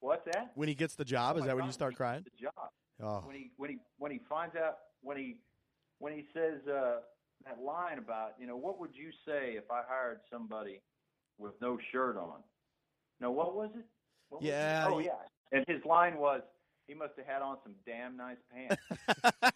[0.00, 0.50] What's that?
[0.56, 2.24] When he gets the job, Oh is that when you start crying?
[2.24, 2.70] The job.
[3.00, 5.36] Oh, When he when he when he finds out when he
[5.98, 6.96] when he says uh,
[7.46, 10.80] that line about you know what would you say if I hired somebody
[11.38, 12.42] with no shirt on?
[13.20, 13.84] No, what was it?
[14.28, 14.52] What was it?
[14.52, 15.10] Yeah, Oh yeah.
[15.52, 16.40] And his line was
[16.92, 18.76] he must have had on some damn nice pants.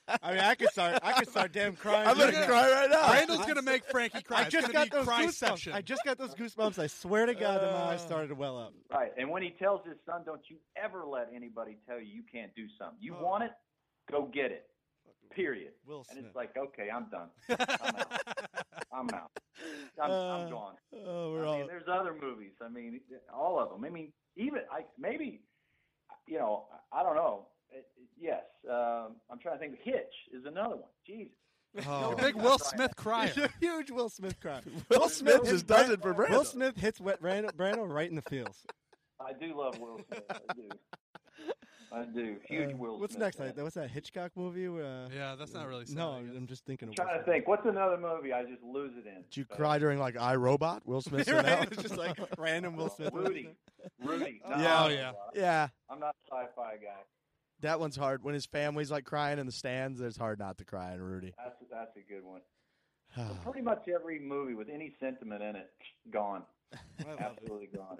[0.22, 0.98] I mean, I could start.
[1.02, 2.08] I could start damn crying.
[2.08, 3.12] I'm gonna gonna- cry right now.
[3.12, 4.42] Randall's gonna make Frankie cry.
[4.42, 5.32] I just got those goosebumps.
[5.34, 5.72] section.
[5.72, 6.78] I just got those goosebumps.
[6.78, 8.06] I swear to God, that my eyes Uh.
[8.06, 8.72] started to well up.
[8.90, 9.12] right.
[9.18, 12.54] And when he tells his son, "Don't you ever let anybody tell you you can't
[12.54, 12.98] do something.
[13.00, 13.22] You Oh.
[13.24, 13.52] want it,
[14.10, 14.66] go get it."
[15.34, 15.72] Period.
[15.86, 17.28] Will And it's like, okay, I'm done.
[17.50, 17.58] I'm
[17.98, 18.20] out.
[18.92, 19.30] I'm out.
[20.02, 20.74] I'm, Uh, I'm gone.
[21.04, 21.58] Oh, we're I all.
[21.58, 22.52] mean, there's other movies.
[22.62, 23.00] I mean,
[23.34, 23.84] all of them.
[23.84, 25.42] I mean, even I maybe,
[26.26, 27.46] you know, I don't know.
[28.18, 29.78] Yes, um, I'm trying to think.
[29.82, 30.90] Hitch is another one.
[31.06, 31.34] Jesus.
[31.86, 32.14] Oh.
[32.14, 33.30] Big Will Smith crier.
[33.36, 34.60] You're a huge Will Smith cry.
[34.90, 36.30] Will Smith just does it for Brando.
[36.30, 38.64] Will Smith hits wet Brando, Brando right in the feels.
[39.20, 40.22] I do love Will Smith.
[40.30, 40.68] I do.
[41.92, 42.36] I do.
[42.48, 43.36] Huge Uh, Will What's Smith next?
[43.36, 43.46] fan.
[43.48, 44.66] Like, what's that Hitchcock movie?
[44.66, 45.86] Uh, Yeah, that's not really.
[45.86, 46.36] sad, no, I guess.
[46.36, 46.88] I'm just thinking.
[46.88, 47.34] I'm of trying to Smith.
[47.34, 47.48] think.
[47.48, 49.22] What's another movie I just lose it in?
[49.22, 50.86] Did you Uh, cry during like I Robot?
[50.86, 51.28] Will Smith.
[51.28, 51.70] in right?
[51.72, 53.12] It's just like random Will Smith.
[53.14, 53.50] Rudy.
[54.02, 54.40] Rudy.
[54.48, 54.84] No, Yeah.
[54.84, 55.12] Oh, yeah.
[55.34, 57.02] yeah, I'm not a sci-fi guy.
[57.60, 58.22] that one's hard.
[58.24, 61.34] When his family's like crying in the stands, it's hard not to cry in Rudy.
[61.38, 62.40] That's that's a good one.
[63.44, 65.70] Pretty much every movie with any sentiment in it,
[66.10, 66.42] gone.
[66.74, 67.22] I love it.
[67.22, 67.98] Absolutely gone.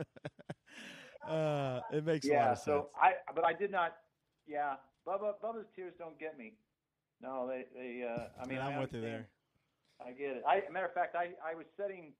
[1.28, 2.50] Uh, it makes a lot yeah.
[2.52, 2.64] of sense.
[2.64, 3.96] So I, but I did not.
[4.46, 4.74] Yeah,
[5.06, 5.34] Bubba.
[5.42, 6.54] Bubba's tears don't get me.
[7.20, 8.04] No, they, they.
[8.04, 9.28] Uh, I mean, Yeah, I'm I with you there.
[10.04, 10.42] I get it.
[10.46, 12.12] I, matter of fact, I, I was sitting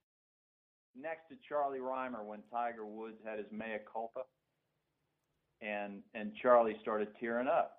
[0.99, 4.23] next to Charlie Rymer when Tiger Woods had his mea culpa,
[5.61, 7.73] and and Charlie started tearing up.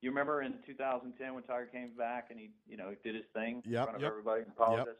[0.00, 3.24] You remember in 2010 when Tiger came back and he, you know, he did his
[3.32, 4.98] thing in front of yep, everybody and apologized.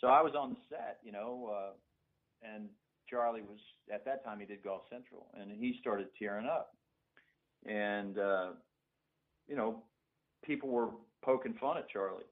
[0.00, 1.70] So I was on the set, you know, uh,
[2.42, 2.68] and
[3.14, 3.60] Charlie was
[3.92, 6.74] at that time he did Golf Central, and he started tearing up,
[7.64, 8.48] and uh,
[9.46, 9.84] you know,
[10.44, 10.88] people were
[11.22, 12.24] poking fun at Charlie.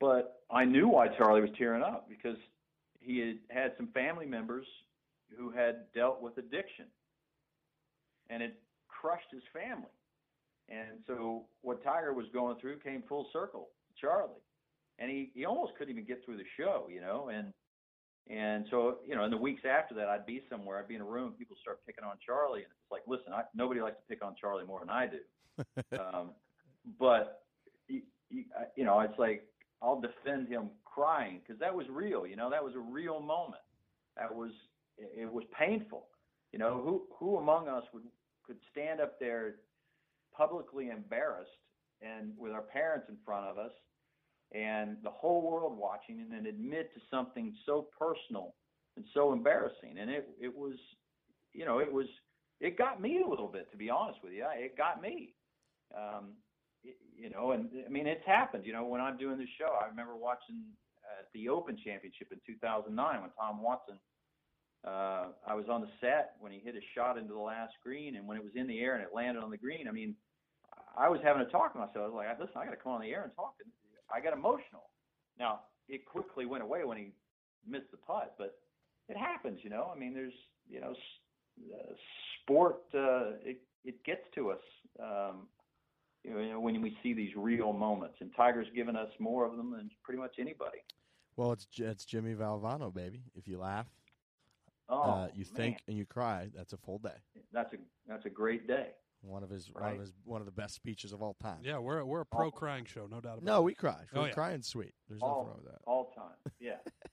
[0.00, 2.38] But I knew why Charlie was tearing up because
[3.00, 4.66] he had had some family members
[5.36, 6.86] who had dealt with addiction,
[8.30, 8.54] and it
[8.88, 9.92] crushed his family.
[10.70, 13.68] And so what Tiger was going through came full circle,
[14.00, 14.40] Charlie,
[14.98, 17.52] and he he almost couldn't even get through the show, you know, and
[18.30, 21.00] and so you know in the weeks after that I'd be somewhere, I'd be in
[21.00, 24.08] a room, people start picking on Charlie, and it's like, listen, I, nobody likes to
[24.08, 26.30] pick on Charlie more than I do, um,
[26.98, 27.42] but
[27.88, 28.44] you, you,
[28.76, 29.44] you know, it's like
[29.82, 32.26] I'll defend him crying because that was real.
[32.26, 33.62] You know, that was a real moment.
[34.16, 34.50] That was
[34.98, 36.06] it, it was painful.
[36.52, 38.04] You know, who who among us would
[38.46, 39.56] could stand up there
[40.36, 41.50] publicly embarrassed
[42.00, 43.70] and with our parents in front of us
[44.54, 48.54] and the whole world watching and then admit to something so personal
[48.96, 49.98] and so embarrassing.
[49.98, 50.74] And it it was
[51.52, 52.06] you know it was
[52.60, 54.46] it got me a little bit to be honest with you.
[54.54, 55.34] It got me.
[55.96, 56.34] Um
[57.16, 58.66] you know and i mean it's happened.
[58.66, 60.62] You know when i'm doing this show i remember watching
[61.04, 63.94] uh, the open championship in 2009 when tom watson
[64.86, 68.16] uh i was on the set when he hit a shot into the last green
[68.16, 69.86] and when it was in the air and it landed on the green.
[69.88, 70.16] I mean
[70.96, 71.96] i was having a talk to myself.
[71.98, 73.54] I was like listen i got to come on the air and talk.
[73.62, 73.70] And
[74.14, 74.90] i got emotional
[75.38, 77.12] now it quickly went away when he
[77.66, 78.58] missed the putt but
[79.08, 80.32] it happens you know i mean there's
[80.68, 80.94] you know
[81.74, 81.92] uh,
[82.42, 84.60] sport uh it it gets to us
[85.00, 85.46] um
[86.24, 89.72] you know when we see these real moments and tiger's given us more of them
[89.72, 90.78] than pretty much anybody
[91.36, 93.22] Well, it's it's Jimmy Valvano, baby.
[93.34, 93.86] If you laugh,
[94.88, 97.18] oh uh, you man, think, and you cry, that's a full day.
[97.52, 97.76] that's a
[98.06, 98.88] that's a great day
[99.22, 101.58] One of his one of his one of the best speeches of all time.
[101.62, 103.64] Yeah, we're we're a pro crying show, no doubt about No, it.
[103.64, 103.96] we cry.
[104.14, 104.32] Oh, We're yeah.
[104.34, 104.94] crying sweet.
[105.08, 105.80] There's all, nothing wrong with that.
[105.86, 106.76] all time yeah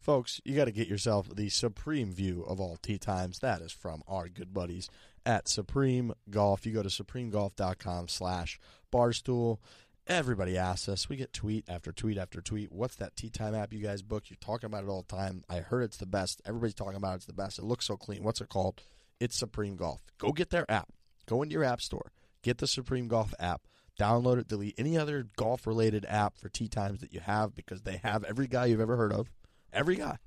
[0.00, 3.40] Folks, you got to get yourself the supreme view of all tee times.
[3.40, 4.88] That is from our good buddies
[5.26, 6.64] at Supreme Golf.
[6.64, 8.58] You go to supremegolf.com slash
[8.92, 9.58] barstool.
[10.06, 11.08] Everybody asks us.
[11.10, 12.72] We get tweet after tweet after tweet.
[12.72, 14.30] What's that tee time app you guys book?
[14.30, 15.44] You're talking about it all the time.
[15.50, 16.40] I heard it's the best.
[16.46, 17.58] Everybody's talking about it's the best.
[17.58, 18.22] It looks so clean.
[18.22, 18.80] What's it called?
[19.20, 20.00] It's Supreme Golf.
[20.16, 20.88] Go get their app.
[21.28, 22.10] Go into your app store.
[22.42, 23.62] Get the Supreme Golf app.
[24.00, 24.48] Download it.
[24.48, 28.24] Delete any other golf related app for tee times that you have because they have
[28.24, 29.28] every guy you've ever heard of.
[29.72, 30.18] Every guy.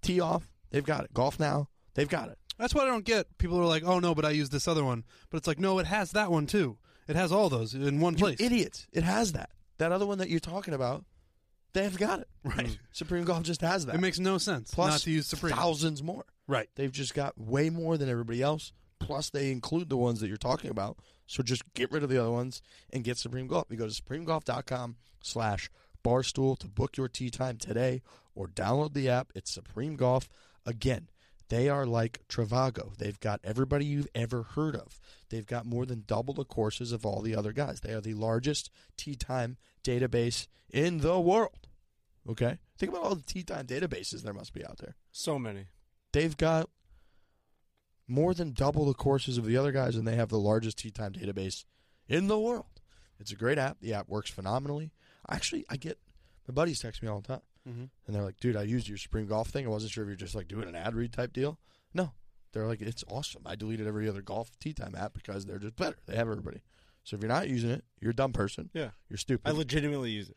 [0.00, 1.14] Tee off, they've got it.
[1.14, 2.38] GolfNow, they've got it.
[2.58, 3.38] That's what I don't get.
[3.38, 5.78] People are like, "Oh no, but I use this other one." But it's like, no,
[5.78, 6.78] it has that one too.
[7.06, 8.40] It has all those in one place.
[8.40, 8.86] You idiots.
[8.92, 9.50] It has that.
[9.78, 11.04] That other one that you're talking about,
[11.72, 12.28] they've got it.
[12.44, 12.66] Right.
[12.66, 12.74] Mm-hmm.
[12.92, 13.94] Supreme Golf just has that.
[13.94, 15.54] It makes no sense Plus not to use Supreme.
[15.54, 16.24] thousands more.
[16.46, 16.68] Right.
[16.76, 18.72] They've just got way more than everybody else.
[19.02, 20.98] Plus, they include the ones that you're talking about.
[21.26, 22.62] So just get rid of the other ones
[22.92, 23.66] and get Supreme Golf.
[23.70, 25.70] You go to supremegolf.com slash
[26.04, 28.02] barstool to book your tee time today
[28.34, 29.32] or download the app.
[29.34, 30.28] It's Supreme Golf.
[30.66, 31.08] Again,
[31.48, 32.96] they are like Trivago.
[32.96, 34.98] They've got everybody you've ever heard of.
[35.30, 37.80] They've got more than double the courses of all the other guys.
[37.80, 41.68] They are the largest tee time database in the world.
[42.28, 42.58] Okay?
[42.78, 45.66] Think about all the tee time databases there must be out there So many.
[46.12, 46.68] they've got
[48.08, 50.90] more than double the courses of the other guys, and they have the largest tee
[50.90, 51.64] time database
[52.08, 52.80] in the world.
[53.18, 53.78] It's a great app.
[53.80, 54.90] The app works phenomenally.
[55.28, 55.98] Actually, I get
[56.48, 57.90] my buddies text me all the time, Mhm.
[58.06, 59.64] and they're like, "Dude, I used your Supreme Golf thing.
[59.64, 61.60] I wasn't sure if you're just like doing an ad read type deal."
[61.94, 62.12] No,
[62.52, 63.42] they're like, "It's awesome.
[63.46, 65.98] I deleted every other golf tee time app because they're just better.
[66.06, 66.62] They have everybody."
[67.04, 68.70] So if you're not using it, you're a dumb person.
[68.74, 68.90] Yeah.
[69.08, 69.48] You're stupid.
[69.48, 70.36] I legitimately use it.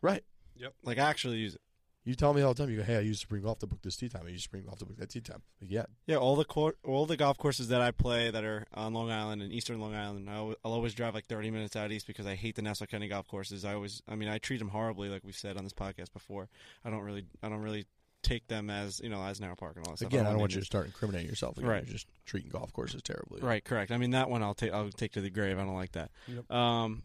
[0.00, 0.24] Right.
[0.56, 0.74] Yep.
[0.82, 1.60] Like I actually use it.
[2.04, 2.70] You tell me all the time.
[2.70, 4.24] You go, "Hey, I use Supreme Golf to book this tee time.
[4.26, 6.76] I use Supreme Golf to book that tee time." Like, yeah, Yeah, all the cour-
[6.84, 9.94] all the golf courses that I play that are on Long Island and Eastern Long
[9.94, 12.84] Island, I'll, I'll always drive like 30 minutes out east because I hate the Nassau
[12.86, 13.64] County golf courses.
[13.64, 16.48] I always, I mean, I treat them horribly, like we've said on this podcast before.
[16.84, 17.86] I don't really, I don't really
[18.22, 20.08] take them as you know Eisenhower Park and all that stuff.
[20.08, 21.56] again, I don't name want you to start incriminating yourself.
[21.58, 21.68] Again.
[21.70, 21.84] Right.
[21.84, 23.40] You're just treating golf courses terribly.
[23.40, 23.90] Right, correct.
[23.92, 25.58] I mean that one I'll take I'll take to the grave.
[25.58, 26.10] I don't like that.
[26.28, 26.50] Yep.
[26.50, 27.02] Um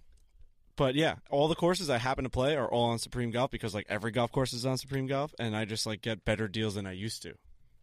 [0.80, 3.76] but yeah, all the courses I happen to play are all on Supreme Golf because
[3.76, 6.76] like every golf course is on Supreme Golf and I just like get better deals
[6.76, 7.34] than I used to.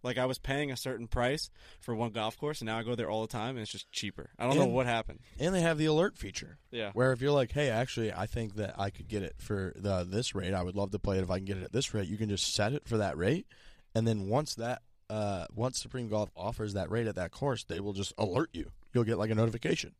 [0.02, 2.94] Like I was paying a certain price for one golf course and now I go
[2.94, 4.30] there all the time and it's just cheaper.
[4.38, 5.20] I don't know what happened.
[5.38, 6.56] And they have the alert feature.
[6.70, 6.92] Yeah.
[6.94, 10.02] Where if you're like, hey, actually, I think that I could get it for the
[10.08, 10.54] this rate.
[10.54, 12.08] I would love to play it if I can get it at this rate.
[12.08, 13.46] You can just set it for that rate,
[13.94, 17.78] and then once that uh, once Supreme Golf offers that rate at that course, they
[17.78, 18.70] will just alert you.
[18.94, 19.92] You'll get like a notification.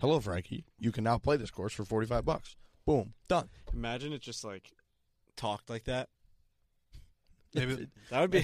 [0.00, 0.64] Hello, Frankie.
[0.78, 2.56] You can now play this course for forty five bucks.
[2.86, 3.48] Boom, done.
[3.72, 4.70] Imagine it just like
[5.36, 6.08] talked like that.
[7.54, 8.40] Maybe That would be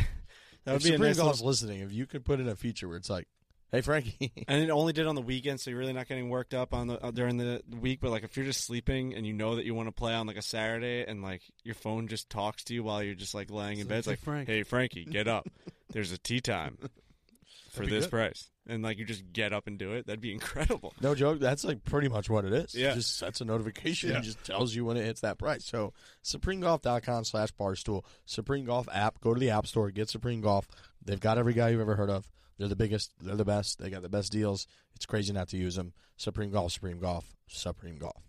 [0.64, 2.48] that would if be a Supreme nice Golf's little, listening, if you could put in
[2.48, 3.26] a feature where it's like,
[3.72, 6.54] hey, Frankie, and it only did on the weekend, so you're really not getting worked
[6.54, 8.00] up on the uh, during the week.
[8.00, 10.26] But like, if you're just sleeping and you know that you want to play on
[10.26, 13.50] like a Saturday, and like your phone just talks to you while you're just like
[13.50, 15.48] laying in It's bed, it's like, like, Frank." "Hey, Frankie, get up!
[15.92, 16.78] There's a tee time
[17.70, 18.10] for this good.
[18.10, 20.06] price," and like you just get up and do it.
[20.06, 20.92] That'd be incredible.
[21.00, 21.38] No joke.
[21.40, 22.74] That's like pretty much what it is.
[22.74, 22.92] Yeah.
[22.92, 24.16] It just sets a notification Yeah.
[24.16, 25.64] and just tells you when it hits that price.
[25.64, 25.92] So
[26.24, 28.04] supremegolf.com slash barstool.
[28.26, 29.20] Supreme Golf app.
[29.20, 29.90] Go to the app store.
[29.90, 30.66] Get Supreme Golf.
[31.04, 32.28] They've got every guy you've ever heard of.
[32.58, 33.12] They're the biggest.
[33.20, 33.78] They're the best.
[33.78, 34.66] They got the best deals.
[34.94, 35.94] It's crazy not to use them.
[36.16, 38.22] Supreme Golf, Supreme Golf, Supreme Golf.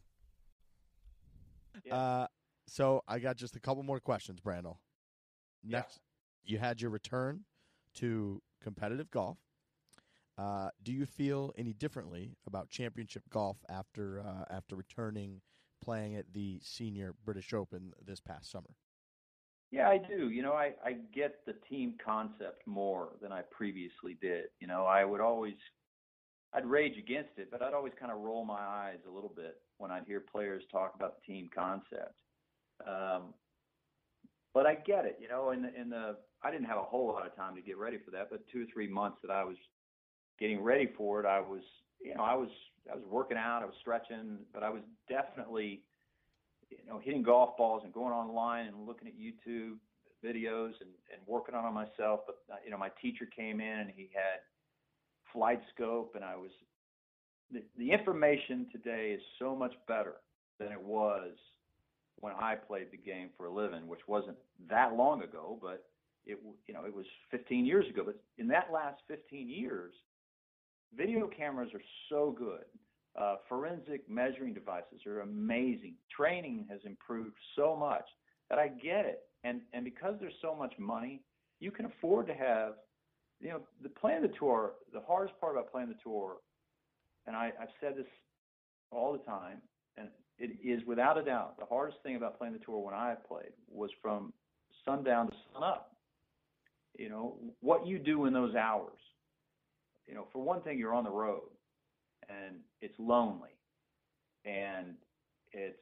[1.84, 1.96] Yeah.
[1.96, 2.28] Uh,
[2.68, 4.78] so I got just a couple more questions, Brandel.
[5.64, 5.80] Yeah.
[5.80, 6.00] Next,
[6.44, 7.42] you had your return
[7.96, 9.38] to competitive golf.
[10.38, 15.42] Uh, do you feel any differently about championship golf after uh, after returning
[15.84, 18.70] playing at the senior British Open this past summer?
[19.72, 20.30] Yeah, I do.
[20.30, 24.46] You know, I, I get the team concept more than I previously did.
[24.60, 25.56] You know, I would always,
[26.54, 29.56] I'd rage against it, but I'd always kind of roll my eyes a little bit
[29.78, 32.16] when I'd hear players talk about the team concept.
[32.86, 33.34] Um,
[34.54, 35.18] but I get it.
[35.22, 37.62] You know, in the, in the, I didn't have a whole lot of time to
[37.62, 39.58] get ready for that, but two or three months that I was
[40.40, 41.62] getting ready for it, I was,
[42.04, 42.50] you know, I was,
[42.92, 45.84] I was working out, I was stretching, but I was definitely
[46.72, 49.76] you know, hitting golf balls and going online and looking at YouTube
[50.24, 52.22] videos and, and working on it myself.
[52.26, 54.40] But uh, you know, my teacher came in and he had
[55.34, 56.52] flight scope, and I was
[57.52, 60.16] the, the information today is so much better
[60.60, 61.32] than it was
[62.20, 64.38] when I played the game for a living, which wasn't
[64.70, 65.86] that long ago, but
[66.26, 66.38] it
[66.68, 68.04] you know it was 15 years ago.
[68.06, 69.94] But in that last 15 years,
[70.96, 72.66] video cameras are so good.
[73.20, 75.96] Uh, forensic measuring devices are amazing.
[76.16, 78.06] Training has improved so much
[78.50, 79.20] that I get it.
[79.44, 81.22] And and because there's so much money,
[81.60, 82.74] you can afford to have,
[83.40, 84.74] you know, the plan the tour.
[84.94, 86.38] The hardest part about playing the tour,
[87.26, 88.06] and I, I've said this
[88.92, 89.62] all the time,
[89.98, 93.16] and it is without a doubt the hardest thing about playing the tour when I
[93.28, 94.34] played was from
[94.86, 95.91] sundown to sun up.
[96.98, 99.00] You know what you do in those hours.
[100.08, 101.44] You know, for one thing, you're on the road
[102.30, 103.50] and it's lonely
[104.46, 104.96] and
[105.52, 105.78] it's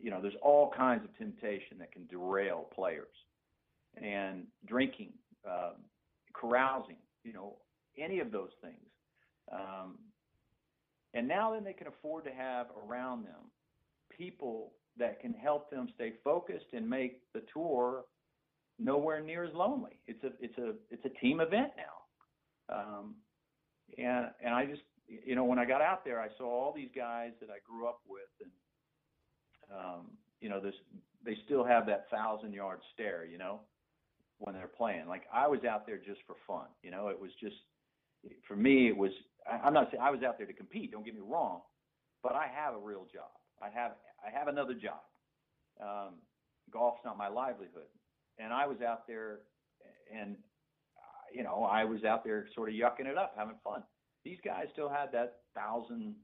[0.00, 3.14] you know there's all kinds of temptation that can derail players
[4.02, 5.12] and drinking
[5.46, 5.74] um,
[6.34, 7.56] carousing you know
[7.98, 8.90] any of those things
[9.52, 9.96] um,
[11.14, 13.50] and now then they can afford to have around them
[14.16, 18.04] people that can help them stay focused and make the tour
[18.78, 21.96] nowhere near as lonely it's a it's a it's a team event now
[22.68, 23.14] um,
[23.98, 26.90] and and I just you know when I got out there, I saw all these
[26.94, 30.74] guys that I grew up with, and um, you know this
[31.24, 33.60] they still have that thousand yard stare, you know,
[34.38, 35.06] when they're playing.
[35.06, 37.08] Like I was out there just for fun, you know.
[37.08, 37.56] It was just
[38.48, 38.88] for me.
[38.88, 39.12] It was
[39.64, 40.90] I'm not saying I was out there to compete.
[40.90, 41.60] Don't get me wrong,
[42.22, 43.30] but I have a real job.
[43.62, 43.92] I have
[44.26, 45.00] I have another job.
[45.80, 46.14] Um,
[46.72, 47.88] golf's not my livelihood,
[48.38, 49.40] and I was out there,
[50.14, 50.36] and
[51.34, 53.82] you know I was out there sort of yucking it up, having fun
[54.26, 56.16] these guys still had that thousand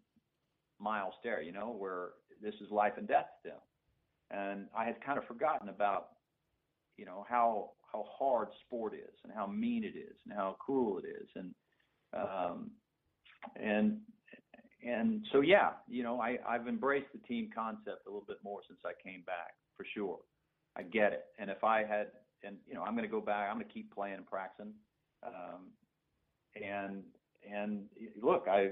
[0.80, 2.08] mile stare, you know, where
[2.42, 3.60] this is life and death them.
[4.32, 6.08] And I had kind of forgotten about,
[6.98, 10.98] you know, how how hard sport is and how mean it is and how cruel
[10.98, 11.28] it is.
[11.36, 11.54] And
[12.12, 12.72] um
[13.54, 13.98] and
[14.84, 18.62] and so yeah, you know, I, I've embraced the team concept a little bit more
[18.66, 20.18] since I came back, for sure.
[20.76, 21.24] I get it.
[21.38, 22.08] And if I had
[22.44, 24.72] and you know, I'm gonna go back, I'm gonna keep playing and practicing.
[25.24, 25.72] Um
[26.54, 27.02] and
[27.50, 27.86] and
[28.20, 28.70] look, I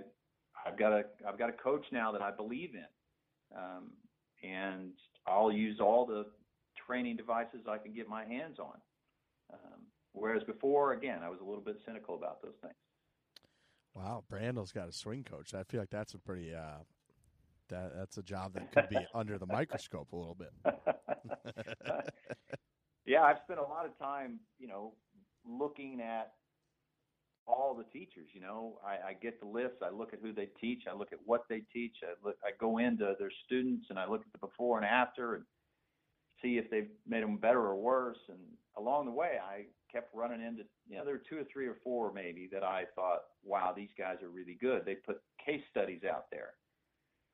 [0.67, 3.93] I've got a I've got a coach now that I believe in, um,
[4.43, 4.93] and
[5.27, 6.27] I'll use all the
[6.87, 8.77] training devices I can get my hands on.
[9.53, 9.81] Um,
[10.13, 12.75] whereas before, again, I was a little bit cynical about those things.
[13.95, 15.55] Wow, Brandel's got a swing coach.
[15.55, 16.83] I feel like that's a pretty uh,
[17.69, 20.53] that that's a job that could be under the microscope a little bit.
[23.07, 24.95] yeah, I've spent a lot of time, you know,
[25.45, 26.33] looking at
[27.47, 28.29] all the teachers.
[28.33, 29.79] You know, I, I get the lists.
[29.83, 30.85] I look at who they teach.
[30.91, 31.97] I look at what they teach.
[32.03, 32.37] I look.
[32.45, 35.45] I go into their students and I look at the before and after and
[36.43, 38.19] see if they've made them better or worse.
[38.29, 38.39] And
[38.77, 40.63] along the way, I kept running into.
[40.89, 43.91] You know, there were two or three or four maybe that I thought, wow, these
[43.99, 44.83] guys are really good.
[44.85, 46.55] They put case studies out there.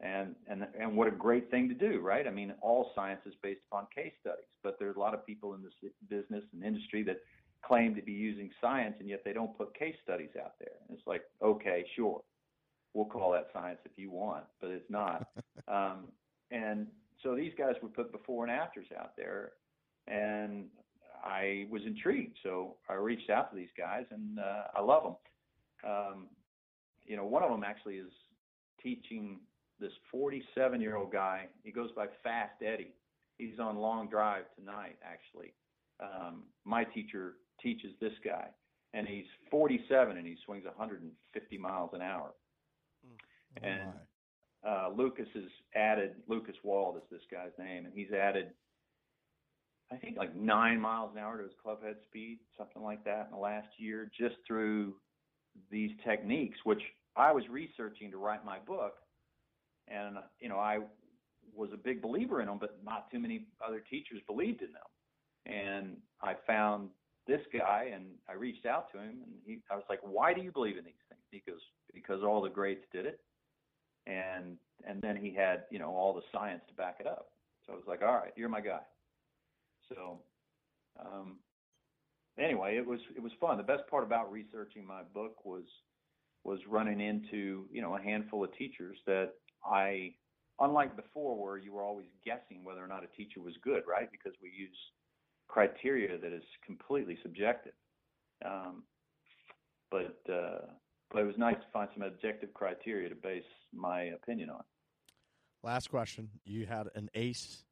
[0.01, 2.27] And and and what a great thing to do, right?
[2.27, 5.55] I mean, all science is based upon case studies, but there's a lot of people
[5.55, 5.73] in this
[6.11, 7.17] business and industry that
[7.63, 10.77] claim to be using science and yet they don't put case studies out there.
[10.87, 12.23] And it's like, okay, sure,
[12.93, 15.29] we'll call that science if you want, but it's not.
[15.69, 16.09] um,
[16.51, 16.87] and
[17.23, 19.53] so these guys would put before and afters out there,
[20.07, 20.67] and
[21.25, 22.37] I was intrigued.
[22.43, 25.91] So I reached out to these guys, and uh, I love them.
[25.91, 26.27] Um,
[27.05, 28.13] you know, one of them actually is
[28.83, 29.41] teaching
[29.81, 31.47] this 47 year old guy.
[31.63, 32.95] He goes by Fast Eddie.
[33.39, 35.53] He's on long drive tonight, actually.
[36.01, 38.47] Um, my teacher teaches this guy,
[38.95, 42.35] and he's 47 and he swings 150 miles an hour.
[43.05, 43.83] Oh, and
[44.67, 45.45] uh, Lucas has
[45.75, 48.53] added Lucas Wald is this guy's name, and he's added
[49.93, 53.27] I think like nine miles an hour to his club head speed, something like that,
[53.27, 54.95] in the last year, just through
[55.71, 56.83] these techniques, which
[57.15, 58.95] I was researching to write my book,
[59.89, 60.81] and you know I
[61.55, 64.83] was a big believer in them, but not too many other teachers believed in them,
[65.47, 66.91] and I found
[67.27, 70.41] this guy and I reached out to him and he I was like, Why do
[70.41, 71.23] you believe in these things?
[71.31, 71.61] He goes,
[71.93, 73.21] Because all the greats did it
[74.07, 74.57] and
[74.87, 77.29] and then he had, you know, all the science to back it up.
[77.67, 78.83] So I was like, All right, you're my guy.
[79.89, 80.21] So
[81.01, 81.37] um
[82.39, 83.57] anyway, it was it was fun.
[83.57, 85.65] The best part about researching my book was
[86.45, 89.33] was running into, you know, a handful of teachers that
[89.65, 90.15] I
[90.61, 94.11] unlike before where you were always guessing whether or not a teacher was good, right?
[94.11, 94.77] Because we use
[95.49, 97.75] criteria that is completely subjective.
[98.45, 98.85] Um,
[99.91, 100.67] but uh,
[101.11, 104.63] but it was nice to find some objective criteria to base my opinion on.
[105.63, 107.65] Last question: You had an ace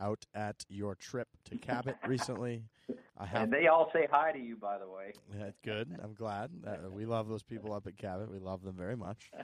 [0.00, 2.64] out at your trip to Cabot recently.
[3.16, 5.12] I have, and they all say hi to you, by the way.
[5.38, 5.96] That's good.
[6.02, 6.50] I'm glad.
[6.66, 8.30] Uh, we love those people up at Cabot.
[8.30, 9.30] We love them very much.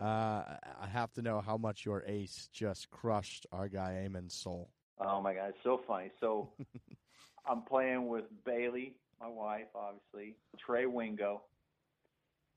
[0.00, 4.68] Uh, I have to know how much your ace just crushed our guy Eamon's soul.
[4.98, 6.10] Oh my god, it's so funny.
[6.18, 6.48] So
[7.46, 11.42] I'm playing with Bailey, my wife, obviously, Trey Wingo,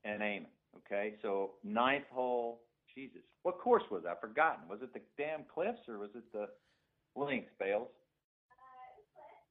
[0.04, 0.46] and Eamon.
[0.78, 2.62] Okay, so ninth hole.
[2.92, 4.12] Jesus, what course was that?
[4.12, 4.66] I've forgotten.
[4.68, 6.46] Was it the damn cliffs or was it the
[7.14, 7.90] links, Bales?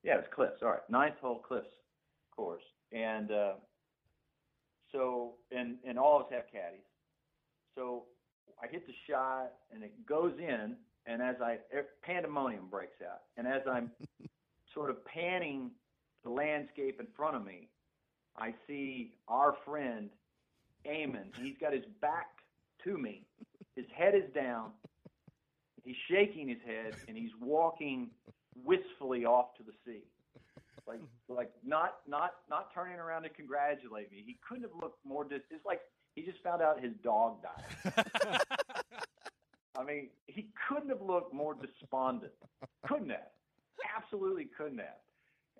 [0.06, 0.62] Yeah, it's cliffs.
[0.62, 1.66] All right, ninth hole cliffs
[2.36, 2.62] course,
[2.92, 3.54] and uh,
[4.92, 6.86] so and and all of us have caddies.
[7.74, 8.04] So
[8.62, 10.76] I hit the shot and it goes in,
[11.08, 11.58] and as I
[12.04, 13.90] pandemonium breaks out, and as I'm
[14.76, 15.72] sort of panning
[16.24, 17.70] the landscape in front of me,
[18.38, 20.12] I see our friend
[20.86, 21.36] Eamon.
[21.42, 22.28] He's got his back
[22.84, 23.26] to me.
[23.76, 24.70] His head is down.
[25.84, 28.10] He's shaking his head and he's walking
[28.64, 30.04] wistfully off to the sea.
[30.88, 34.24] Like like not not not turning around to congratulate me.
[34.26, 35.82] He couldn't have looked more dis it's like
[36.14, 38.06] he just found out his dog died.
[39.78, 42.32] I mean, he couldn't have looked more despondent.
[42.88, 43.32] Couldn't have
[43.96, 45.00] absolutely couldn't have.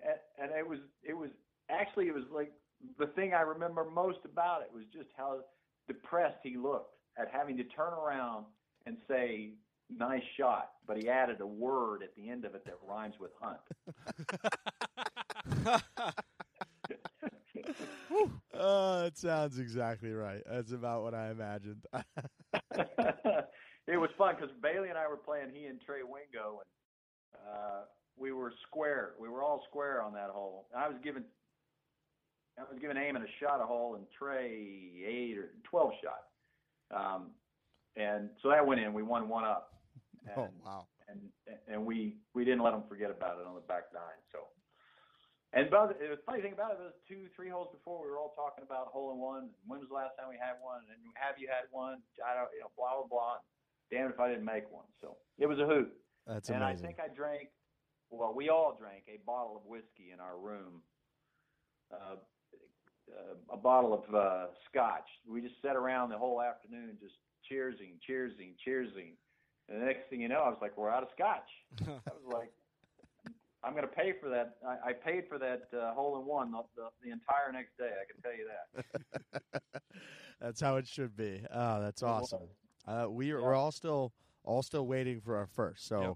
[0.04, 1.30] And, and it was it was
[1.70, 2.52] actually it was like
[2.98, 5.40] the thing I remember most about it was just how
[5.88, 8.44] depressed he looked at having to turn around
[8.86, 9.52] and say
[9.90, 13.30] nice shot, but he added a word at the end of it that rhymes with
[13.40, 13.60] hunt.
[18.54, 20.42] oh, it sounds exactly right.
[20.50, 21.84] That's about what I imagined.
[23.86, 26.68] it was fun because Bailey and I were playing he and Trey Wingo, and
[27.48, 27.82] uh,
[28.16, 29.12] we were square.
[29.20, 30.66] We were all square on that hole.
[30.76, 31.24] I was given,
[32.58, 36.22] I was giving Eamon a shot a hole and Trey eight or twelve shot.
[36.94, 37.30] Um,
[37.96, 38.92] and so that went in.
[38.92, 39.75] We won one up.
[40.36, 40.86] Oh wow!
[41.08, 41.20] and
[41.68, 44.20] and we we didn't let them forget about it on the back nine.
[44.32, 44.50] So,
[45.52, 48.34] and but the funny thing about it was two three holes before we were all
[48.34, 49.50] talking about hole in one.
[49.66, 50.82] When was the last time we had one?
[50.90, 52.02] And have you had one?
[52.22, 53.36] I don't you know blah blah blah.
[53.90, 54.90] Damn if I didn't make one.
[55.00, 55.90] So it was a hoot.
[56.26, 56.84] That's and amazing.
[56.84, 57.54] I think I drank.
[58.10, 60.82] Well, we all drank a bottle of whiskey in our room.
[61.92, 62.18] Uh,
[63.06, 65.06] uh, a bottle of uh, scotch.
[65.28, 67.14] We just sat around the whole afternoon, just
[67.46, 69.14] cheersing, cheersing, cheersing,
[69.68, 71.48] And the next thing you know, I was like, we're out of scotch.
[71.88, 72.52] I was like,
[73.64, 74.56] I'm going to pay for that.
[74.66, 77.90] I, I paid for that uh, hole in one the, the, the entire next day.
[77.90, 78.46] I can tell you
[79.42, 79.82] that.
[80.40, 81.42] That's how it should be.
[81.50, 82.40] Oh, that's awesome.
[82.86, 83.44] Uh, we are, Yeah.
[83.44, 84.12] we're all still
[84.44, 85.86] all still waiting for our first.
[85.88, 86.14] So Yep.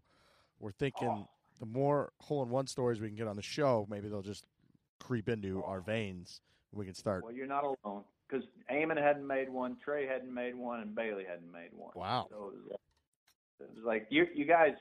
[0.60, 1.28] we're thinking Oh.
[1.58, 4.44] the more hole in one stories we can get on the show, maybe they'll just
[5.00, 6.42] creep into our veins.
[6.70, 7.24] We can start.
[7.24, 11.24] Well, you're not alone because Eamon hadn't made one, Trey hadn't made one, and Bailey
[11.24, 11.90] hadn't made one.
[11.96, 12.26] Wow.
[12.30, 12.52] So
[13.60, 14.74] it was, like- it was like you, you guys.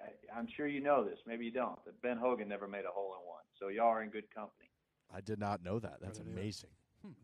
[0.00, 1.18] I- I'm sure you know this.
[1.26, 1.82] Maybe you don't.
[1.86, 3.42] That Ben Hogan never made a hole in one.
[3.58, 4.68] So y'all are in good company,
[5.14, 5.98] I did not know that.
[6.02, 6.40] That's didn't either.
[6.40, 6.70] amazing.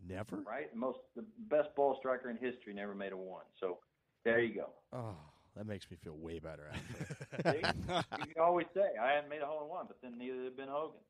[0.09, 0.36] Never.
[0.46, 0.72] right?
[0.72, 3.44] The most, the best ball striker in history never made a one.
[3.60, 3.78] So
[4.24, 4.70] there you go.
[4.92, 5.16] Oh,
[5.56, 6.70] that makes me feel way better.
[7.42, 7.59] See?
[7.59, 10.56] you can always say I hadn't made a hole in one, but then neither did
[10.56, 11.00] Ben Hogan.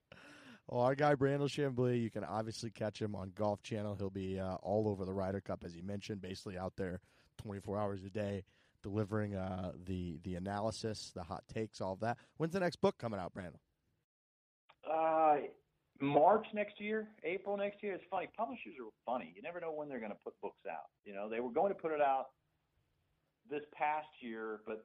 [0.68, 3.94] Well, our guy Brandel Chamblee, you can obviously catch him on Golf Channel.
[3.96, 7.00] He'll be uh, all over the Ryder Cup, as he mentioned, basically out there
[7.42, 8.44] 24 hours a day,
[8.82, 12.18] delivering uh, the the analysis, the hot takes, all of that.
[12.36, 13.58] When's the next book coming out, Brandon?
[14.90, 15.36] Uh,
[16.00, 17.94] March next year, April next year.
[17.94, 18.28] It's funny.
[18.36, 19.32] Publishers are funny.
[19.36, 20.90] You never know when they're going to put books out.
[21.04, 22.26] You know, they were going to put it out
[23.48, 24.84] this past year, but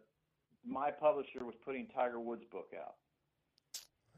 [0.65, 2.95] my publisher was putting Tiger Woods' book out.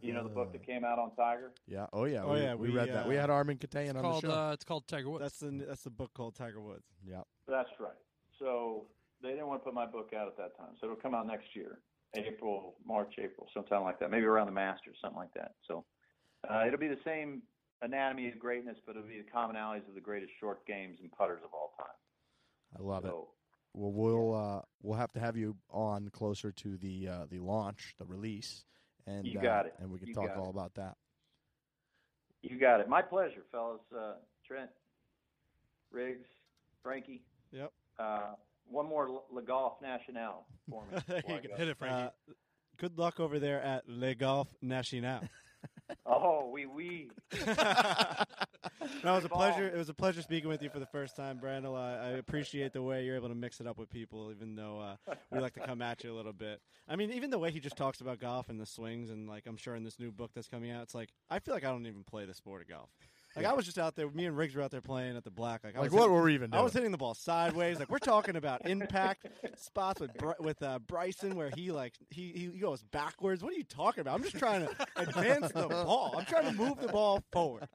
[0.02, 1.52] You know the book that came out on Tiger.
[1.68, 1.88] Yeah.
[1.92, 2.24] Oh yeah.
[2.24, 3.06] Oh, we, yeah, we, we, read that.
[3.06, 4.34] We uh, had Armen Keteyian It's on called the show.
[4.34, 5.24] uh, it's called Tiger Woods.
[5.24, 6.86] That's the that's the book called Tiger Woods.
[7.06, 7.22] yeah.
[7.50, 7.92] That's right.
[8.40, 8.86] So
[9.22, 10.76] they didn't want to put my book out at that time.
[10.80, 11.80] So it'll come out next year,
[12.16, 14.12] April, March, April, sometime like that.
[14.12, 15.52] Maybe around the Masters, something like that.
[15.68, 15.86] So
[16.50, 17.42] uh, it'll be the same
[17.82, 21.40] anatomy of greatness, but it'll be the commonalities of the greatest short games and putters
[21.44, 21.88] of all time.
[22.78, 23.14] I love it.
[23.74, 27.94] Well, we'll uh, we'll have to have you on closer to the uh, the launch,
[28.00, 28.66] the release,
[29.06, 29.74] and You uh, got it.
[29.80, 30.50] and we can You talk all it.
[30.50, 30.96] about that.
[32.42, 32.88] You got it.
[32.90, 33.82] My pleasure, fellas.
[33.96, 34.14] Uh,
[34.48, 34.70] Trent,
[35.92, 36.28] Riggs,
[36.82, 37.22] Frankie.
[37.52, 37.72] Yep.
[38.70, 41.00] One more Le- Le Golf National for me.
[41.28, 41.50] You I go.
[41.50, 41.56] go.
[41.58, 42.04] Hit it, Frankie.
[42.30, 42.34] Uh,
[42.78, 45.22] good luck over there at Le Golf National.
[46.06, 47.10] Oh, we we.
[49.04, 49.68] No, it was a pleasure.
[49.68, 51.78] It was a pleasure speaking with you for the first time, Brandel.
[51.78, 54.80] I, I appreciate the way you're able to mix it up with people, even though
[54.80, 56.62] uh, we like to come at you a little bit.
[56.88, 59.44] I mean, even the way he just talks about golf and the swings, and like
[59.48, 61.72] I'm sure in this new book that's coming out, it's like I feel like I
[61.72, 62.90] don't even play the sport of golf.
[63.36, 65.32] Like I was just out there, me and Riggs were out there playing at the
[65.32, 65.64] black.
[65.64, 66.60] Like, I Like was what hitting- were we even doing?
[66.60, 67.80] I was hitting the ball sideways.
[67.80, 69.28] Like we're talking about impact
[69.58, 73.44] spots with Br- with uh, Bryson, where he like he he goes backwards.
[73.44, 74.16] What are you talking about?
[74.16, 76.16] I'm just trying to advance the ball.
[76.18, 77.68] I'm trying to move the ball forward.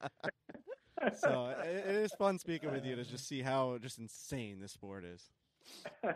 [1.21, 4.73] So it, it is fun speaking with you to just see how just insane this
[4.73, 5.23] sport is.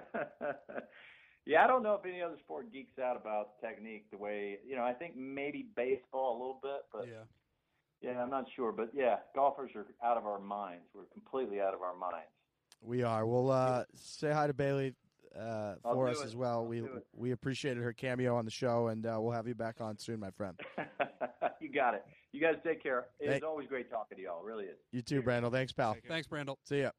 [1.47, 4.77] yeah, I don't know if any other sport geeks out about technique the way you
[4.77, 4.85] know.
[4.85, 7.25] I think maybe baseball a little bit, but yeah.
[8.01, 8.73] Yeah, I'm not sure.
[8.73, 10.85] But yeah, golfers are out of our minds.
[10.95, 12.29] We're completely out of our minds.
[12.81, 13.27] We are.
[13.27, 14.95] We'll uh, say hi to Bailey
[15.39, 16.27] uh, for us it.
[16.27, 16.61] as well.
[16.61, 16.83] I'll we
[17.15, 20.21] we appreciated her cameo on the show, and uh, we'll have you back on soon,
[20.21, 20.59] my friend.
[21.61, 22.05] you got it.
[22.33, 23.07] You guys take care.
[23.19, 24.41] It's Thank- always great talking to y'all.
[24.41, 24.79] It really is.
[24.93, 25.51] You too, Brandel.
[25.51, 25.97] Thanks, pal.
[26.07, 26.57] Thanks, Brandel.
[26.65, 26.91] See ya.